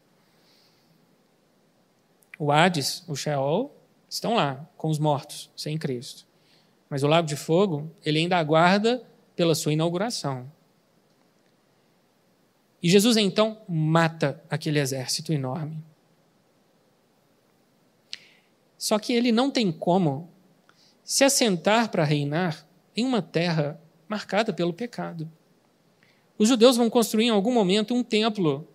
O 2.39 2.51
Hades, 2.51 3.03
o 3.07 3.15
Sheol, 3.15 3.71
estão 4.15 4.33
lá, 4.33 4.65
com 4.77 4.87
os 4.89 4.97
mortos, 4.97 5.49
sem 5.57 5.77
Cristo. 5.77 6.25
Mas 6.89 7.03
o 7.03 7.07
lago 7.07 7.27
de 7.27 7.35
fogo, 7.35 7.91
ele 8.05 8.19
ainda 8.19 8.37
aguarda 8.37 9.03
pela 9.35 9.53
sua 9.53 9.73
inauguração. 9.73 10.49
E 12.81 12.89
Jesus 12.89 13.17
então 13.17 13.61
mata 13.67 14.41
aquele 14.49 14.79
exército 14.79 15.33
enorme. 15.33 15.83
Só 18.77 18.97
que 18.97 19.11
ele 19.11 19.33
não 19.33 19.51
tem 19.51 19.69
como 19.69 20.29
se 21.03 21.25
assentar 21.25 21.89
para 21.89 22.05
reinar 22.05 22.65
em 22.95 23.03
uma 23.03 23.21
terra 23.21 23.81
marcada 24.07 24.53
pelo 24.53 24.71
pecado. 24.71 25.29
Os 26.37 26.47
judeus 26.47 26.77
vão 26.77 26.89
construir 26.89 27.25
em 27.25 27.31
algum 27.31 27.53
momento 27.53 27.93
um 27.93 28.01
templo 28.01 28.65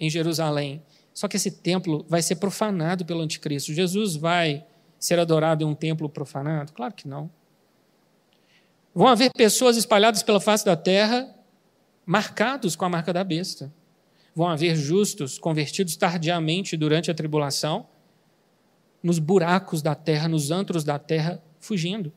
em 0.00 0.10
Jerusalém. 0.10 0.82
Só 1.14 1.28
que 1.28 1.36
esse 1.36 1.52
templo 1.52 2.04
vai 2.08 2.20
ser 2.20 2.36
profanado 2.36 3.04
pelo 3.04 3.20
anticristo. 3.20 3.72
Jesus 3.72 4.16
vai 4.16 4.66
ser 5.04 5.18
adorado 5.18 5.64
em 5.64 5.66
um 5.66 5.74
templo 5.74 6.08
profanado? 6.08 6.72
Claro 6.72 6.94
que 6.94 7.08
não. 7.08 7.28
Vão 8.94 9.08
haver 9.08 9.32
pessoas 9.32 9.76
espalhadas 9.76 10.22
pela 10.22 10.40
face 10.40 10.64
da 10.64 10.76
terra 10.76 11.34
marcados 12.06 12.76
com 12.76 12.84
a 12.84 12.88
marca 12.88 13.12
da 13.12 13.24
besta. 13.24 13.72
Vão 14.32 14.48
haver 14.48 14.76
justos 14.76 15.38
convertidos 15.38 15.96
tardiamente 15.96 16.76
durante 16.76 17.10
a 17.10 17.14
tribulação, 17.14 17.86
nos 19.02 19.18
buracos 19.18 19.82
da 19.82 19.94
terra, 19.96 20.28
nos 20.28 20.52
antros 20.52 20.84
da 20.84 20.98
terra, 21.00 21.42
fugindo. 21.58 22.12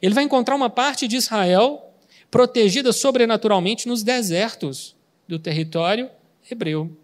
Ele 0.00 0.14
vai 0.14 0.24
encontrar 0.24 0.56
uma 0.56 0.70
parte 0.70 1.06
de 1.06 1.16
Israel 1.16 1.92
protegida 2.30 2.90
sobrenaturalmente 2.90 3.86
nos 3.86 4.02
desertos 4.02 4.96
do 5.28 5.38
território 5.38 6.10
hebreu. 6.50 6.96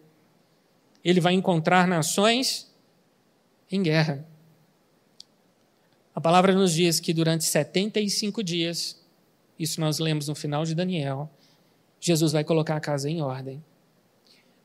Ele 1.05 1.21
vai 1.21 1.35
encontrar 1.35 1.87
nações 1.87 2.75
em 3.71 3.83
guerra. 3.83 4.30
A 6.15 6.21
palavra 6.21 6.53
nos 6.53 6.73
diz 6.73 6.99
que 6.99 7.13
durante 7.13 7.45
75 7.45 8.43
dias, 8.43 9.01
isso 9.59 9.81
nós 9.81 9.99
lemos 9.99 10.29
no 10.29 10.35
final 10.35 10.65
de 10.65 10.75
Daniel, 10.75 11.31
Jesus 12.01 12.33
vai 12.33 12.43
colocar 12.43 12.77
a 12.77 12.81
casa 12.81 13.09
em 13.09 13.21
ordem. 13.23 13.63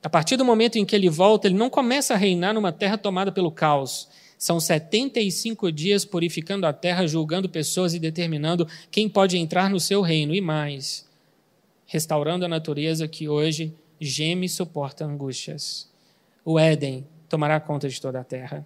A 0.01 0.09
partir 0.09 0.37
do 0.37 0.45
momento 0.45 0.77
em 0.77 0.85
que 0.85 0.95
ele 0.95 1.09
volta, 1.09 1.47
ele 1.47 1.55
não 1.55 1.69
começa 1.69 2.13
a 2.13 2.17
reinar 2.17 2.53
numa 2.53 2.71
terra 2.71 2.97
tomada 2.97 3.31
pelo 3.31 3.51
caos. 3.51 4.07
São 4.37 4.59
75 4.59 5.71
dias 5.71 6.05
purificando 6.05 6.65
a 6.65 6.73
terra, 6.73 7.07
julgando 7.07 7.49
pessoas 7.49 7.93
e 7.93 7.99
determinando 7.99 8.67
quem 8.91 9.09
pode 9.09 9.37
entrar 9.37 9.69
no 9.69 9.79
seu 9.79 10.01
reino. 10.01 10.33
E 10.33 10.41
mais, 10.41 11.07
restaurando 11.85 12.45
a 12.45 12.47
natureza 12.47 13.07
que 13.07 13.27
hoje 13.27 13.73
geme 13.99 14.45
e 14.45 14.49
suporta 14.49 15.05
angústias. 15.05 15.89
O 16.43 16.59
Éden 16.59 17.07
tomará 17.27 17.59
conta 17.59 17.89
de 17.89 17.99
toda 17.99 18.19
a 18.19 18.23
terra. 18.23 18.65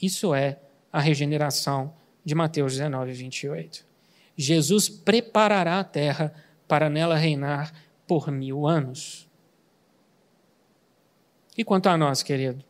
Isso 0.00 0.34
é 0.34 0.58
a 0.92 1.00
regeneração 1.00 1.94
de 2.24 2.34
Mateus 2.34 2.72
19, 2.72 3.12
28. 3.12 3.86
Jesus 4.36 4.88
preparará 4.88 5.80
a 5.80 5.84
terra 5.84 6.32
para 6.66 6.88
nela 6.88 7.16
reinar 7.16 7.72
por 8.06 8.30
mil 8.30 8.66
anos. 8.66 9.28
E 11.56 11.64
quanto 11.64 11.88
a 11.88 11.96
nós, 11.96 12.22
querido? 12.22 12.64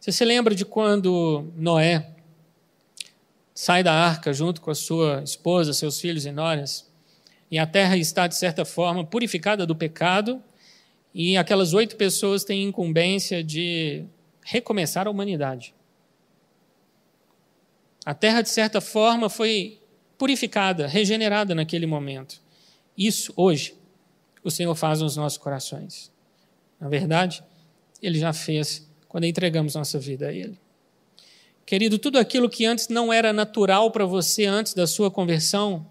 Você 0.00 0.10
se 0.10 0.24
lembra 0.24 0.54
de 0.54 0.64
quando 0.64 1.52
Noé 1.54 2.14
sai 3.54 3.82
da 3.82 3.92
arca 3.92 4.32
junto 4.32 4.60
com 4.60 4.70
a 4.70 4.74
sua 4.74 5.22
esposa, 5.22 5.72
seus 5.72 6.00
filhos 6.00 6.24
e 6.24 6.32
noras, 6.32 6.90
e 7.50 7.58
a 7.58 7.66
terra 7.66 7.96
está, 7.96 8.26
de 8.26 8.34
certa 8.34 8.64
forma, 8.64 9.04
purificada 9.04 9.66
do 9.66 9.76
pecado, 9.76 10.42
e 11.14 11.36
aquelas 11.36 11.74
oito 11.74 11.96
pessoas 11.96 12.44
têm 12.44 12.64
incumbência 12.64 13.44
de 13.44 14.06
recomeçar 14.42 15.06
a 15.06 15.10
humanidade. 15.10 15.74
A 18.04 18.14
terra, 18.14 18.42
de 18.42 18.48
certa 18.48 18.80
forma, 18.80 19.28
foi 19.28 19.80
purificada, 20.18 20.86
regenerada 20.86 21.54
naquele 21.54 21.86
momento. 21.86 22.40
Isso, 22.96 23.32
hoje, 23.36 23.74
o 24.42 24.50
Senhor 24.50 24.74
faz 24.74 25.00
nos 25.00 25.16
nossos 25.16 25.38
corações. 25.38 26.10
Na 26.80 26.88
verdade, 26.88 27.44
Ele 28.02 28.18
já 28.18 28.32
fez 28.32 28.88
quando 29.08 29.24
entregamos 29.24 29.74
nossa 29.74 29.98
vida 29.98 30.28
a 30.28 30.32
Ele. 30.32 30.58
Querido, 31.64 31.98
tudo 31.98 32.18
aquilo 32.18 32.50
que 32.50 32.64
antes 32.64 32.88
não 32.88 33.12
era 33.12 33.32
natural 33.32 33.90
para 33.90 34.04
você 34.04 34.46
antes 34.46 34.74
da 34.74 34.86
sua 34.86 35.10
conversão, 35.10 35.86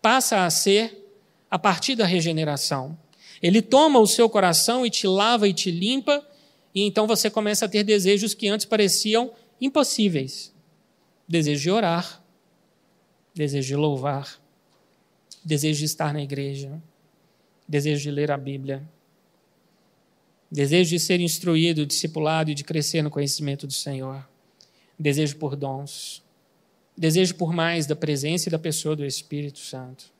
passa 0.00 0.44
a 0.44 0.50
ser 0.50 1.06
a 1.50 1.58
partir 1.58 1.94
da 1.94 2.06
regeneração. 2.06 2.98
Ele 3.42 3.60
toma 3.60 3.98
o 3.98 4.06
seu 4.06 4.28
coração 4.28 4.86
e 4.86 4.90
te 4.90 5.06
lava 5.06 5.46
e 5.46 5.52
te 5.52 5.70
limpa, 5.70 6.26
e 6.74 6.82
então 6.82 7.06
você 7.06 7.28
começa 7.28 7.66
a 7.66 7.68
ter 7.68 7.84
desejos 7.84 8.32
que 8.32 8.48
antes 8.48 8.64
pareciam 8.64 9.32
impossíveis. 9.60 10.53
Desejo 11.26 11.62
de 11.62 11.70
orar, 11.70 12.24
desejo 13.34 13.68
de 13.68 13.76
louvar, 13.76 14.40
desejo 15.44 15.78
de 15.78 15.84
estar 15.86 16.12
na 16.12 16.22
igreja, 16.22 16.80
desejo 17.66 18.02
de 18.02 18.10
ler 18.10 18.30
a 18.30 18.36
Bíblia, 18.36 18.86
desejo 20.50 20.90
de 20.90 21.00
ser 21.00 21.20
instruído, 21.20 21.86
discipulado 21.86 22.50
e 22.50 22.54
de 22.54 22.62
crescer 22.62 23.02
no 23.02 23.10
conhecimento 23.10 23.66
do 23.66 23.72
Senhor, 23.72 24.26
desejo 24.98 25.36
por 25.36 25.56
dons, 25.56 26.22
desejo 26.96 27.34
por 27.34 27.52
mais 27.52 27.86
da 27.86 27.96
presença 27.96 28.48
e 28.48 28.52
da 28.52 28.58
pessoa 28.58 28.94
do 28.94 29.04
Espírito 29.04 29.58
Santo. 29.58 30.12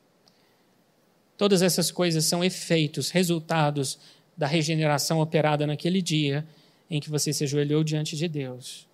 Todas 1.37 1.61
essas 1.61 1.91
coisas 1.91 2.25
são 2.25 2.43
efeitos, 2.43 3.09
resultados 3.09 3.99
da 4.35 4.47
regeneração 4.47 5.19
operada 5.19 5.65
naquele 5.65 6.01
dia 6.01 6.45
em 6.89 6.99
que 6.99 7.09
você 7.09 7.31
se 7.31 7.43
ajoelhou 7.43 7.83
diante 7.83 8.15
de 8.15 8.27
Deus, 8.27 8.87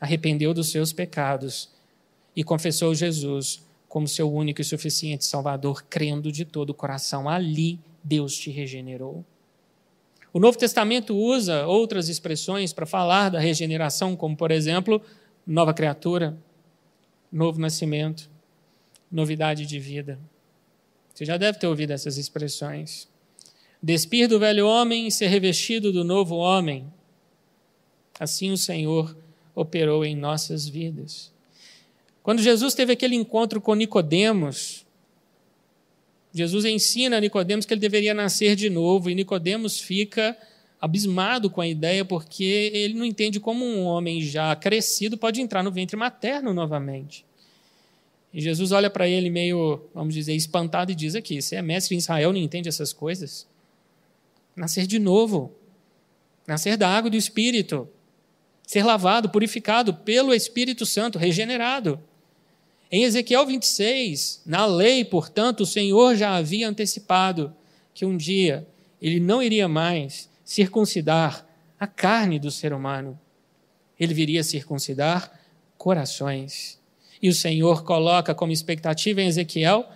arrependeu 0.00 0.52
dos 0.52 0.70
seus 0.70 0.92
pecados 0.92 1.70
e 2.34 2.44
confessou 2.44 2.94
Jesus 2.94 3.64
como 3.88 4.06
seu 4.06 4.30
único 4.30 4.60
e 4.60 4.64
suficiente 4.64 5.24
Salvador, 5.24 5.84
crendo 5.88 6.30
de 6.30 6.44
todo 6.44 6.70
o 6.70 6.74
coração. 6.74 7.28
Ali 7.28 7.80
Deus 8.04 8.36
te 8.36 8.50
regenerou. 8.50 9.24
O 10.32 10.38
Novo 10.38 10.58
Testamento 10.58 11.16
usa 11.16 11.66
outras 11.66 12.10
expressões 12.10 12.72
para 12.72 12.84
falar 12.84 13.30
da 13.30 13.40
regeneração, 13.40 14.14
como, 14.14 14.36
por 14.36 14.50
exemplo, 14.50 15.00
nova 15.46 15.72
criatura, 15.72 16.36
novo 17.32 17.58
nascimento, 17.58 18.28
novidade 19.10 19.64
de 19.64 19.78
vida. 19.78 20.18
Você 21.14 21.24
já 21.24 21.38
deve 21.38 21.58
ter 21.58 21.66
ouvido 21.66 21.92
essas 21.92 22.18
expressões. 22.18 23.08
Despir 23.82 24.28
do 24.28 24.38
velho 24.38 24.66
homem 24.66 25.06
e 25.06 25.10
ser 25.10 25.28
revestido 25.28 25.90
do 25.90 26.04
novo 26.04 26.36
homem. 26.36 26.92
Assim 28.20 28.50
o 28.50 28.58
Senhor 28.58 29.16
operou 29.56 30.04
em 30.04 30.14
nossas 30.14 30.68
vidas. 30.68 31.32
Quando 32.22 32.42
Jesus 32.42 32.74
teve 32.74 32.92
aquele 32.92 33.16
encontro 33.16 33.60
com 33.60 33.74
Nicodemos, 33.74 34.84
Jesus 36.32 36.66
ensina 36.66 37.16
a 37.16 37.20
Nicodemos 37.20 37.64
que 37.64 37.72
ele 37.72 37.80
deveria 37.80 38.12
nascer 38.12 38.54
de 38.54 38.68
novo, 38.68 39.08
e 39.08 39.14
Nicodemos 39.14 39.80
fica 39.80 40.36
abismado 40.78 41.48
com 41.48 41.62
a 41.62 41.66
ideia 41.66 42.04
porque 42.04 42.44
ele 42.44 42.92
não 42.92 43.04
entende 43.04 43.40
como 43.40 43.64
um 43.64 43.84
homem 43.84 44.20
já 44.20 44.54
crescido 44.54 45.16
pode 45.16 45.40
entrar 45.40 45.62
no 45.62 45.72
ventre 45.72 45.96
materno 45.96 46.52
novamente. 46.52 47.24
E 48.34 48.40
Jesus 48.42 48.72
olha 48.72 48.90
para 48.90 49.08
ele 49.08 49.30
meio, 49.30 49.80
vamos 49.94 50.12
dizer, 50.12 50.34
espantado 50.34 50.92
e 50.92 50.94
diz 50.94 51.14
aqui: 51.14 51.40
"Você 51.40 51.56
é 51.56 51.62
mestre 51.62 51.94
em 51.94 51.98
Israel, 51.98 52.32
não 52.32 52.38
entende 52.38 52.68
essas 52.68 52.92
coisas? 52.92 53.46
Nascer 54.54 54.86
de 54.86 54.98
novo, 54.98 55.54
nascer 56.46 56.76
da 56.76 56.88
água 56.88 57.10
do 57.10 57.16
Espírito, 57.16 57.88
ser 58.66 58.82
lavado, 58.82 59.30
purificado 59.30 59.94
pelo 59.94 60.34
Espírito 60.34 60.84
Santo, 60.84 61.18
regenerado. 61.18 61.98
Em 62.90 63.04
Ezequiel 63.04 63.46
26, 63.46 64.42
na 64.44 64.66
lei, 64.66 65.04
portanto, 65.04 65.60
o 65.60 65.66
Senhor 65.66 66.16
já 66.16 66.36
havia 66.36 66.68
antecipado 66.68 67.54
que 67.94 68.04
um 68.04 68.16
dia 68.16 68.66
ele 69.00 69.20
não 69.20 69.42
iria 69.42 69.68
mais 69.68 70.28
circuncidar 70.44 71.46
a 71.78 71.86
carne 71.86 72.38
do 72.38 72.50
ser 72.50 72.72
humano. 72.72 73.18
Ele 73.98 74.12
viria 74.12 74.42
circuncidar 74.42 75.32
corações. 75.78 76.78
E 77.22 77.28
o 77.28 77.34
Senhor 77.34 77.84
coloca 77.84 78.34
como 78.34 78.52
expectativa 78.52 79.22
em 79.22 79.28
Ezequiel 79.28 79.88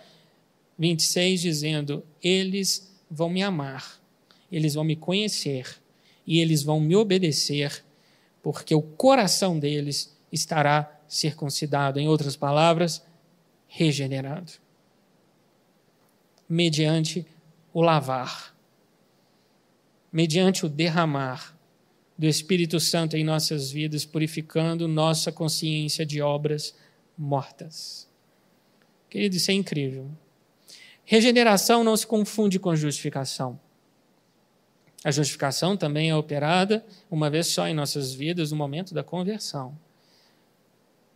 26, 0.78 1.42
dizendo: 1.42 2.04
Eles 2.22 2.90
vão 3.10 3.28
me 3.28 3.42
amar, 3.42 4.00
eles 4.50 4.74
vão 4.74 4.84
me 4.84 4.96
conhecer 4.96 5.66
e 6.26 6.40
eles 6.40 6.62
vão 6.62 6.80
me 6.80 6.96
obedecer, 6.96 7.84
porque 8.42 8.74
o 8.74 8.82
coração 8.82 9.58
deles 9.58 10.16
estará 10.32 11.00
circuncidado, 11.06 11.98
em 11.98 12.08
outras 12.08 12.36
palavras, 12.36 13.04
regenerado. 13.66 14.52
Mediante 16.48 17.26
o 17.72 17.80
lavar, 17.80 18.54
mediante 20.12 20.66
o 20.66 20.68
derramar 20.68 21.56
do 22.18 22.26
Espírito 22.26 22.78
Santo 22.78 23.16
em 23.16 23.24
nossas 23.24 23.70
vidas, 23.70 24.04
purificando 24.04 24.86
nossa 24.86 25.32
consciência 25.32 26.04
de 26.04 26.20
obras 26.20 26.74
mortas. 27.16 28.08
Querido, 29.08 29.36
isso 29.36 29.50
é 29.50 29.54
incrível. 29.54 30.10
Regeneração 31.04 31.82
não 31.82 31.96
se 31.96 32.06
confunde 32.06 32.58
com 32.58 32.76
justificação. 32.76 33.58
A 35.04 35.10
justificação 35.10 35.76
também 35.76 36.10
é 36.10 36.16
operada 36.16 36.84
uma 37.10 37.30
vez 37.30 37.46
só 37.46 37.66
em 37.66 37.74
nossas 37.74 38.12
vidas, 38.12 38.50
no 38.50 38.56
momento 38.56 38.92
da 38.92 39.02
conversão. 39.02 39.76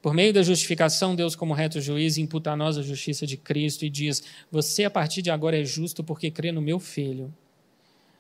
Por 0.01 0.13
meio 0.13 0.33
da 0.33 0.43
justificação, 0.43 1.15
Deus, 1.15 1.35
como 1.35 1.55
reto 1.55 1.81
juiz, 1.81 2.19
imputa 2.19 2.51
a 2.51 2.57
nós 2.57 2.77
a 2.77 2.83
justiça 2.83 3.27
de 3.27 3.37
Cristo 3.37 3.85
e 3.85 3.91
diz: 3.91 4.23
Você, 4.51 4.85
a 4.85 4.91
partir 4.91 5.23
de 5.23 5.31
agora, 5.31 5.59
é 5.59 5.65
justo 5.65 6.05
porque 6.05 6.31
crê 6.31 6.53
no 6.53 6.61
meu 6.61 6.79
filho. 6.79 7.33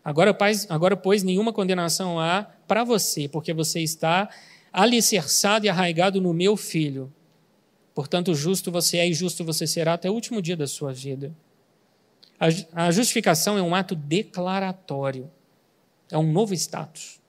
Agora, 0.02 0.36
agora 0.68 0.96
pois, 0.96 1.22
nenhuma 1.22 1.52
condenação 1.52 2.20
há 2.20 2.46
para 2.66 2.84
você, 2.84 3.28
porque 3.28 3.54
você 3.54 3.80
está 3.80 4.28
alicerçado 4.72 5.64
e 5.66 5.68
arraigado 5.68 6.20
no 6.20 6.34
meu 6.34 6.56
filho. 6.56 7.12
Portanto, 7.94 8.34
justo 8.34 8.72
você 8.72 8.98
é 8.98 9.08
e 9.08 9.14
justo 9.14 9.44
você 9.44 9.66
será 9.66 9.94
até 9.94 10.10
o 10.10 10.14
último 10.14 10.42
dia 10.42 10.56
da 10.56 10.66
sua 10.66 10.92
vida. 10.92 11.34
A 12.72 12.90
justificação 12.90 13.56
é 13.56 13.62
um 13.62 13.74
ato 13.74 13.94
declaratório, 13.94 15.30
é 16.14 16.18
um 16.18 16.32
novo 16.32 16.54
status, 16.54 17.20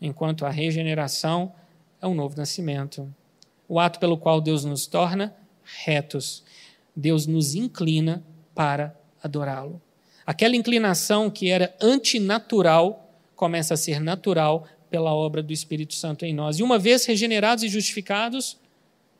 enquanto 0.00 0.46
a 0.46 0.50
regeneração 0.50 1.52
é 2.00 2.06
um 2.06 2.14
novo 2.14 2.36
nascimento 2.36 3.12
o 3.68 3.78
ato 3.78 4.00
pelo 4.00 4.16
qual 4.16 4.40
Deus 4.40 4.64
nos 4.64 4.86
torna 4.86 5.34
retos. 5.84 6.42
Deus 6.96 7.26
nos 7.26 7.54
inclina 7.54 8.24
para 8.54 8.98
adorá-lo. 9.22 9.80
Aquela 10.26 10.56
inclinação 10.56 11.30
que 11.30 11.50
era 11.50 11.74
antinatural 11.80 13.12
começa 13.36 13.74
a 13.74 13.76
ser 13.76 14.00
natural 14.00 14.66
pela 14.90 15.14
obra 15.14 15.42
do 15.42 15.52
Espírito 15.52 15.94
Santo 15.94 16.24
em 16.24 16.34
nós. 16.34 16.58
E 16.58 16.62
uma 16.62 16.78
vez 16.78 17.04
regenerados 17.04 17.62
e 17.62 17.68
justificados, 17.68 18.58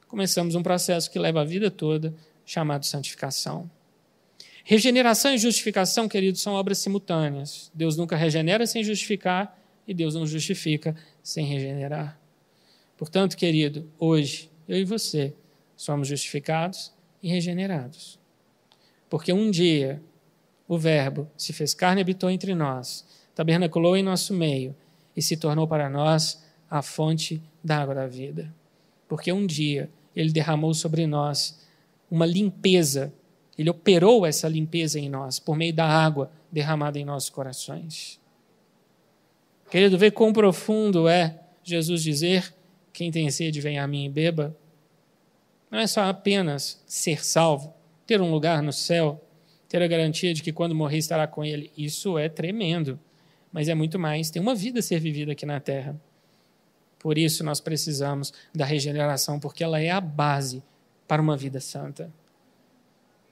começamos 0.09 0.55
um 0.55 0.63
processo 0.63 1.11
que 1.11 1.19
leva 1.19 1.43
a 1.43 1.45
vida 1.45 1.71
toda, 1.71 2.15
chamado 2.45 2.87
santificação. 2.87 3.71
Regeneração 4.71 5.33
e 5.33 5.39
justificação, 5.39 6.07
queridos, 6.07 6.43
são 6.43 6.53
obras 6.53 6.77
simultâneas. 6.77 7.73
Deus 7.73 7.97
nunca 7.97 8.15
regenera 8.15 8.67
sem 8.67 8.85
justificar 8.85 9.59
e 9.87 9.95
Deus 9.95 10.15
não 10.15 10.27
justifica 10.27 10.95
sem 11.23 11.47
regenerar. 11.47 12.21
Portanto, 12.95 13.35
querido, 13.35 13.91
hoje, 13.99 14.51
eu 14.69 14.77
e 14.77 14.85
você 14.85 15.33
somos 15.75 16.07
justificados 16.07 16.93
e 17.23 17.31
regenerados. 17.31 18.19
Porque 19.09 19.33
um 19.33 19.51
dia 19.51 20.03
o 20.69 20.77
Verbo 20.77 21.27
se 21.35 21.55
fez 21.55 21.73
carne 21.73 22.03
e 22.03 22.03
habitou 22.03 22.29
entre 22.29 22.55
nós, 22.55 23.07
tabernaculou 23.35 23.97
em 23.97 24.03
nosso 24.03 24.35
meio 24.35 24.77
e 25.17 25.23
se 25.23 25.39
tornou 25.39 25.67
para 25.67 25.89
nós 25.89 26.45
a 26.69 26.83
fonte 26.83 27.43
da 27.65 27.79
água 27.79 27.95
da 27.95 28.07
vida. 28.07 28.55
Porque 29.09 29.33
um 29.33 29.47
dia 29.47 29.89
ele 30.15 30.31
derramou 30.31 30.75
sobre 30.75 31.07
nós 31.07 31.59
uma 32.11 32.27
limpeza, 32.27 33.15
ele 33.59 33.69
operou 33.69 34.25
essa 34.25 34.49
limpeza 34.49 35.01
em 35.01 35.09
nós 35.09 35.41
por 35.41 35.57
meio 35.57 35.75
da 35.75 35.85
água 35.85 36.31
derramada 36.51 36.99
em 36.99 37.05
nossos 37.05 37.29
corações. 37.29 38.21
Querido, 39.69 39.99
ver 39.99 40.13
quão 40.13 40.33
profundo 40.33 41.09
é 41.09 41.41
Jesus 41.65 42.03
dizer 42.03 42.55
quem 42.93 43.11
tem 43.11 43.31
sede, 43.31 43.61
vem 43.61 43.79
a 43.79 43.87
mim 43.87 44.07
e 44.07 44.09
beba. 44.09 44.57
Não 45.71 45.79
é 45.79 45.87
só 45.87 46.03
apenas 46.03 46.83
ser 46.87 47.25
salvo, 47.25 47.75
ter 48.07 48.21
um 48.21 48.31
lugar 48.31 48.63
no 48.63 48.73
céu, 48.73 49.23
ter 49.69 49.83
a 49.83 49.87
garantia 49.87 50.33
de 50.33 50.43
que 50.43 50.53
quando 50.53 50.75
morrer 50.75 50.99
estará 50.99 51.27
com 51.27 51.45
Ele. 51.45 51.71
Isso 51.77 52.17
é 52.17 52.29
tremendo, 52.29 52.99
mas 53.53 53.69
é 53.69 53.75
muito 53.75 53.99
mais. 53.99 54.31
Tem 54.31 54.41
uma 54.41 54.55
vida 54.55 54.79
a 54.79 54.83
ser 54.83 54.99
vivida 54.99 55.33
aqui 55.33 55.45
na 55.45 55.61
terra. 55.61 56.01
Por 56.99 57.19
isso 57.19 57.45
nós 57.45 57.61
precisamos 57.61 58.33
da 58.55 58.65
regeneração, 58.65 59.39
porque 59.39 59.63
ela 59.63 59.81
é 59.81 59.91
a 59.91 60.01
base 60.01 60.63
para 61.07 61.21
uma 61.23 61.37
vida 61.37 61.61
santa. 61.61 62.13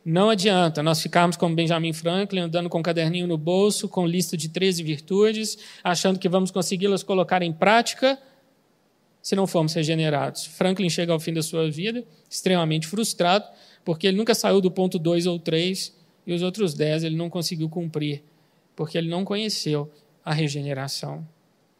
Não 0.08 0.30
adianta 0.30 0.84
nós 0.84 1.02
ficarmos 1.02 1.36
como 1.36 1.56
Benjamin 1.56 1.92
Franklin, 1.92 2.42
andando 2.42 2.68
com 2.68 2.78
um 2.78 2.82
caderninho 2.82 3.26
no 3.26 3.36
bolso, 3.36 3.88
com 3.88 4.06
lista 4.06 4.36
de 4.36 4.48
13 4.48 4.80
virtudes, 4.84 5.58
achando 5.82 6.16
que 6.16 6.28
vamos 6.28 6.52
consegui-las 6.52 7.02
colocar 7.02 7.42
em 7.42 7.52
prática 7.52 8.16
se 9.20 9.34
não 9.34 9.48
formos 9.48 9.74
regenerados. 9.74 10.46
Franklin 10.46 10.88
chega 10.88 11.12
ao 11.12 11.18
fim 11.18 11.32
da 11.32 11.42
sua 11.42 11.68
vida 11.68 12.04
extremamente 12.30 12.86
frustrado, 12.86 13.46
porque 13.84 14.06
ele 14.06 14.16
nunca 14.16 14.32
saiu 14.32 14.60
do 14.60 14.70
ponto 14.70 14.96
2 14.96 15.26
ou 15.26 15.40
3 15.40 15.92
e 16.24 16.32
os 16.32 16.40
outros 16.40 16.72
10 16.72 17.02
ele 17.02 17.16
não 17.16 17.28
conseguiu 17.28 17.68
cumprir, 17.68 18.22
porque 18.76 18.96
ele 18.96 19.08
não 19.08 19.24
conheceu 19.24 19.90
a 20.24 20.32
regeneração. 20.32 21.26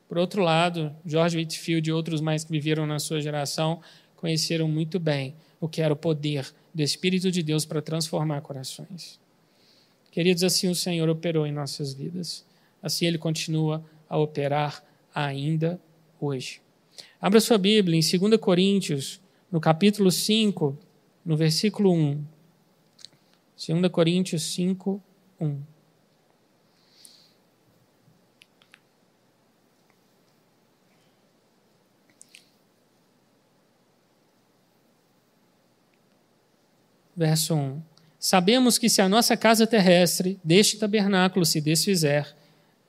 Por 0.09 0.19
outro 0.19 0.43
lado, 0.43 0.93
George 1.07 1.37
Whitfield 1.37 1.89
e 1.89 1.93
outros 1.93 2.21
mais 2.21 2.43
que 2.43 2.51
viveram 2.51 2.89
na 2.89 2.99
sua 2.99 3.21
geração 3.21 3.81
conheceram 4.17 4.67
muito 4.67 4.99
bem 4.99 5.37
o 5.61 5.69
que 5.69 5.81
era 5.81 5.93
o 5.93 5.97
poder 5.97 6.53
do 6.77 6.83
Espírito 6.83 7.33
de 7.33 7.43
Deus 7.43 7.65
para 7.65 7.81
transformar 7.81 8.43
corações. 8.43 9.19
Queridos, 10.11 10.45
assim 10.45 10.69
o 10.69 10.75
Senhor 10.75 11.09
operou 11.09 11.47
em 11.47 11.53
nossas 11.53 11.95
vidas. 11.95 12.45
Assim 12.83 13.07
ele 13.07 13.17
continua 13.17 13.83
a 14.07 14.19
operar 14.19 14.85
ainda 15.15 15.81
hoje. 16.21 16.61
Abra 17.19 17.41
sua 17.41 17.57
Bíblia 17.57 17.99
em 17.99 18.19
2 18.19 18.39
Coríntios, 18.39 19.23
no 19.51 19.59
capítulo 19.59 20.13
5, 20.13 20.77
no 21.25 21.35
versículo 21.35 21.91
1. 21.95 22.23
2 23.81 23.91
Coríntios 23.91 24.43
5, 24.43 25.03
1. 25.41 25.59
Verso 37.17 37.55
1. 37.55 37.83
Sabemos 38.19 38.79
que 38.79 38.89
se 38.89 39.01
a 39.01 39.09
nossa 39.09 39.37
casa 39.37 39.67
terrestre 39.67 40.39
deste 40.45 40.79
tabernáculo 40.79 41.47
se 41.47 41.61
desfizer, 41.61 42.35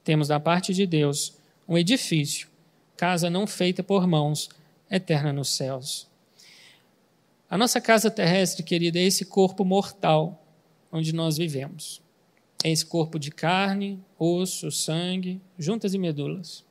temos 0.04 0.28
da 0.28 0.40
parte 0.40 0.74
de 0.74 0.86
Deus 0.86 1.38
um 1.68 1.78
edifício 1.78 2.50
casa 2.98 3.30
não 3.30 3.46
feita 3.46 3.84
por 3.84 4.08
mãos, 4.08 4.50
eterna 4.90 5.32
nos 5.32 5.50
céus. 5.50 6.08
A 7.48 7.58
nossa 7.58 7.80
casa 7.80 8.10
terrestre, 8.10 8.64
querida, 8.64 8.98
é 8.98 9.04
esse 9.04 9.24
corpo 9.24 9.64
mortal 9.64 10.44
onde 10.92 11.14
nós 11.14 11.38
vivemos. 11.38 12.02
É 12.64 12.72
esse 12.72 12.86
corpo 12.86 13.20
de 13.20 13.30
carne, 13.30 14.04
osso, 14.18 14.72
sangue, 14.72 15.40
juntas 15.58 15.94
e 15.94 16.00
medulas. 16.00 16.66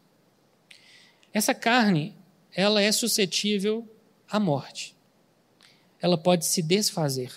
Essa 1.32 1.54
carne, 1.54 2.14
ela 2.52 2.82
é 2.82 2.90
suscetível 2.90 3.88
à 4.28 4.40
morte. 4.40 4.96
Ela 6.02 6.18
pode 6.18 6.44
se 6.44 6.60
desfazer. 6.60 7.30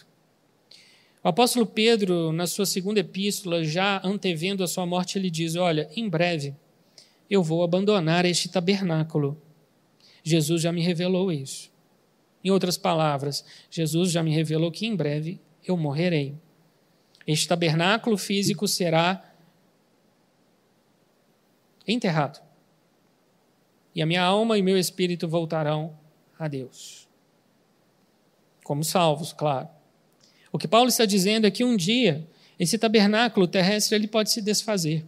O 1.24 1.28
apóstolo 1.28 1.66
Pedro, 1.66 2.32
na 2.32 2.48
sua 2.48 2.66
segunda 2.66 3.02
epístola, 3.02 3.64
já 3.64 4.02
antevendo 4.04 4.64
a 4.64 4.68
sua 4.68 4.86
morte, 4.86 5.18
ele 5.18 5.30
diz: 5.30 5.56
Olha, 5.56 5.90
em 5.96 6.08
breve 6.08 6.56
eu 7.30 7.44
vou 7.44 7.62
abandonar 7.62 8.26
este 8.26 8.50
tabernáculo. 8.50 9.40
Jesus 10.24 10.62
já 10.62 10.72
me 10.72 10.82
revelou 10.82 11.32
isso. 11.32 11.72
Em 12.44 12.50
outras 12.50 12.78
palavras, 12.78 13.44
Jesus 13.70 14.12
já 14.12 14.24
me 14.24 14.34
revelou 14.34 14.72
que 14.72 14.86
em 14.86 14.96
breve 14.96 15.40
eu 15.64 15.76
morrerei. 15.76 16.36
Este 17.28 17.48
tabernáculo 17.48 18.18
físico 18.18 18.68
será 18.68 19.24
enterrado. 21.86 22.42
E 23.94 24.02
a 24.02 24.06
minha 24.06 24.24
alma 24.24 24.58
e 24.58 24.62
meu 24.62 24.78
espírito 24.78 25.28
voltarão 25.28 25.98
a 26.38 26.48
Deus. 26.48 27.08
Como 28.64 28.84
salvos, 28.84 29.34
claro. 29.34 29.79
O 30.52 30.58
que 30.58 30.68
Paulo 30.68 30.90
está 30.90 31.06
dizendo 31.06 31.46
é 31.46 31.52
que 31.52 31.64
um 31.64 31.76
dia 31.76 32.28
esse 32.60 32.78
tabernáculo 32.78 33.48
terrestre 33.48 33.96
ele 33.96 34.08
pode 34.08 34.32
se 34.32 34.42
desfazer. 34.42 35.06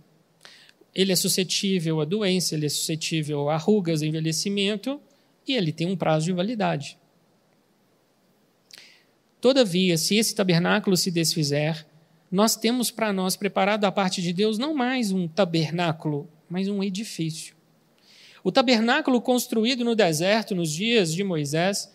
Ele 0.96 1.12
é 1.12 1.16
suscetível 1.16 2.00
à 2.00 2.06
doença, 2.06 2.56
ele 2.56 2.66
é 2.66 2.70
suscetível 2.70 3.50
a 3.50 3.58
rugas, 3.58 4.02
envelhecimento, 4.02 5.00
e 5.48 5.54
ele 5.54 5.72
tem 5.72 5.88
um 5.88 5.96
prazo 5.96 6.26
de 6.26 6.34
validade. 6.34 6.98
Todavia, 9.40 9.98
se 9.98 10.16
esse 10.18 10.36
tabernáculo 10.36 10.96
se 10.96 11.10
desfizer, 11.10 11.86
nós 12.32 12.56
temos 12.56 12.92
para 12.92 13.12
nós 13.12 13.36
preparado 13.36 13.82
da 13.82 13.92
parte 13.92 14.22
de 14.22 14.32
Deus 14.32 14.58
não 14.58 14.74
mais 14.74 15.12
um 15.12 15.28
tabernáculo, 15.28 16.30
mas 16.50 16.68
um 16.68 16.84
edifício. 16.84 17.56
O 18.44 18.52
tabernáculo 18.52 19.22
construído 19.22 19.84
no 19.84 19.96
deserto 19.96 20.56
nos 20.56 20.72
dias 20.72 21.14
de 21.14 21.24
Moisés, 21.24 21.92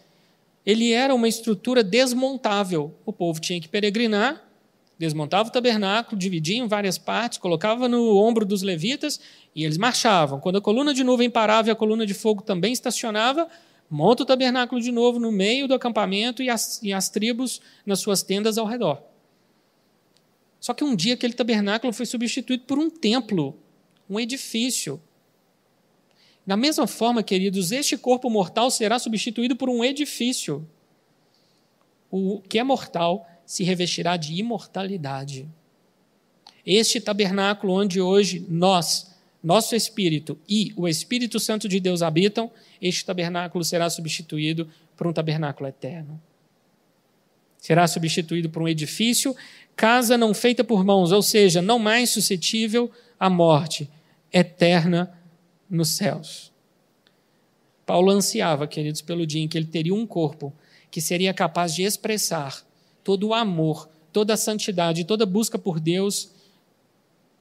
ele 0.66 0.92
era 0.92 1.14
uma 1.14 1.29
estrutura 1.29 1.85
desmontável. 1.85 2.92
O 3.07 3.12
povo 3.12 3.40
tinha 3.40 3.61
que 3.61 3.68
peregrinar, 3.68 4.44
desmontava 4.98 5.48
o 5.48 5.52
tabernáculo, 5.52 6.18
dividia 6.18 6.59
em 6.59 6.66
várias 6.66 6.98
partes, 6.98 7.38
colocava 7.38 7.88
no 7.88 8.16
ombro 8.16 8.44
dos 8.44 8.62
levitas 8.62 9.20
e 9.55 9.64
eles 9.64 9.79
marchavam. 9.79 10.40
Quando 10.40 10.57
a 10.57 10.61
coluna 10.61 10.92
de 10.92 11.05
nuvem 11.05 11.31
parava 11.31 11.68
e 11.68 11.70
a 11.70 11.76
coluna 11.76 12.05
de 12.05 12.14
fogo 12.14 12.42
também 12.42 12.72
estacionava, 12.72 13.48
monta 13.88 14.24
o 14.24 14.26
tabernáculo 14.26 14.81
de 14.81 14.90
novo 14.90 15.20
no 15.20 15.31
meio 15.31 15.68
do 15.68 15.74
acampamento 15.74 16.42
e 16.42 16.50
as, 16.50 16.83
e 16.83 16.92
as 16.92 17.09
tribos 17.09 17.61
nas 17.85 18.00
suas 18.00 18.24
tendas 18.24 18.59
ao 18.59 18.66
redor. 18.66 19.00
Só 20.59 20.74
que 20.74 20.83
um 20.83 20.96
dia 20.96 21.14
aquele 21.14 21.33
tabernáculo 21.33 21.92
foi 21.92 22.07
substituído 22.07 22.64
por 22.64 22.76
um 22.76 22.90
templo, 22.90 23.57
um 24.11 24.18
edifício. 24.18 25.00
Da 26.46 26.56
mesma 26.56 26.87
forma, 26.87 27.24
queridos, 27.24 27.72
este 27.72 27.96
corpo 27.96 28.30
mortal 28.30 28.70
será 28.70 28.98
substituído 28.98 29.56
por 29.56 29.68
um 29.68 29.85
edifício. 29.85 30.66
O 32.09 32.40
que 32.48 32.59
é 32.59 32.62
mortal 32.62 33.28
se 33.44 33.64
revestirá 33.64 34.16
de 34.16 34.35
imortalidade. 34.35 35.48
Este 36.64 37.00
tabernáculo 37.00 37.72
onde 37.72 38.00
hoje 38.00 38.44
nós, 38.48 39.12
nosso 39.42 39.74
espírito 39.74 40.38
e 40.48 40.72
o 40.76 40.87
Espírito 40.87 41.40
Santo 41.40 41.68
de 41.68 41.80
Deus 41.80 42.00
habitam, 42.00 42.50
este 42.80 43.04
tabernáculo 43.04 43.64
será 43.64 43.90
substituído 43.90 44.68
por 44.96 45.06
um 45.06 45.12
tabernáculo 45.12 45.68
eterno. 45.68 46.20
Será 47.59 47.88
substituído 47.88 48.48
por 48.50 48.62
um 48.62 48.68
edifício, 48.68 49.35
casa 49.74 50.16
não 50.16 50.32
feita 50.32 50.62
por 50.62 50.85
mãos, 50.85 51.11
ou 51.11 51.22
seja, 51.22 51.61
não 51.61 51.78
mais 51.78 52.11
suscetível 52.11 52.90
à 53.18 53.28
morte, 53.28 53.90
eterna 54.32 55.15
nos 55.68 55.90
céus. 55.90 56.52
Paulo 57.85 58.11
ansiava, 58.11 58.66
queridos, 58.66 59.00
pelo 59.00 59.26
dia 59.26 59.42
em 59.42 59.48
que 59.48 59.57
ele 59.57 59.66
teria 59.66 59.94
um 59.94 60.07
corpo 60.07 60.52
que 60.90 61.00
seria 61.00 61.33
capaz 61.33 61.74
de 61.74 61.83
expressar 61.83 62.64
todo 63.05 63.29
o 63.29 63.35
amor, 63.35 63.88
toda 64.12 64.35
a 64.35 64.37
santidade, 64.37 65.05
toda 65.05 65.24
a 65.24 65.26
busca 65.26 65.59
por 65.59 65.79
Deus 65.79 66.31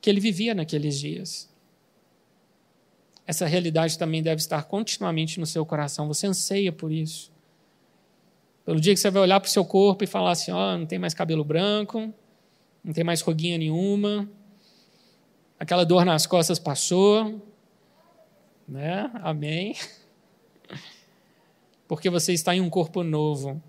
que 0.01 0.09
ele 0.09 0.19
vivia 0.19 0.53
naqueles 0.53 0.99
dias 0.99 1.49
essa 3.27 3.45
realidade 3.47 3.97
também 3.97 4.21
deve 4.21 4.39
estar 4.39 4.63
continuamente 4.63 5.39
no 5.39 5.45
seu 5.45 5.65
coração. 5.65 6.07
Você 6.07 6.27
anseia 6.27 6.71
por 6.71 6.91
isso. 6.91 7.31
Pelo 8.63 8.79
dia 8.79 8.93
que 8.93 8.99
você 8.99 9.09
vai 9.09 9.21
olhar 9.21 9.39
para 9.39 9.47
o 9.47 9.51
seu 9.51 9.65
corpo 9.65 10.03
e 10.03 10.07
falar 10.07 10.31
assim: 10.31 10.51
ó, 10.51 10.73
oh, 10.73 10.77
não 10.77 10.85
tem 10.85 10.99
mais 10.99 11.13
cabelo 11.13 11.43
branco, 11.43 12.13
não 12.83 12.93
tem 12.93 13.03
mais 13.03 13.21
ruguinha 13.21 13.57
nenhuma, 13.57 14.29
aquela 15.59 15.83
dor 15.83 16.05
nas 16.05 16.25
costas 16.25 16.59
passou, 16.59 17.41
né? 18.67 19.11
Amém. 19.15 19.75
Porque 21.87 22.09
você 22.09 22.33
está 22.33 22.55
em 22.55 22.61
um 22.61 22.69
corpo 22.69 23.03
novo, 23.03 23.61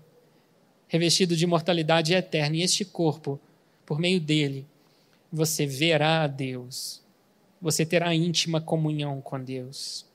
revestido 0.87 1.35
de 1.35 1.43
imortalidade 1.43 2.13
eterna, 2.13 2.57
e 2.57 2.61
este 2.61 2.83
corpo, 2.83 3.39
por 3.85 3.99
meio 3.99 4.19
dele, 4.19 4.65
você 5.31 5.65
verá 5.65 6.23
a 6.23 6.27
Deus 6.27 7.05
você 7.61 7.85
terá 7.85 8.13
íntima 8.13 8.61
comunhão 8.61 9.21
com 9.21 9.41
Deus. 9.43 10.05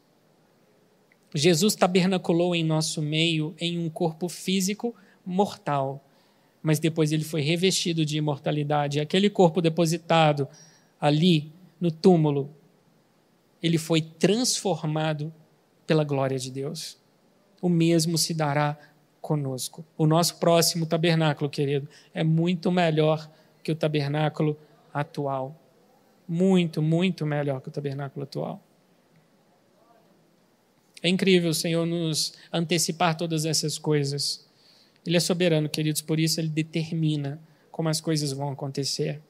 Jesus 1.35 1.75
tabernaculou 1.75 2.55
em 2.55 2.65
nosso 2.65 3.01
meio 3.01 3.55
em 3.59 3.79
um 3.79 3.89
corpo 3.89 4.29
físico 4.29 4.95
mortal, 5.25 6.05
mas 6.63 6.79
depois 6.79 7.11
ele 7.11 7.25
foi 7.25 7.41
revestido 7.41 8.05
de 8.05 8.19
imortalidade. 8.19 9.01
Aquele 9.01 9.31
corpo 9.31 9.61
depositado 9.61 10.47
ali 11.01 11.51
no 11.81 11.91
túmulo, 11.91 12.51
ele 13.63 13.79
foi 13.79 14.01
transformado 14.01 15.33
pela 15.87 16.05
glória 16.05 16.39
de 16.39 16.51
Deus. 16.51 16.99
O 17.61 17.69
mesmo 17.69 18.19
se 18.19 18.35
dará 18.35 18.77
conosco. 19.21 19.85
O 19.97 20.07
nosso 20.07 20.37
próximo 20.37 20.85
tabernáculo, 20.85 21.49
querido, 21.49 21.89
é 22.13 22.25
muito 22.25 22.73
melhor 22.73 23.31
que 23.63 23.71
o 23.71 23.77
tabernáculo 23.77 24.59
atual 24.93 25.57
muito, 26.27 26.81
muito 26.81 27.27
melhor 27.27 27.61
que 27.61 27.69
o 27.69 27.71
tabernáculo 27.71 28.25
atual. 28.25 28.63
É 31.03 31.09
incrível 31.09 31.51
o 31.51 31.55
Senhor 31.55 31.85
nos 31.85 32.33
antecipar 32.53 33.17
todas 33.17 33.45
essas 33.45 33.77
coisas. 33.77 34.47
Ele 35.05 35.17
é 35.17 35.21
soberano, 35.21 35.69
queridos, 35.69 36.01
por 36.01 36.19
isso 36.19 36.41
ele 36.41 36.49
determina 36.49 37.41
como 37.71 37.89
as 37.89 38.01
coisas 38.01 38.33
vão 38.33 38.51
acontecer. 38.51 39.21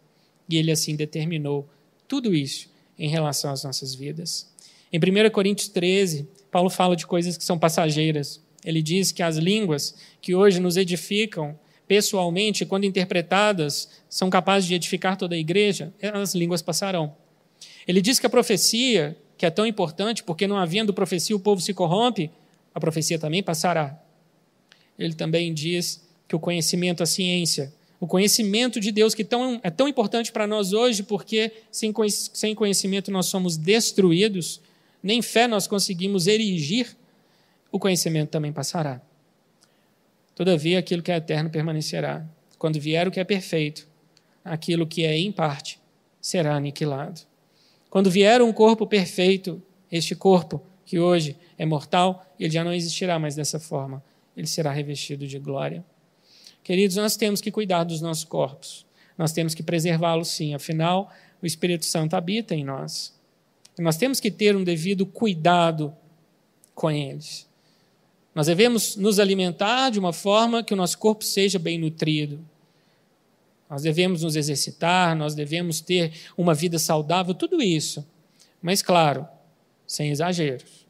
E 0.48 0.56
ele 0.56 0.70
assim 0.70 0.94
determinou 0.94 1.68
tudo 2.06 2.34
isso 2.34 2.71
em 3.02 3.08
relação 3.08 3.50
às 3.50 3.64
nossas 3.64 3.96
vidas. 3.96 4.48
Em 4.92 4.96
1 4.96 5.28
Coríntios 5.30 5.68
13, 5.68 6.28
Paulo 6.52 6.70
fala 6.70 6.94
de 6.94 7.04
coisas 7.04 7.36
que 7.36 7.42
são 7.42 7.58
passageiras. 7.58 8.40
Ele 8.64 8.80
diz 8.80 9.10
que 9.10 9.24
as 9.24 9.36
línguas 9.36 9.96
que 10.20 10.36
hoje 10.36 10.60
nos 10.60 10.76
edificam 10.76 11.58
pessoalmente, 11.88 12.64
quando 12.64 12.84
interpretadas, 12.84 13.88
são 14.08 14.30
capazes 14.30 14.68
de 14.68 14.74
edificar 14.74 15.16
toda 15.16 15.34
a 15.34 15.38
igreja, 15.38 15.92
as 16.14 16.32
línguas 16.32 16.62
passarão. 16.62 17.16
Ele 17.88 18.00
diz 18.00 18.20
que 18.20 18.26
a 18.26 18.30
profecia, 18.30 19.16
que 19.36 19.44
é 19.44 19.50
tão 19.50 19.66
importante, 19.66 20.22
porque 20.22 20.46
não 20.46 20.56
havendo 20.56 20.94
profecia 20.94 21.34
o 21.34 21.40
povo 21.40 21.60
se 21.60 21.74
corrompe, 21.74 22.30
a 22.72 22.78
profecia 22.78 23.18
também 23.18 23.42
passará. 23.42 24.00
Ele 24.96 25.12
também 25.12 25.52
diz 25.52 26.06
que 26.28 26.36
o 26.36 26.38
conhecimento, 26.38 27.02
a 27.02 27.06
ciência, 27.06 27.74
o 28.02 28.06
conhecimento 28.08 28.80
de 28.80 28.90
Deus, 28.90 29.14
que 29.14 29.22
tão, 29.22 29.60
é 29.62 29.70
tão 29.70 29.86
importante 29.86 30.32
para 30.32 30.44
nós 30.44 30.72
hoje, 30.72 31.04
porque 31.04 31.52
sem, 31.70 31.94
sem 32.10 32.52
conhecimento 32.52 33.12
nós 33.12 33.26
somos 33.26 33.56
destruídos, 33.56 34.60
nem 35.00 35.22
fé 35.22 35.46
nós 35.46 35.68
conseguimos 35.68 36.26
erigir, 36.26 36.96
o 37.70 37.78
conhecimento 37.78 38.30
também 38.30 38.52
passará. 38.52 39.00
Todavia, 40.34 40.80
aquilo 40.80 41.00
que 41.00 41.12
é 41.12 41.16
eterno 41.16 41.48
permanecerá. 41.48 42.26
Quando 42.58 42.80
vier 42.80 43.06
o 43.06 43.10
que 43.12 43.20
é 43.20 43.24
perfeito, 43.24 43.86
aquilo 44.44 44.84
que 44.84 45.04
é 45.04 45.16
em 45.16 45.30
parte 45.30 45.78
será 46.20 46.56
aniquilado. 46.56 47.20
Quando 47.88 48.10
vier 48.10 48.42
um 48.42 48.52
corpo 48.52 48.84
perfeito, 48.84 49.62
este 49.92 50.16
corpo 50.16 50.60
que 50.84 50.98
hoje 50.98 51.36
é 51.56 51.64
mortal, 51.64 52.26
ele 52.36 52.50
já 52.50 52.64
não 52.64 52.74
existirá 52.74 53.16
mais 53.16 53.36
dessa 53.36 53.60
forma. 53.60 54.02
Ele 54.36 54.48
será 54.48 54.72
revestido 54.72 55.24
de 55.24 55.38
glória. 55.38 55.84
Queridos, 56.62 56.96
nós 56.96 57.16
temos 57.16 57.40
que 57.40 57.50
cuidar 57.50 57.84
dos 57.84 58.00
nossos 58.00 58.24
corpos. 58.24 58.86
Nós 59.18 59.32
temos 59.32 59.54
que 59.54 59.62
preservá-los 59.62 60.28
sim, 60.28 60.54
afinal, 60.54 61.10
o 61.42 61.46
Espírito 61.46 61.84
Santo 61.84 62.14
habita 62.14 62.54
em 62.54 62.64
nós. 62.64 63.12
Nós 63.78 63.96
temos 63.96 64.20
que 64.20 64.30
ter 64.30 64.54
um 64.54 64.62
devido 64.62 65.04
cuidado 65.04 65.94
com 66.74 66.90
eles. 66.90 67.48
Nós 68.34 68.46
devemos 68.46 68.96
nos 68.96 69.18
alimentar 69.18 69.90
de 69.90 69.98
uma 69.98 70.12
forma 70.12 70.62
que 70.62 70.72
o 70.72 70.76
nosso 70.76 70.98
corpo 70.98 71.24
seja 71.24 71.58
bem 71.58 71.78
nutrido. 71.78 72.40
Nós 73.68 73.82
devemos 73.82 74.22
nos 74.22 74.36
exercitar, 74.36 75.16
nós 75.16 75.34
devemos 75.34 75.80
ter 75.80 76.12
uma 76.36 76.54
vida 76.54 76.78
saudável, 76.78 77.34
tudo 77.34 77.62
isso. 77.62 78.06
Mas, 78.60 78.82
claro, 78.82 79.26
sem 79.86 80.10
exageros. 80.10 80.86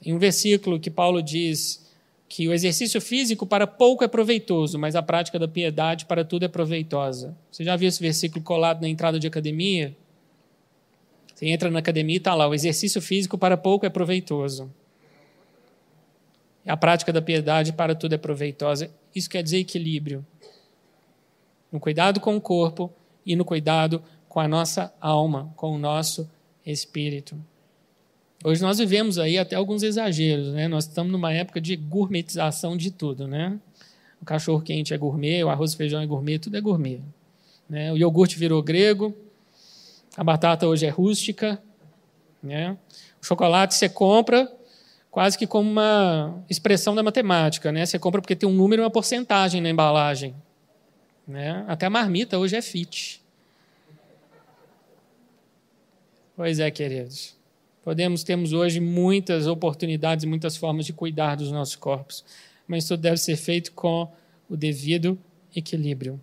Tem 0.00 0.14
um 0.14 0.18
versículo 0.18 0.78
que 0.78 0.90
Paulo 0.90 1.22
diz 1.22 1.85
que 2.28 2.48
o 2.48 2.52
exercício 2.52 3.00
físico 3.00 3.46
para 3.46 3.66
pouco 3.66 4.02
é 4.02 4.08
proveitoso, 4.08 4.78
mas 4.78 4.96
a 4.96 5.02
prática 5.02 5.38
da 5.38 5.46
piedade 5.46 6.06
para 6.06 6.24
tudo 6.24 6.44
é 6.44 6.48
proveitosa. 6.48 7.36
Você 7.50 7.62
já 7.62 7.76
viu 7.76 7.88
esse 7.88 8.00
versículo 8.00 8.42
colado 8.42 8.80
na 8.80 8.88
entrada 8.88 9.18
de 9.18 9.26
academia? 9.26 9.96
Você 11.34 11.46
entra 11.46 11.70
na 11.70 11.78
academia 11.78 12.16
e 12.16 12.18
está 12.18 12.34
lá: 12.34 12.48
o 12.48 12.54
exercício 12.54 13.00
físico 13.00 13.38
para 13.38 13.56
pouco 13.56 13.86
é 13.86 13.90
proveitoso. 13.90 14.72
A 16.66 16.76
prática 16.76 17.12
da 17.12 17.22
piedade 17.22 17.72
para 17.72 17.94
tudo 17.94 18.14
é 18.14 18.18
proveitosa. 18.18 18.90
Isso 19.14 19.30
quer 19.30 19.42
dizer 19.42 19.58
equilíbrio. 19.58 20.26
No 21.70 21.78
cuidado 21.78 22.18
com 22.18 22.34
o 22.36 22.40
corpo 22.40 22.92
e 23.24 23.36
no 23.36 23.44
cuidado 23.44 24.02
com 24.28 24.40
a 24.40 24.48
nossa 24.48 24.92
alma, 25.00 25.52
com 25.56 25.72
o 25.72 25.78
nosso 25.78 26.28
espírito. 26.64 27.36
Hoje 28.46 28.62
nós 28.62 28.78
vivemos 28.78 29.18
aí 29.18 29.38
até 29.38 29.56
alguns 29.56 29.82
exageros, 29.82 30.52
né? 30.52 30.68
Nós 30.68 30.84
estamos 30.84 31.10
numa 31.10 31.32
época 31.32 31.60
de 31.60 31.74
gourmetização 31.74 32.76
de 32.76 32.92
tudo, 32.92 33.26
né? 33.26 33.58
O 34.22 34.24
cachorro 34.24 34.62
quente 34.62 34.94
é 34.94 34.96
gourmet, 34.96 35.42
o 35.42 35.48
arroz 35.48 35.72
e 35.72 35.76
feijão 35.76 36.00
é 36.00 36.06
gourmet, 36.06 36.38
tudo 36.38 36.56
é 36.56 36.60
gourmet. 36.60 37.02
Né? 37.68 37.92
O 37.92 37.96
iogurte 37.96 38.38
virou 38.38 38.62
grego, 38.62 39.12
a 40.16 40.22
batata 40.22 40.64
hoje 40.64 40.86
é 40.86 40.90
rústica, 40.90 41.60
né? 42.40 42.78
O 43.20 43.26
chocolate 43.26 43.74
você 43.74 43.88
compra 43.88 44.48
quase 45.10 45.36
que 45.36 45.44
como 45.44 45.68
uma 45.68 46.40
expressão 46.48 46.94
da 46.94 47.02
matemática, 47.02 47.72
né? 47.72 47.84
Você 47.84 47.98
compra 47.98 48.22
porque 48.22 48.36
tem 48.36 48.48
um 48.48 48.54
número 48.54 48.80
e 48.80 48.84
uma 48.84 48.90
porcentagem 48.92 49.60
na 49.60 49.70
embalagem, 49.70 50.36
né? 51.26 51.64
Até 51.66 51.86
a 51.86 51.90
marmita 51.90 52.38
hoje 52.38 52.54
é 52.54 52.62
fit. 52.62 53.20
Pois 56.36 56.60
é, 56.60 56.70
queridos. 56.70 57.35
Podemos, 57.86 58.24
temos 58.24 58.52
hoje 58.52 58.80
muitas 58.80 59.46
oportunidades 59.46 60.24
muitas 60.24 60.56
formas 60.56 60.86
de 60.86 60.92
cuidar 60.92 61.36
dos 61.36 61.52
nossos 61.52 61.76
corpos, 61.76 62.24
mas 62.66 62.84
tudo 62.84 63.00
deve 63.00 63.16
ser 63.16 63.36
feito 63.36 63.70
com 63.70 64.10
o 64.50 64.56
devido 64.56 65.16
equilíbrio, 65.54 66.20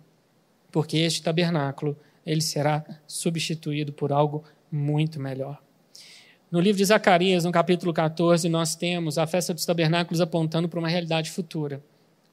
porque 0.70 0.98
este 0.98 1.22
tabernáculo 1.22 1.96
ele 2.26 2.42
será 2.42 2.84
substituído 3.06 3.94
por 3.94 4.12
algo 4.12 4.44
muito 4.70 5.18
melhor. 5.18 5.58
No 6.50 6.60
livro 6.60 6.76
de 6.76 6.84
Zacarias, 6.84 7.44
no 7.44 7.50
capítulo 7.50 7.94
14, 7.94 8.46
nós 8.50 8.76
temos 8.76 9.16
a 9.16 9.26
festa 9.26 9.54
dos 9.54 9.64
tabernáculos 9.64 10.20
apontando 10.20 10.68
para 10.68 10.78
uma 10.78 10.88
realidade 10.88 11.30
futura. 11.30 11.82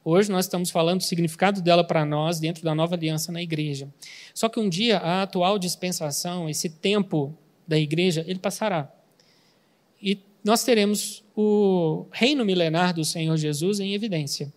Hoje 0.03 0.29
nós 0.29 0.43
estamos 0.43 0.69
falando 0.69 0.97
do 0.97 1.05
significado 1.05 1.61
dela 1.61 1.85
para 1.85 2.03
nós 2.03 2.37
dentro 2.37 2.65
da 2.65 2.75
nova 2.75 2.95
aliança 2.95 3.31
na 3.31 3.41
igreja. 3.41 3.87
Só 4.33 4.49
que 4.49 4.59
um 4.59 4.67
dia 4.67 4.97
a 4.97 5.21
atual 5.21 5.57
dispensação, 5.57 6.49
esse 6.49 6.69
tempo 6.69 7.33
da 7.65 7.79
igreja, 7.79 8.25
ele 8.27 8.37
passará. 8.37 8.91
E 10.01 10.19
nós 10.43 10.63
teremos 10.63 11.23
o 11.35 12.05
reino 12.11 12.43
milenar 12.43 12.93
do 12.93 13.05
Senhor 13.05 13.35
Jesus 13.37 13.79
em 13.79 13.93
evidência. 13.93 14.51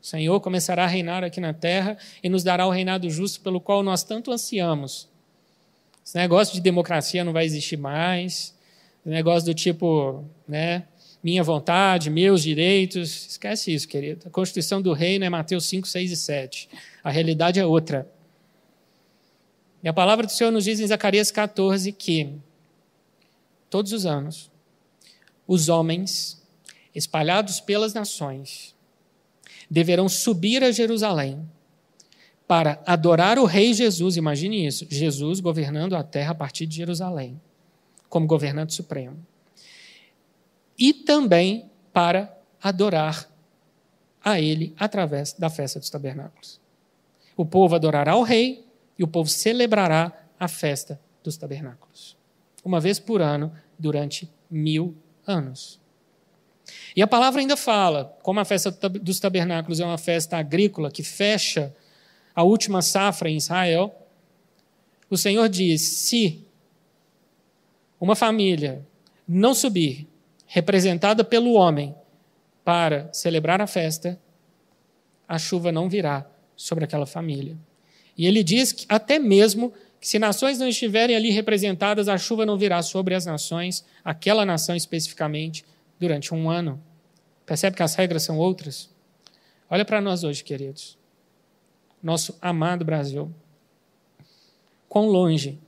O 0.00 0.06
Senhor 0.06 0.40
começará 0.40 0.84
a 0.84 0.88
reinar 0.88 1.22
aqui 1.22 1.40
na 1.40 1.52
terra 1.52 1.96
e 2.22 2.28
nos 2.28 2.42
dará 2.42 2.66
o 2.66 2.70
reinado 2.70 3.08
justo 3.08 3.40
pelo 3.40 3.60
qual 3.60 3.82
nós 3.82 4.02
tanto 4.02 4.32
ansiamos. 4.32 5.08
Esse 6.04 6.16
negócio 6.16 6.54
de 6.54 6.60
democracia 6.60 7.22
não 7.22 7.32
vai 7.32 7.44
existir 7.44 7.76
mais. 7.76 8.54
Negócio 9.04 9.46
do 9.46 9.54
tipo, 9.54 10.24
né, 10.46 10.84
minha 11.22 11.42
vontade, 11.42 12.10
meus 12.10 12.42
direitos. 12.42 13.28
Esquece 13.30 13.72
isso, 13.72 13.86
querido. 13.86 14.26
A 14.26 14.30
Constituição 14.30 14.82
do 14.82 14.92
Reino 14.92 15.24
é 15.24 15.28
Mateus 15.28 15.66
5, 15.66 15.86
6 15.86 16.10
e 16.10 16.16
7. 16.16 16.68
A 17.04 17.10
realidade 17.10 17.60
é 17.60 17.66
outra. 17.66 18.10
E 19.82 19.88
a 19.88 19.92
palavra 19.92 20.26
do 20.26 20.32
Senhor 20.32 20.50
nos 20.50 20.64
diz 20.64 20.80
em 20.80 20.86
Zacarias 20.86 21.30
14 21.30 21.92
que 21.92 22.32
todos 23.72 23.90
os 23.92 24.04
anos, 24.04 24.50
os 25.48 25.70
homens, 25.70 26.46
espalhados 26.94 27.58
pelas 27.58 27.94
nações, 27.94 28.76
deverão 29.70 30.10
subir 30.10 30.62
a 30.62 30.70
Jerusalém 30.70 31.48
para 32.46 32.82
adorar 32.84 33.38
o 33.38 33.46
Rei 33.46 33.72
Jesus. 33.72 34.18
Imagine 34.18 34.66
isso: 34.66 34.86
Jesus 34.90 35.40
governando 35.40 35.96
a 35.96 36.02
terra 36.02 36.32
a 36.32 36.34
partir 36.34 36.66
de 36.66 36.76
Jerusalém, 36.76 37.40
como 38.10 38.26
governante 38.26 38.74
supremo. 38.74 39.16
E 40.78 40.92
também 40.92 41.70
para 41.94 42.38
adorar 42.62 43.26
a 44.22 44.38
Ele 44.38 44.74
através 44.78 45.32
da 45.32 45.48
festa 45.48 45.80
dos 45.80 45.88
tabernáculos. 45.88 46.60
O 47.34 47.46
povo 47.46 47.74
adorará 47.74 48.16
o 48.16 48.22
Rei 48.22 48.66
e 48.98 49.02
o 49.02 49.08
povo 49.08 49.30
celebrará 49.30 50.12
a 50.38 50.46
festa 50.46 51.00
dos 51.24 51.38
tabernáculos 51.38 52.20
uma 52.64 52.80
vez 52.80 52.98
por 52.98 53.20
ano, 53.20 53.52
durante 53.78 54.30
mil 54.50 54.96
anos. 55.26 55.80
E 56.94 57.02
a 57.02 57.06
palavra 57.06 57.40
ainda 57.40 57.56
fala, 57.56 58.16
como 58.22 58.40
a 58.40 58.44
festa 58.44 58.70
dos 58.70 59.18
tabernáculos 59.18 59.80
é 59.80 59.84
uma 59.84 59.98
festa 59.98 60.36
agrícola 60.36 60.90
que 60.90 61.02
fecha 61.02 61.74
a 62.34 62.42
última 62.42 62.80
safra 62.82 63.28
em 63.28 63.36
Israel, 63.36 63.94
o 65.10 65.16
Senhor 65.16 65.48
diz: 65.48 65.82
se 65.82 66.46
uma 68.00 68.16
família 68.16 68.86
não 69.26 69.54
subir, 69.54 70.08
representada 70.46 71.24
pelo 71.24 71.52
homem, 71.52 71.94
para 72.64 73.08
celebrar 73.12 73.60
a 73.60 73.66
festa, 73.66 74.20
a 75.26 75.38
chuva 75.38 75.72
não 75.72 75.88
virá 75.88 76.26
sobre 76.56 76.84
aquela 76.84 77.06
família. 77.06 77.56
E 78.16 78.26
ele 78.26 78.42
diz 78.44 78.72
que 78.72 78.86
até 78.88 79.18
mesmo 79.18 79.72
que 80.02 80.08
se 80.08 80.18
nações 80.18 80.58
não 80.58 80.66
estiverem 80.66 81.14
ali 81.14 81.30
representadas, 81.30 82.08
a 82.08 82.18
chuva 82.18 82.44
não 82.44 82.58
virá 82.58 82.82
sobre 82.82 83.14
as 83.14 83.24
nações, 83.24 83.84
aquela 84.04 84.44
nação 84.44 84.74
especificamente, 84.74 85.64
durante 85.96 86.34
um 86.34 86.50
ano. 86.50 86.82
Percebe 87.46 87.76
que 87.76 87.84
as 87.84 87.94
regras 87.94 88.24
são 88.24 88.36
outras? 88.36 88.90
Olha 89.70 89.84
para 89.84 90.00
nós 90.00 90.24
hoje, 90.24 90.42
queridos. 90.42 90.98
Nosso 92.02 92.36
amado 92.42 92.84
Brasil. 92.84 93.32
Quão 94.88 95.06
longe 95.06 95.60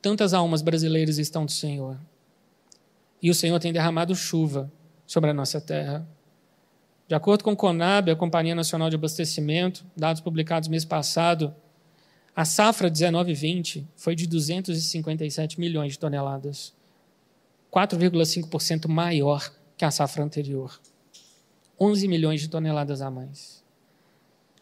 tantas 0.00 0.32
almas 0.32 0.62
brasileiras 0.62 1.18
estão 1.18 1.44
do 1.44 1.50
Senhor. 1.50 1.98
E 3.20 3.28
o 3.28 3.34
Senhor 3.34 3.58
tem 3.58 3.72
derramado 3.72 4.14
chuva 4.14 4.70
sobre 5.04 5.30
a 5.30 5.34
nossa 5.34 5.60
terra. 5.60 6.06
De 7.08 7.14
acordo 7.16 7.42
com 7.42 7.54
o 7.54 7.56
CONAB, 7.56 8.12
a 8.12 8.16
Companhia 8.16 8.54
Nacional 8.54 8.88
de 8.88 8.94
Abastecimento, 8.94 9.84
dados 9.96 10.22
publicados 10.22 10.68
mês 10.68 10.84
passado, 10.84 11.52
a 12.34 12.44
safra 12.46 12.90
19-20 12.90 13.86
foi 13.94 14.14
de 14.14 14.26
257 14.26 15.60
milhões 15.60 15.92
de 15.92 15.98
toneladas, 15.98 16.72
4,5% 17.70 18.88
maior 18.88 19.52
que 19.76 19.84
a 19.84 19.90
safra 19.90 20.24
anterior. 20.24 20.80
11 21.78 22.08
milhões 22.08 22.40
de 22.40 22.48
toneladas 22.48 23.02
a 23.02 23.10
mais. 23.10 23.62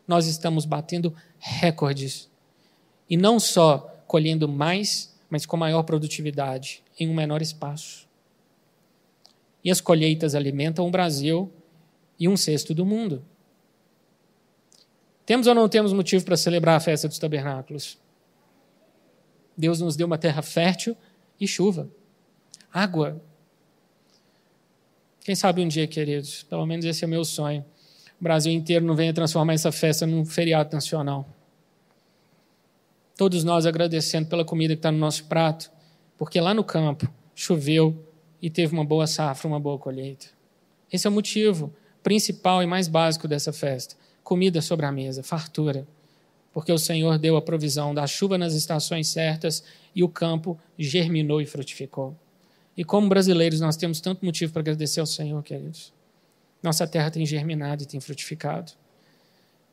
Nós 0.07 0.27
estamos 0.27 0.65
batendo 0.65 1.15
recordes. 1.39 2.29
E 3.09 3.17
não 3.17 3.39
só 3.39 4.03
colhendo 4.07 4.49
mais, 4.49 5.15
mas 5.29 5.47
com 5.47 5.57
maior 5.57 5.85
produtividade, 5.85 6.83
em 6.99 7.09
um 7.09 7.15
menor 7.15 7.41
espaço. 7.41 8.09
E 9.63 9.71
as 9.71 9.81
colheitas 9.81 10.35
alimentam 10.35 10.89
o 10.89 10.91
Brasil 10.91 11.53
e 12.19 12.29
um 12.29 12.37
sexto 12.37 12.75
do 12.75 12.85
mundo. 12.85 13.25
Temos 15.31 15.47
ou 15.47 15.55
não 15.55 15.69
temos 15.69 15.93
motivo 15.93 16.25
para 16.25 16.37
celebrar 16.37 16.75
a 16.75 16.81
festa 16.81 17.07
dos 17.07 17.17
tabernáculos? 17.17 17.97
Deus 19.57 19.79
nos 19.79 19.95
deu 19.95 20.09
uma 20.09 20.19
terra 20.19 20.43
fértil 20.43 20.97
e 21.41 21.47
chuva, 21.47 21.89
água. 22.73 23.23
Quem 25.21 25.37
sabe 25.37 25.63
um 25.63 25.69
dia, 25.69 25.87
queridos, 25.87 26.43
pelo 26.43 26.67
menos 26.67 26.85
esse 26.85 27.05
é 27.05 27.07
o 27.07 27.09
meu 27.09 27.25
sonho, 27.25 27.65
o 28.21 28.25
Brasil 28.25 28.53
inteiro 28.53 28.85
não 28.85 28.97
venha 28.97 29.15
transformar 29.15 29.53
essa 29.53 29.71
festa 29.71 30.05
num 30.05 30.27
feriado 30.27 30.75
nacional. 30.75 31.25
Todos 33.17 33.45
nós 33.45 33.67
agradecendo 33.67 34.29
pela 34.29 34.45
comida 34.45 34.75
que 34.75 34.81
está 34.81 34.91
no 34.91 34.99
nosso 34.99 35.27
prato, 35.27 35.71
porque 36.19 36.41
lá 36.41 36.53
no 36.53 36.65
campo 36.65 37.09
choveu 37.37 38.05
e 38.43 38.51
teve 38.51 38.75
uma 38.75 38.85
boa 38.85 39.07
safra, 39.07 39.47
uma 39.47 39.61
boa 39.61 39.79
colheita. 39.79 40.27
Esse 40.93 41.07
é 41.07 41.11
o 41.11 41.13
motivo 41.13 41.73
principal 42.03 42.65
e 42.65 42.67
mais 42.67 42.89
básico 42.89 43.29
dessa 43.29 43.53
festa 43.53 43.95
comida 44.31 44.63
sobre 44.63 44.87
a 44.87 44.93
mesa, 44.93 45.25
fartura, 45.25 45.85
porque 46.53 46.71
o 46.71 46.79
Senhor 46.79 47.19
deu 47.19 47.37
a 47.37 47.43
provisão 47.43 47.93
da 47.93 48.07
chuva 48.07 48.39
nas 48.39 48.55
estações 48.55 49.09
certas 49.09 49.65
e 49.93 50.05
o 50.05 50.09
campo 50.09 50.57
germinou 50.79 51.43
e 51.43 51.47
frutificou. 51.47 52.17
E 52.77 52.85
como 52.85 53.09
brasileiros, 53.09 53.59
nós 53.59 53.77
temos 53.77 54.01
tanto 54.01 54.25
motivo 54.25 54.53
para 54.53 54.61
agradecer 54.61 55.01
ao 55.01 55.07
Senhor, 55.07 55.43
queridos. 55.43 55.93
Nossa 56.63 56.87
terra 56.87 57.11
tem 57.11 57.27
germinado 57.27 57.83
e 57.83 57.87
tem 57.87 57.99
frutificado. 57.99 58.71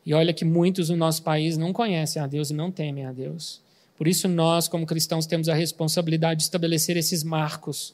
E 0.04 0.12
olha 0.16 0.34
que 0.34 0.44
muitos 0.44 0.90
no 0.90 0.98
nosso 0.98 1.22
país 1.22 1.56
não 1.56 1.72
conhecem 1.72 2.20
a 2.20 2.26
Deus 2.26 2.50
e 2.50 2.56
não 2.56 2.72
temem 2.72 3.06
a 3.06 3.12
Deus. 3.12 3.62
Por 3.96 4.08
isso, 4.08 4.28
nós, 4.28 4.68
como 4.68 4.88
cristãos, 4.88 5.28
temos 5.28 5.50
a 5.50 5.54
responsabilidade 5.54 6.40
de 6.40 6.46
estabelecer 6.46 6.98
esses 6.98 7.24
marcos 7.24 7.94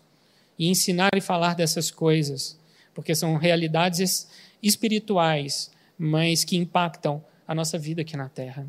e 0.57 0.69
ensinar 0.69 1.11
e 1.13 1.19
falar 1.19 1.55
dessas 1.55 1.91
coisas, 1.91 2.57
porque 2.93 3.13
são 3.13 3.35
realidades 3.35 4.29
espirituais 4.61 5.73
mas 6.05 6.43
que 6.43 6.57
impactam 6.57 7.23
a 7.47 7.55
nossa 7.55 7.77
vida 7.77 8.01
aqui 8.01 8.17
na 8.17 8.27
terra. 8.27 8.67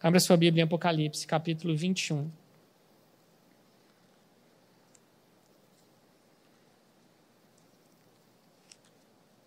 Abra 0.00 0.20
sua 0.20 0.36
Bíblia 0.36 0.62
em 0.62 0.64
Apocalipse, 0.64 1.26
capítulo 1.26 1.76
21. 1.76 2.30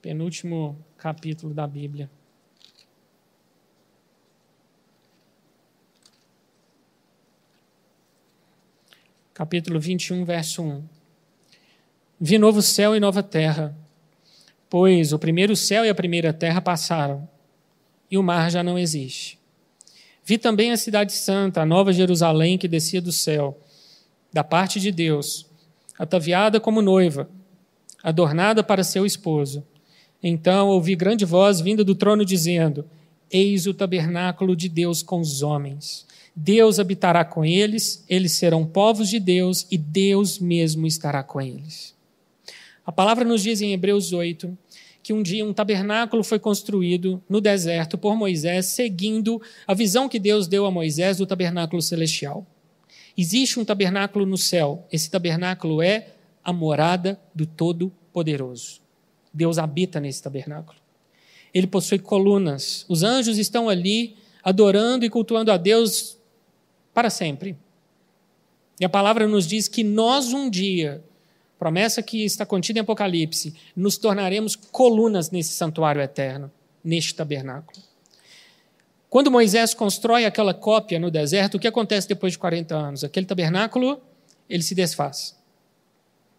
penúltimo 0.02 0.78
capítulo 0.98 1.52
da 1.52 1.66
Bíblia. 1.66 2.12
Capítulo 9.34 9.80
21, 9.80 10.24
verso 10.26 10.62
1. 10.62 10.88
Vi 12.20 12.38
novo 12.38 12.62
céu 12.62 12.96
e 12.96 13.00
nova 13.00 13.24
terra, 13.24 13.76
pois 14.78 15.14
o 15.14 15.18
primeiro 15.18 15.56
céu 15.56 15.86
e 15.86 15.90
a 15.90 15.96
primeira 15.96 16.34
terra 16.34 16.60
passaram, 16.60 17.26
e 18.12 18.18
o 18.18 18.22
mar 18.22 18.52
já 18.52 18.62
não 18.62 18.78
existe. 18.78 19.40
Vi 20.22 20.38
também 20.38 20.74
a 20.74 20.76
cidade 20.76 21.14
santa, 21.14 21.62
a 21.62 21.66
nova 21.66 21.94
Jerusalém 21.94 22.58
que 22.58 22.68
descia 22.68 23.00
do 23.02 23.10
céu, 23.10 23.58
da 24.34 24.44
parte 24.44 24.82
de 24.82 24.92
Deus, 24.92 25.46
ataviada 25.98 26.60
como 26.60 26.82
noiva, 26.82 27.30
adornada 28.04 28.62
para 28.62 28.84
seu 28.84 29.06
esposo. 29.06 29.66
Então 30.22 30.68
ouvi 30.68 30.94
grande 30.94 31.24
voz 31.24 31.62
vinda 31.62 31.82
do 31.82 31.96
trono 31.96 32.26
dizendo: 32.26 32.86
Eis 33.32 33.68
o 33.68 33.74
tabernáculo 33.74 34.58
de 34.58 34.68
Deus 34.68 35.02
com 35.02 35.22
os 35.22 35.42
homens. 35.42 36.06
Deus 36.36 36.80
habitará 36.80 37.24
com 37.24 37.46
eles, 37.46 38.04
eles 38.10 38.34
serão 38.34 38.66
povos 38.66 39.10
de 39.10 39.22
Deus 39.22 39.66
e 39.72 39.78
Deus 39.78 40.38
mesmo 40.38 40.86
estará 40.86 41.24
com 41.24 41.40
eles. 41.40 41.96
A 42.86 42.92
palavra 42.92 43.26
nos 43.26 43.42
diz 43.42 43.62
em 43.62 43.72
Hebreus 43.72 44.14
8 44.14 44.56
que 45.06 45.14
um 45.14 45.22
dia 45.22 45.46
um 45.46 45.54
tabernáculo 45.54 46.24
foi 46.24 46.40
construído 46.40 47.22
no 47.30 47.40
deserto 47.40 47.96
por 47.96 48.16
Moisés, 48.16 48.66
seguindo 48.66 49.40
a 49.68 49.74
visão 49.76 50.10
que 50.10 50.18
Deus 50.18 50.48
deu 50.48 50.66
a 50.66 50.72
Moisés 50.72 51.18
do 51.18 51.28
tabernáculo 51.28 51.80
celestial. 51.80 52.44
Existe 53.16 53.60
um 53.60 53.64
tabernáculo 53.64 54.26
no 54.26 54.36
céu. 54.36 54.84
Esse 54.92 55.12
tabernáculo 55.12 55.80
é 55.80 56.08
a 56.44 56.52
morada 56.52 57.20
do 57.36 57.46
Todo-Poderoso. 57.46 58.82
Deus 59.32 59.60
habita 59.60 60.00
nesse 60.00 60.24
tabernáculo. 60.24 60.80
Ele 61.54 61.68
possui 61.68 62.00
colunas. 62.00 62.84
Os 62.90 63.04
anjos 63.04 63.38
estão 63.38 63.70
ali 63.70 64.16
adorando 64.44 65.06
e 65.06 65.10
cultuando 65.12 65.52
a 65.52 65.58
Deus 65.58 66.18
para 66.96 67.12
sempre. 67.12 67.56
E 68.80 68.86
a 68.86 68.90
palavra 68.90 69.28
nos 69.28 69.46
diz 69.46 69.68
que 69.68 69.84
nós 69.84 70.34
um 70.34 70.50
dia 70.50 71.04
promessa 71.66 72.04
que 72.04 72.24
está 72.24 72.46
contida 72.46 72.78
em 72.78 72.84
Apocalipse, 72.84 73.56
nos 73.76 73.98
tornaremos 73.98 74.56
colunas 74.56 75.32
nesse 75.32 75.54
santuário 75.54 76.00
eterno, 76.00 76.52
neste 76.84 77.16
tabernáculo. 77.16 77.82
Quando 79.10 79.32
Moisés 79.32 79.74
constrói 79.74 80.26
aquela 80.26 80.54
cópia 80.54 81.00
no 81.00 81.10
deserto, 81.10 81.56
o 81.56 81.60
que 81.60 81.68
acontece 81.68 82.08
depois 82.08 82.34
de 82.34 82.38
40 82.38 82.76
anos? 82.76 83.04
Aquele 83.04 83.26
tabernáculo, 83.26 84.00
ele 84.48 84.62
se 84.62 84.76
desfaz. 84.76 85.36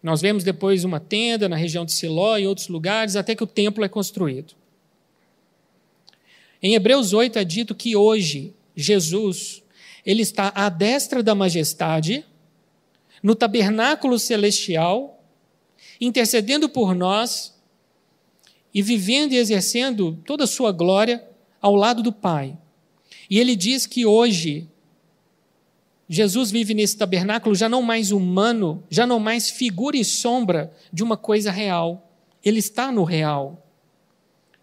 Nós 0.01 0.21
vemos 0.21 0.45
depois 0.45 0.85
uma 0.85 1.01
tenda 1.01 1.49
na 1.49 1.57
região 1.57 1.83
de 1.83 1.91
Siló 1.91 2.37
e 2.37 2.47
outros 2.47 2.69
lugares, 2.69 3.17
até 3.17 3.35
que 3.35 3.43
o 3.43 3.47
templo 3.47 3.83
é 3.83 3.89
construído. 3.89 4.53
Em 6.63 6.73
Hebreus 6.73 7.11
8 7.11 7.37
é 7.37 7.43
dito 7.43 7.75
que 7.75 7.97
hoje 7.97 8.55
Jesus, 8.73 9.61
ele 10.05 10.21
está 10.21 10.53
à 10.55 10.69
destra 10.69 11.21
da 11.21 11.35
majestade, 11.35 12.25
no 13.21 13.35
tabernáculo 13.35 14.17
celestial, 14.17 15.16
intercedendo 15.99 16.69
por 16.69 16.93
nós 16.93 17.55
e 18.73 18.81
vivendo 18.81 19.33
e 19.33 19.37
exercendo 19.37 20.19
toda 20.25 20.43
a 20.43 20.47
sua 20.47 20.71
glória 20.71 21.25
ao 21.61 21.75
lado 21.75 22.03
do 22.03 22.11
Pai. 22.11 22.57
E 23.29 23.39
ele 23.39 23.55
diz 23.55 23.85
que 23.85 24.05
hoje 24.05 24.67
Jesus 26.09 26.51
vive 26.51 26.73
nesse 26.73 26.95
tabernáculo 26.95 27.53
já 27.53 27.67
não 27.67 27.81
mais 27.81 28.11
humano, 28.11 28.83
já 28.89 29.05
não 29.05 29.19
mais 29.19 29.49
figura 29.49 29.97
e 29.97 30.05
sombra 30.05 30.73
de 30.91 31.03
uma 31.03 31.17
coisa 31.17 31.51
real. 31.51 32.09
Ele 32.43 32.59
está 32.59 32.91
no 32.91 33.03
real. 33.03 33.65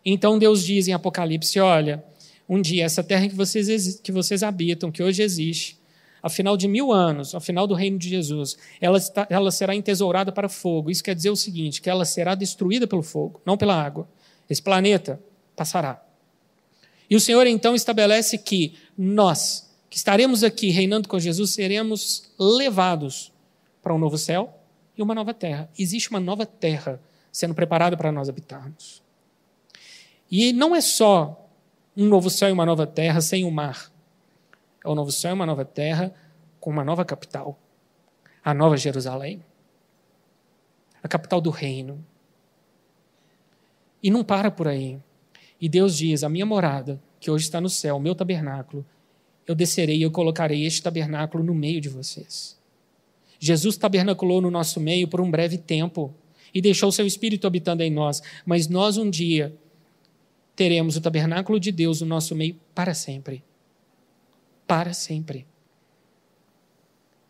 Então 0.04 0.38
Deus 0.38 0.64
diz 0.64 0.88
em 0.88 0.92
Apocalipse: 0.92 1.60
olha, 1.60 2.02
um 2.48 2.60
dia 2.60 2.84
essa 2.84 3.02
terra 3.02 3.28
que 3.28 3.34
vocês, 3.34 4.00
que 4.00 4.12
vocês 4.12 4.42
habitam, 4.42 4.90
que 4.90 5.02
hoje 5.02 5.22
existe, 5.22 5.78
ao 6.24 6.30
final 6.30 6.56
de 6.56 6.66
mil 6.66 6.90
anos, 6.90 7.34
ao 7.34 7.40
final 7.40 7.66
do 7.66 7.74
reino 7.74 7.98
de 7.98 8.08
Jesus, 8.08 8.56
ela, 8.80 8.96
está, 8.96 9.26
ela 9.28 9.50
será 9.50 9.74
entesourada 9.74 10.32
para 10.32 10.48
fogo. 10.48 10.90
Isso 10.90 11.04
quer 11.04 11.14
dizer 11.14 11.28
o 11.28 11.36
seguinte: 11.36 11.82
que 11.82 11.90
ela 11.90 12.06
será 12.06 12.34
destruída 12.34 12.86
pelo 12.86 13.02
fogo, 13.02 13.42
não 13.44 13.58
pela 13.58 13.74
água. 13.74 14.08
Esse 14.48 14.62
planeta 14.62 15.20
passará. 15.54 16.02
E 17.10 17.14
o 17.14 17.20
Senhor 17.20 17.46
então 17.46 17.74
estabelece 17.74 18.38
que 18.38 18.74
nós, 18.96 19.70
que 19.90 19.98
estaremos 19.98 20.42
aqui 20.42 20.70
reinando 20.70 21.10
com 21.10 21.18
Jesus, 21.18 21.50
seremos 21.50 22.32
levados 22.38 23.30
para 23.82 23.92
um 23.92 23.98
novo 23.98 24.16
céu 24.16 24.58
e 24.96 25.02
uma 25.02 25.14
nova 25.14 25.34
terra. 25.34 25.68
Existe 25.78 26.08
uma 26.08 26.20
nova 26.20 26.46
terra 26.46 26.98
sendo 27.30 27.54
preparada 27.54 27.98
para 27.98 28.10
nós 28.10 28.30
habitarmos. 28.30 29.02
E 30.30 30.54
não 30.54 30.74
é 30.74 30.80
só 30.80 31.50
um 31.94 32.06
novo 32.06 32.30
céu 32.30 32.48
e 32.48 32.52
uma 32.52 32.64
nova 32.64 32.86
terra 32.86 33.20
sem 33.20 33.44
o 33.44 33.50
mar. 33.50 33.92
É 34.84 34.88
o 34.88 34.94
novo 34.94 35.10
céu 35.10 35.30
e 35.30 35.34
uma 35.34 35.46
nova 35.46 35.64
terra 35.64 36.14
com 36.60 36.68
uma 36.68 36.84
nova 36.84 37.04
capital, 37.04 37.58
a 38.44 38.52
nova 38.52 38.76
Jerusalém, 38.76 39.42
a 41.02 41.08
capital 41.08 41.40
do 41.40 41.48
reino. 41.48 42.04
E 44.02 44.10
não 44.10 44.22
para 44.22 44.50
por 44.50 44.68
aí. 44.68 44.98
E 45.58 45.68
Deus 45.70 45.96
diz: 45.96 46.22
A 46.22 46.28
minha 46.28 46.44
morada, 46.44 47.02
que 47.18 47.30
hoje 47.30 47.44
está 47.44 47.60
no 47.60 47.70
céu, 47.70 47.96
o 47.96 48.00
meu 48.00 48.14
tabernáculo, 48.14 48.84
eu 49.46 49.54
descerei 49.54 49.96
e 49.96 50.02
eu 50.02 50.10
colocarei 50.10 50.66
este 50.66 50.82
tabernáculo 50.82 51.42
no 51.42 51.54
meio 51.54 51.80
de 51.80 51.88
vocês. 51.88 52.58
Jesus 53.38 53.78
tabernaculou 53.78 54.42
no 54.42 54.50
nosso 54.50 54.80
meio 54.80 55.08
por 55.08 55.20
um 55.20 55.30
breve 55.30 55.56
tempo 55.56 56.14
e 56.52 56.60
deixou 56.60 56.92
seu 56.92 57.06
espírito 57.06 57.46
habitando 57.46 57.82
em 57.82 57.90
nós, 57.90 58.22
mas 58.44 58.68
nós 58.68 58.98
um 58.98 59.08
dia 59.08 59.54
teremos 60.54 60.96
o 60.96 61.00
tabernáculo 61.00 61.58
de 61.58 61.72
Deus 61.72 62.00
no 62.00 62.06
nosso 62.06 62.34
meio 62.34 62.56
para 62.74 62.94
sempre 62.94 63.42
para 64.66 64.92
sempre. 64.92 65.46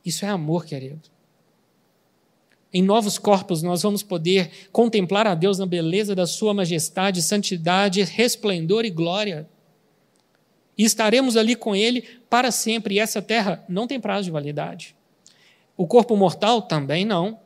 Isso 0.05 0.25
é 0.25 0.29
amor, 0.29 0.65
querido. 0.67 1.15
Em 2.73 2.83
novos 2.83 3.19
corpos, 3.19 3.63
nós 3.63 3.83
vamos 3.83 4.03
poder 4.03 4.51
contemplar 4.73 5.27
a 5.27 5.35
Deus 5.35 5.59
na 5.59 5.67
beleza 5.67 6.15
da 6.15 6.27
Sua 6.27 6.53
majestade, 6.53 7.23
santidade, 7.23 8.03
resplendor 8.03 8.85
e 8.85 8.91
glória. 8.91 9.49
E 10.77 10.85
estaremos 10.85 11.37
ali 11.37 11.55
com 11.55 11.75
Ele 11.75 12.03
para 12.29 12.51
sempre. 12.51 12.97
E 12.97 12.99
essa 12.99 13.23
terra 13.23 13.65
não 13.69 13.87
tem 13.87 14.01
prazo 14.01 14.25
de 14.25 14.33
validade. 14.33 14.97
O 15.77 15.87
corpo 15.87 16.17
mortal 16.17 16.63
também 16.63 17.05
não. 17.05 17.39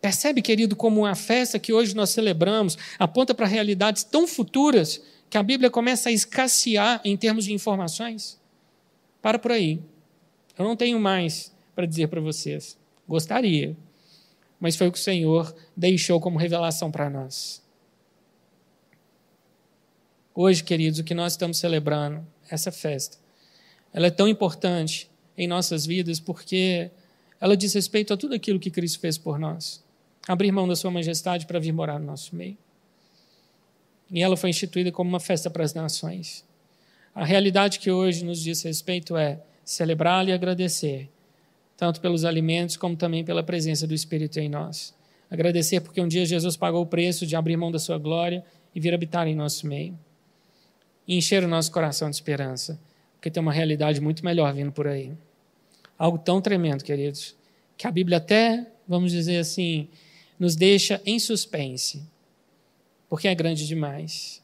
Percebe, 0.00 0.40
querido, 0.40 0.76
como 0.76 1.04
a 1.04 1.16
festa 1.16 1.58
que 1.58 1.72
hoje 1.72 1.94
nós 1.94 2.10
celebramos 2.10 2.78
aponta 2.96 3.34
para 3.34 3.46
realidades 3.46 4.04
tão 4.04 4.26
futuras 4.28 5.02
que 5.30 5.36
a 5.36 5.42
Bíblia 5.42 5.70
começa 5.70 6.08
a 6.08 6.12
escassear 6.12 7.00
em 7.04 7.16
termos 7.16 7.44
de 7.44 7.52
informações? 7.52 8.40
Para 9.20 9.38
por 9.38 9.52
aí. 9.52 9.80
Eu 10.58 10.64
não 10.64 10.76
tenho 10.76 10.98
mais 10.98 11.52
para 11.74 11.86
dizer 11.86 12.08
para 12.08 12.20
vocês. 12.20 12.78
Gostaria, 13.06 13.76
mas 14.60 14.76
foi 14.76 14.88
o 14.88 14.92
que 14.92 14.98
o 14.98 15.02
Senhor 15.02 15.54
deixou 15.76 16.20
como 16.20 16.38
revelação 16.38 16.90
para 16.90 17.08
nós. 17.08 17.62
Hoje, 20.34 20.62
queridos, 20.62 21.00
o 21.00 21.04
que 21.04 21.14
nós 21.14 21.32
estamos 21.32 21.58
celebrando, 21.58 22.26
essa 22.50 22.70
festa, 22.70 23.18
ela 23.92 24.06
é 24.06 24.10
tão 24.10 24.28
importante 24.28 25.10
em 25.36 25.46
nossas 25.46 25.84
vidas 25.84 26.20
porque 26.20 26.90
ela 27.40 27.56
diz 27.56 27.74
respeito 27.74 28.12
a 28.12 28.16
tudo 28.16 28.34
aquilo 28.34 28.58
que 28.58 28.70
Cristo 28.70 29.00
fez 29.00 29.18
por 29.18 29.38
nós. 29.38 29.84
Abrir 30.26 30.52
mão 30.52 30.68
da 30.68 30.76
Sua 30.76 30.90
majestade 30.90 31.46
para 31.46 31.58
vir 31.58 31.72
morar 31.72 31.98
no 31.98 32.06
nosso 32.06 32.34
meio. 32.34 32.56
E 34.10 34.22
ela 34.22 34.36
foi 34.36 34.50
instituída 34.50 34.90
como 34.90 35.08
uma 35.08 35.20
festa 35.20 35.50
para 35.50 35.64
as 35.64 35.74
nações. 35.74 36.44
A 37.14 37.24
realidade 37.24 37.78
que 37.78 37.90
hoje 37.90 38.24
nos 38.24 38.42
diz 38.42 38.62
respeito 38.62 39.16
é 39.16 39.40
celebrá-la 39.64 40.30
e 40.30 40.32
agradecer, 40.32 41.10
tanto 41.76 42.00
pelos 42.00 42.24
alimentos 42.24 42.76
como 42.76 42.96
também 42.96 43.24
pela 43.24 43.42
presença 43.42 43.86
do 43.86 43.94
Espírito 43.94 44.38
em 44.40 44.48
nós. 44.48 44.94
Agradecer 45.30 45.80
porque 45.80 46.00
um 46.00 46.08
dia 46.08 46.24
Jesus 46.24 46.56
pagou 46.56 46.82
o 46.82 46.86
preço 46.86 47.26
de 47.26 47.36
abrir 47.36 47.56
mão 47.56 47.70
da 47.70 47.78
sua 47.78 47.98
glória 47.98 48.42
e 48.74 48.80
vir 48.80 48.94
habitar 48.94 49.26
em 49.26 49.34
nosso 49.34 49.66
meio. 49.66 49.98
E 51.06 51.16
encher 51.16 51.44
o 51.44 51.48
nosso 51.48 51.70
coração 51.70 52.08
de 52.08 52.16
esperança, 52.16 52.80
porque 53.14 53.30
tem 53.30 53.42
uma 53.42 53.52
realidade 53.52 54.00
muito 54.00 54.24
melhor 54.24 54.54
vindo 54.54 54.72
por 54.72 54.86
aí. 54.86 55.12
Algo 55.98 56.18
tão 56.18 56.40
tremendo, 56.40 56.82
queridos, 56.82 57.34
que 57.76 57.86
a 57.86 57.90
Bíblia 57.90 58.18
até, 58.18 58.66
vamos 58.86 59.12
dizer 59.12 59.38
assim, 59.38 59.88
nos 60.38 60.56
deixa 60.56 61.00
em 61.04 61.18
suspense 61.18 62.02
porque 63.08 63.28
é 63.28 63.34
grande 63.34 63.66
demais. 63.66 64.42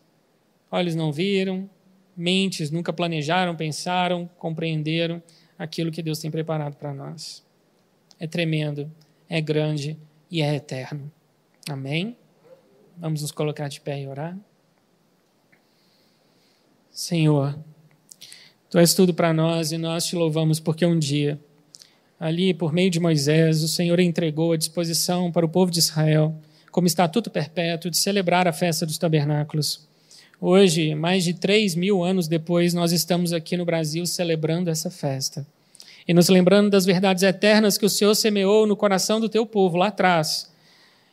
Olhos 0.71 0.95
não 0.95 1.13
viram, 1.13 1.69
mentes 2.17 2.71
nunca 2.71 2.93
planejaram, 2.93 3.55
pensaram, 3.55 4.29
compreenderam 4.39 5.23
aquilo 5.59 5.91
que 5.91 6.03
Deus 6.03 6.19
tem 6.19 6.31
preparado 6.31 6.77
para 6.77 6.93
nós. 6.93 7.45
É 8.19 8.27
tremendo, 8.27 8.91
é 9.29 9.41
grande 9.41 9.99
e 10.31 10.43
é 10.43 10.55
eterno. 10.55 11.11
Amém? 11.69 12.17
Vamos 12.97 13.23
nos 13.23 13.33
colocar 13.33 13.69
de 13.69 13.81
pé 13.81 14.03
e 14.03 14.07
orar. 14.07 14.37
Senhor, 16.91 17.59
Tu 18.75 18.79
és 18.81 18.93
tudo 18.93 19.15
para 19.15 19.33
nós 19.33 19.71
e 19.71 19.79
nós 19.79 20.05
te 20.05 20.17
louvamos 20.17 20.59
porque 20.59 20.85
um 20.85 20.99
dia, 20.99 21.39
ali 22.19 22.53
por 22.53 22.73
meio 22.73 22.91
de 22.91 22.99
Moisés, 22.99 23.63
o 23.63 23.69
Senhor 23.69 24.01
entregou 24.01 24.51
a 24.51 24.57
disposição 24.57 25.31
para 25.31 25.47
o 25.47 25.49
povo 25.49 25.71
de 25.71 25.79
Israel 25.79 26.35
como 26.75 26.89
estatuto 26.89 27.31
perpétuo 27.31 27.89
de 27.89 27.97
celebrar 27.97 28.49
a 28.49 28.53
festa 28.53 28.85
dos 28.85 28.99
tabernáculos. 28.99 29.87
Hoje, 30.41 30.93
mais 30.97 31.23
de 31.23 31.33
três 31.33 31.77
mil 31.77 32.03
anos 32.03 32.27
depois, 32.27 32.75
nós 32.75 32.91
estamos 32.91 33.33
aqui 33.33 33.57
no 33.57 33.65
Brasil 33.65 34.05
celebrando 34.07 34.69
essa 34.69 34.91
festa 34.91 35.47
e 36.07 36.13
nos 36.13 36.29
lembrando 36.29 36.71
das 36.71 36.85
verdades 36.85 37.23
eternas 37.23 37.79
que 37.79 37.87
o 37.87 37.89
Senhor 37.89 38.13
semeou 38.17 38.67
no 38.67 38.75
coração 38.75 39.21
do 39.21 39.29
teu 39.29 39.47
povo 39.47 39.77
lá 39.77 39.87
atrás 39.87 40.53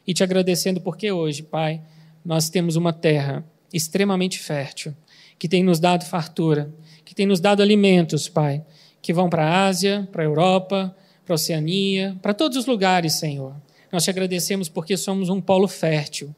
e 0.08 0.16
te 0.16 0.24
agradecendo 0.24 0.82
porque 0.82 1.12
hoje, 1.12 1.44
Pai, 1.44 1.80
nós 2.26 2.50
temos 2.50 2.76
uma 2.76 2.92
terra 2.92 3.46
extremamente 3.72 4.40
fértil 4.40 4.96
que 5.38 5.48
tem 5.48 5.64
nos 5.64 5.80
dado 5.80 6.06
fartura, 6.06 6.74
que 7.06 7.14
tem 7.14 7.28
nos 7.28 7.40
dado 7.40 7.62
alimentos, 7.62 8.28
Pai, 8.28 8.66
que 9.00 9.14
vão 9.14 9.30
para 9.30 9.46
a 9.46 9.68
Ásia, 9.68 10.10
para 10.12 10.24
a 10.24 10.26
Europa, 10.26 10.96
para 11.24 11.34
a 11.34 11.36
Oceania, 11.36 12.18
para 12.20 12.34
todos 12.34 12.58
os 12.58 12.66
lugares, 12.66 13.14
Senhor. 13.14 13.54
Nós 13.92 14.04
te 14.04 14.10
agradecemos 14.10 14.70
porque 14.70 14.96
somos 14.96 15.30
um 15.30 15.42
polo 15.42 15.68
fértil 15.68 16.34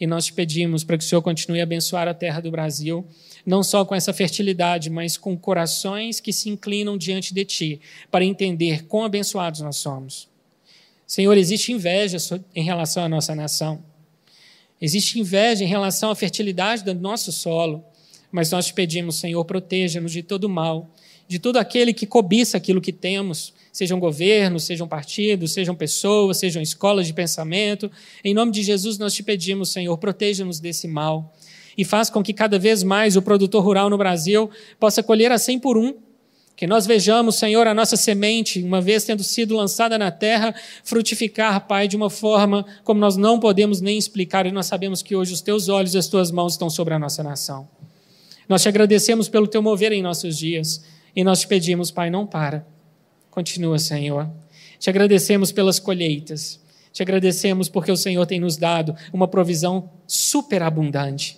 e 0.00 0.06
nós 0.06 0.26
te 0.26 0.32
pedimos 0.32 0.84
para 0.84 0.96
que 0.96 1.04
o 1.04 1.06
Senhor 1.06 1.22
continue 1.22 1.60
a 1.60 1.64
abençoar 1.64 2.06
a 2.06 2.14
terra 2.14 2.40
do 2.40 2.50
Brasil, 2.50 3.04
não 3.44 3.62
só 3.62 3.84
com 3.84 3.94
essa 3.94 4.12
fertilidade, 4.12 4.90
mas 4.90 5.16
com 5.16 5.36
corações 5.36 6.20
que 6.20 6.32
se 6.32 6.48
inclinam 6.48 6.96
diante 6.96 7.34
de 7.34 7.44
Ti, 7.44 7.80
para 8.10 8.24
entender 8.24 8.84
quão 8.84 9.04
abençoados 9.04 9.60
nós 9.60 9.76
somos. 9.76 10.28
Senhor, 11.06 11.36
existe 11.36 11.72
inveja 11.72 12.18
em 12.54 12.62
relação 12.62 13.02
à 13.02 13.08
nossa 13.08 13.34
nação. 13.34 13.82
Existe 14.80 15.18
inveja 15.18 15.64
em 15.64 15.66
relação 15.66 16.10
à 16.10 16.14
fertilidade 16.14 16.84
do 16.84 16.94
nosso 16.94 17.32
solo. 17.32 17.84
Mas 18.30 18.50
nós 18.50 18.66
te 18.66 18.74
pedimos, 18.74 19.16
Senhor, 19.16 19.42
proteja-nos 19.44 20.12
de 20.12 20.22
todo 20.22 20.48
mal, 20.48 20.90
de 21.28 21.38
todo 21.38 21.58
aquele 21.58 21.92
que 21.92 22.06
cobiça 22.06 22.56
aquilo 22.56 22.80
que 22.80 22.92
temos, 22.92 23.52
sejam 23.70 24.00
governos, 24.00 24.64
sejam 24.64 24.88
partidos, 24.88 25.52
sejam 25.52 25.74
pessoas, 25.74 26.38
sejam 26.38 26.62
escolas 26.62 27.06
de 27.06 27.12
pensamento. 27.12 27.90
Em 28.24 28.32
nome 28.32 28.50
de 28.50 28.62
Jesus, 28.62 28.96
nós 28.96 29.12
te 29.12 29.22
pedimos, 29.22 29.68
Senhor, 29.68 29.96
proteja-nos 29.98 30.58
desse 30.58 30.88
mal 30.88 31.34
e 31.76 31.84
faz 31.84 32.08
com 32.08 32.22
que 32.22 32.32
cada 32.32 32.58
vez 32.58 32.82
mais 32.82 33.14
o 33.14 33.22
produtor 33.22 33.62
rural 33.62 33.90
no 33.90 33.98
Brasil 33.98 34.50
possa 34.80 35.02
colher 35.02 35.30
a 35.30 35.38
100 35.38 35.58
por 35.60 35.76
um. 35.76 35.94
Que 36.56 36.66
nós 36.66 36.86
vejamos, 36.86 37.36
Senhor, 37.36 37.68
a 37.68 37.74
nossa 37.74 37.96
semente, 37.96 38.60
uma 38.60 38.80
vez 38.80 39.04
tendo 39.04 39.22
sido 39.22 39.54
lançada 39.54 39.96
na 39.96 40.10
terra, 40.10 40.52
frutificar, 40.82 41.68
Pai, 41.68 41.86
de 41.86 41.96
uma 41.96 42.10
forma 42.10 42.66
como 42.82 42.98
nós 42.98 43.16
não 43.16 43.38
podemos 43.38 43.80
nem 43.80 43.96
explicar, 43.96 44.44
e 44.44 44.50
nós 44.50 44.66
sabemos 44.66 45.00
que 45.00 45.14
hoje 45.14 45.32
os 45.32 45.40
teus 45.40 45.68
olhos 45.68 45.94
e 45.94 45.98
as 45.98 46.08
tuas 46.08 46.32
mãos 46.32 46.54
estão 46.54 46.68
sobre 46.68 46.94
a 46.94 46.98
nossa 46.98 47.22
nação. 47.22 47.68
Nós 48.48 48.62
te 48.62 48.68
agradecemos 48.68 49.28
pelo 49.28 49.46
teu 49.46 49.62
mover 49.62 49.92
em 49.92 50.02
nossos 50.02 50.36
dias, 50.36 50.82
e 51.18 51.24
nós 51.24 51.40
te 51.40 51.48
pedimos, 51.48 51.90
Pai, 51.90 52.10
não 52.10 52.24
para 52.24 52.64
Continua, 53.28 53.76
Senhor. 53.76 54.30
Te 54.78 54.88
agradecemos 54.88 55.50
pelas 55.50 55.80
colheitas. 55.80 56.60
Te 56.92 57.02
agradecemos 57.02 57.68
porque 57.68 57.90
o 57.90 57.96
Senhor 57.96 58.24
tem 58.24 58.38
nos 58.38 58.56
dado 58.56 58.94
uma 59.12 59.26
provisão 59.26 59.90
superabundante. 60.06 61.36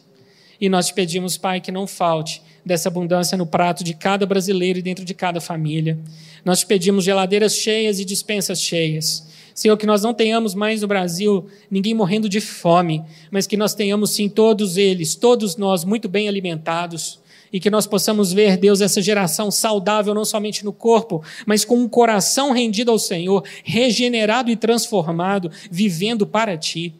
E 0.61 0.69
nós 0.69 0.89
te 0.89 0.93
pedimos, 0.93 1.39
Pai, 1.39 1.63
que 1.63 1.73
não 1.73 1.87
falte 1.87 2.43
dessa 2.63 2.91
abundância 2.91 3.39
no 3.39 3.47
prato 3.47 3.83
de 3.83 3.95
cada 3.95 4.27
brasileiro 4.27 4.79
e 4.79 4.83
dentro 4.83 5.03
de 5.03 5.15
cada 5.15 5.41
família. 5.41 5.99
Nós 6.45 6.61
te 6.61 6.67
pedimos 6.67 7.03
geladeiras 7.03 7.55
cheias 7.55 7.99
e 7.99 8.05
dispensas 8.05 8.61
cheias. 8.61 9.27
Senhor, 9.55 9.79
que 9.79 9.87
nós 9.87 10.03
não 10.03 10.13
tenhamos 10.13 10.55
mais 10.55 10.83
no 10.83 10.89
Brasil 10.89 11.47
ninguém 11.71 11.95
morrendo 11.95 12.29
de 12.29 12.41
fome, 12.41 13.03
mas 13.31 13.47
que 13.47 13.57
nós 13.57 13.75
tenhamos 13.75 14.11
sim 14.11 14.29
todos 14.29 14.77
eles, 14.77 15.15
todos 15.15 15.57
nós 15.57 15.85
muito 15.85 16.07
bem 16.07 16.29
alimentados, 16.29 17.20
e 17.53 17.59
que 17.59 17.71
nós 17.71 17.87
possamos 17.87 18.33
ver, 18.33 18.57
Deus, 18.57 18.81
essa 18.81 19.03
geração 19.03 19.51
saudável, 19.51 20.15
não 20.15 20.25
somente 20.25 20.65
no 20.65 20.73
corpo, 20.73 21.23
mas 21.45 21.65
com 21.65 21.77
um 21.77 21.89
coração 21.89 22.53
rendido 22.53 22.91
ao 22.91 22.99
Senhor, 22.99 23.45
regenerado 23.65 24.51
e 24.51 24.57
transformado, 24.57 25.51
vivendo 25.71 26.27
para 26.27 26.57
Ti. 26.57 26.95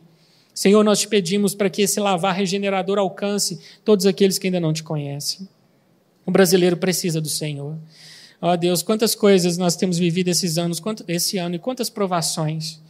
Senhor, 0.53 0.83
nós 0.83 1.01
te 1.01 1.09
pedimos 1.09 1.55
para 1.55 1.71
que 1.71 1.83
esse 1.83 2.01
lavar 2.01 2.35
regenerador 2.35 2.99
alcance 2.99 3.61
todos 3.85 4.05
aqueles 4.07 4.39
que 4.39 4.49
ainda 4.49 4.61
não 4.61 4.73
te 4.73 4.83
conhecem. 4.83 5.49
O 6.27 6.31
brasileiro 6.31 6.77
precisa 6.77 7.21
do 7.21 7.29
Senhor. 7.29 7.79
Ó 8.43 8.53
oh, 8.53 8.57
Deus, 8.57 8.83
quantas 8.83 9.15
coisas 9.15 9.57
nós 9.57 9.77
temos 9.77 9.99
vivido 9.99 10.29
esses 10.29 10.59
anos, 10.59 10.83
esse 11.07 11.39
ano, 11.39 11.55
e 11.55 11.59
quantas 11.59 11.89
provações 11.89 12.81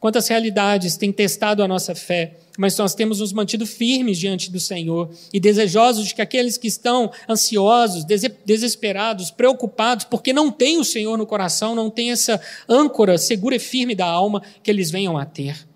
quantas 0.00 0.28
realidades 0.28 0.96
têm 0.96 1.10
testado 1.10 1.62
a 1.62 1.68
nossa 1.68 1.94
fé, 1.94 2.36
mas 2.58 2.76
nós 2.76 2.94
temos 2.94 3.20
nos 3.20 3.32
mantido 3.32 3.66
firmes 3.66 4.18
diante 4.18 4.50
do 4.50 4.60
Senhor 4.60 5.10
e 5.32 5.40
desejosos 5.40 6.06
de 6.06 6.14
que 6.14 6.22
aqueles 6.22 6.56
que 6.56 6.68
estão 6.68 7.10
ansiosos, 7.28 8.04
desesperados, 8.44 9.30
preocupados, 9.30 10.04
porque 10.04 10.32
não 10.32 10.50
têm 10.50 10.78
o 10.78 10.84
Senhor 10.84 11.16
no 11.16 11.26
coração, 11.26 11.74
não 11.74 11.90
têm 11.90 12.12
essa 12.12 12.40
âncora 12.68 13.18
segura 13.18 13.56
e 13.56 13.60
firme 13.60 13.94
da 13.94 14.06
alma, 14.06 14.42
que 14.62 14.70
eles 14.70 14.90
venham 14.90 15.18
a 15.18 15.24
ter. 15.24 15.66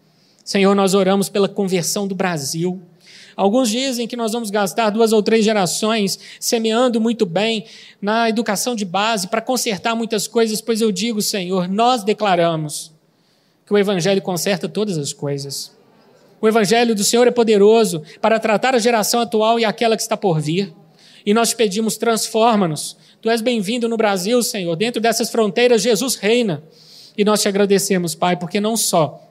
Senhor, 0.45 0.75
nós 0.75 0.95
oramos 0.95 1.29
pela 1.29 1.49
conversão 1.49 2.09
do 2.09 2.14
Brasil. 2.14 2.81
Alguns 3.37 3.71
dizem 3.71 4.07
que 4.07 4.16
nós 4.16 4.33
vamos 4.33 4.51
gastar 4.51 4.91
duas 4.91 5.12
ou 5.12 5.23
três 5.23 5.45
gerações 5.45 6.18
semeando 6.39 7.01
muito 7.01 7.25
bem 7.25 7.64
na 8.03 8.29
educação 8.29 8.75
de 8.75 8.85
base 8.85 9.29
para 9.29 9.41
consertar 9.41 9.95
muitas 9.95 10.27
coisas, 10.27 10.61
pois 10.61 10.81
eu 10.81 10.91
digo, 10.91 11.23
Senhor, 11.23 11.68
nós 11.68 12.03
declaramos 12.03 12.93
que 13.71 13.75
o 13.75 13.79
Evangelho 13.79 14.21
conserta 14.21 14.68
todas 14.68 14.99
as 14.99 15.12
coisas. 15.12 15.71
O 16.41 16.49
Evangelho 16.49 16.93
do 16.93 17.05
Senhor 17.05 17.29
é 17.29 17.31
poderoso 17.31 18.03
para 18.21 18.41
tratar 18.41 18.75
a 18.75 18.81
geração 18.81 19.21
atual 19.21 19.61
e 19.61 19.64
aquela 19.64 19.95
que 19.95 20.03
está 20.03 20.16
por 20.16 20.41
vir. 20.41 20.75
E 21.25 21.33
nós 21.33 21.55
pedimos, 21.55 21.97
transforma-nos. 21.97 22.97
Tu 23.23 23.31
és 23.31 23.41
bem-vindo 23.41 23.89
no 23.89 23.97
Brasil, 23.97 24.43
Senhor. 24.43 24.75
Dentro 24.75 25.01
dessas 25.01 25.31
fronteiras, 25.31 25.83
Jesus 25.83 26.16
reina. 26.16 26.64
E 27.16 27.25
nós 27.25 27.43
te 27.43 27.47
agradecemos, 27.47 28.12
Pai, 28.12 28.37
porque 28.37 28.61
não 28.61 28.77
só 28.77 29.25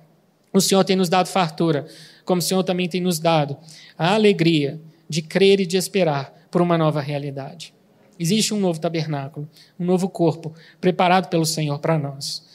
o 0.53 0.61
Senhor 0.61 0.85
tem 0.85 0.95
nos 0.95 1.09
dado 1.09 1.27
fartura, 1.27 1.85
como 2.23 2.39
o 2.39 2.41
Senhor 2.41 2.63
também 2.63 2.87
tem 2.87 3.01
nos 3.01 3.19
dado 3.19 3.57
a 3.97 4.13
alegria 4.13 4.79
de 5.09 5.21
crer 5.21 5.59
e 5.59 5.65
de 5.65 5.75
esperar 5.75 6.33
por 6.49 6.61
uma 6.61 6.77
nova 6.77 7.01
realidade. 7.01 7.73
Existe 8.17 8.53
um 8.53 8.59
novo 8.61 8.79
tabernáculo, 8.79 9.49
um 9.77 9.83
novo 9.83 10.07
corpo 10.07 10.53
preparado 10.79 11.27
pelo 11.27 11.45
Senhor 11.45 11.77
para 11.79 11.99
nós. 11.99 12.47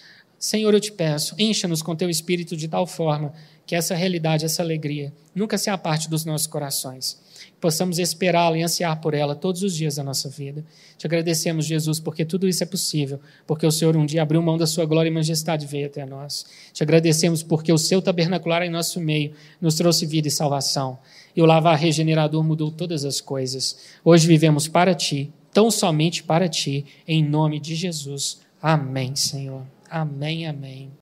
Senhor, 0.45 0.75
eu 0.75 0.79
te 0.79 0.93
peço, 0.93 1.35
encha-nos 1.39 1.81
com 1.81 1.97
teu 1.97 2.11
espírito 2.11 2.55
de 2.55 2.69
tal 2.69 2.87
forma 2.87 3.33
que 3.65 3.75
essa 3.75 3.95
realidade, 3.95 4.45
essa 4.45 4.63
alegria, 4.63 5.11
nunca 5.35 5.57
se 5.57 5.71
aparte 5.71 6.07
dos 6.07 6.27
nossos 6.27 6.47
corações. 6.47 7.19
Possamos 7.59 7.99
esperá-la 7.99 8.59
e 8.59 8.63
ansiar 8.63 9.01
por 9.01 9.15
ela 9.15 9.35
todos 9.35 9.63
os 9.63 9.75
dias 9.75 9.97
da 9.97 10.05
nossa 10.05 10.29
vida. 10.29 10.63
Te 10.99 11.07
agradecemos, 11.07 11.65
Jesus, 11.65 11.99
porque 11.99 12.27
tudo 12.27 12.47
isso 12.47 12.63
é 12.63 12.67
possível, 12.67 13.19
porque 13.47 13.67
o 13.67 13.71
Senhor 13.71 13.97
um 13.97 14.05
dia 14.05 14.21
abriu 14.21 14.43
mão 14.43 14.59
da 14.59 14.67
sua 14.67 14.85
glória 14.85 15.09
e 15.09 15.11
majestade 15.11 15.65
e 15.65 15.67
veio 15.67 15.87
até 15.87 16.05
nós. 16.05 16.45
Te 16.75 16.83
agradecemos 16.83 17.43
porque 17.43 17.73
o 17.73 17.79
seu 17.79 18.03
tabernacular 18.03 18.61
em 18.61 18.71
nosso 18.71 19.01
meio 19.01 19.33
nos 19.63 19.77
trouxe 19.77 20.05
vida 20.05 20.29
e 20.29 20.31
salvação. 20.31 20.99
E 21.35 21.41
o 21.41 21.47
lavar 21.47 21.79
regenerador 21.79 22.45
mudou 22.45 22.71
todas 22.71 23.07
as 23.07 23.19
coisas. 23.19 23.79
Hoje 24.05 24.27
vivemos 24.27 24.69
para 24.69 24.95
ti, 24.95 25.33
tão 25.55 25.71
somente 25.71 26.23
para 26.23 26.51
ti, 26.51 26.85
em 27.09 27.25
nome 27.25 27.59
de 27.59 27.75
Jesus. 27.75 28.43
Amém, 28.61 29.17
Senhor. 29.17 29.74
Amém, 29.95 30.45
amém. 30.47 30.93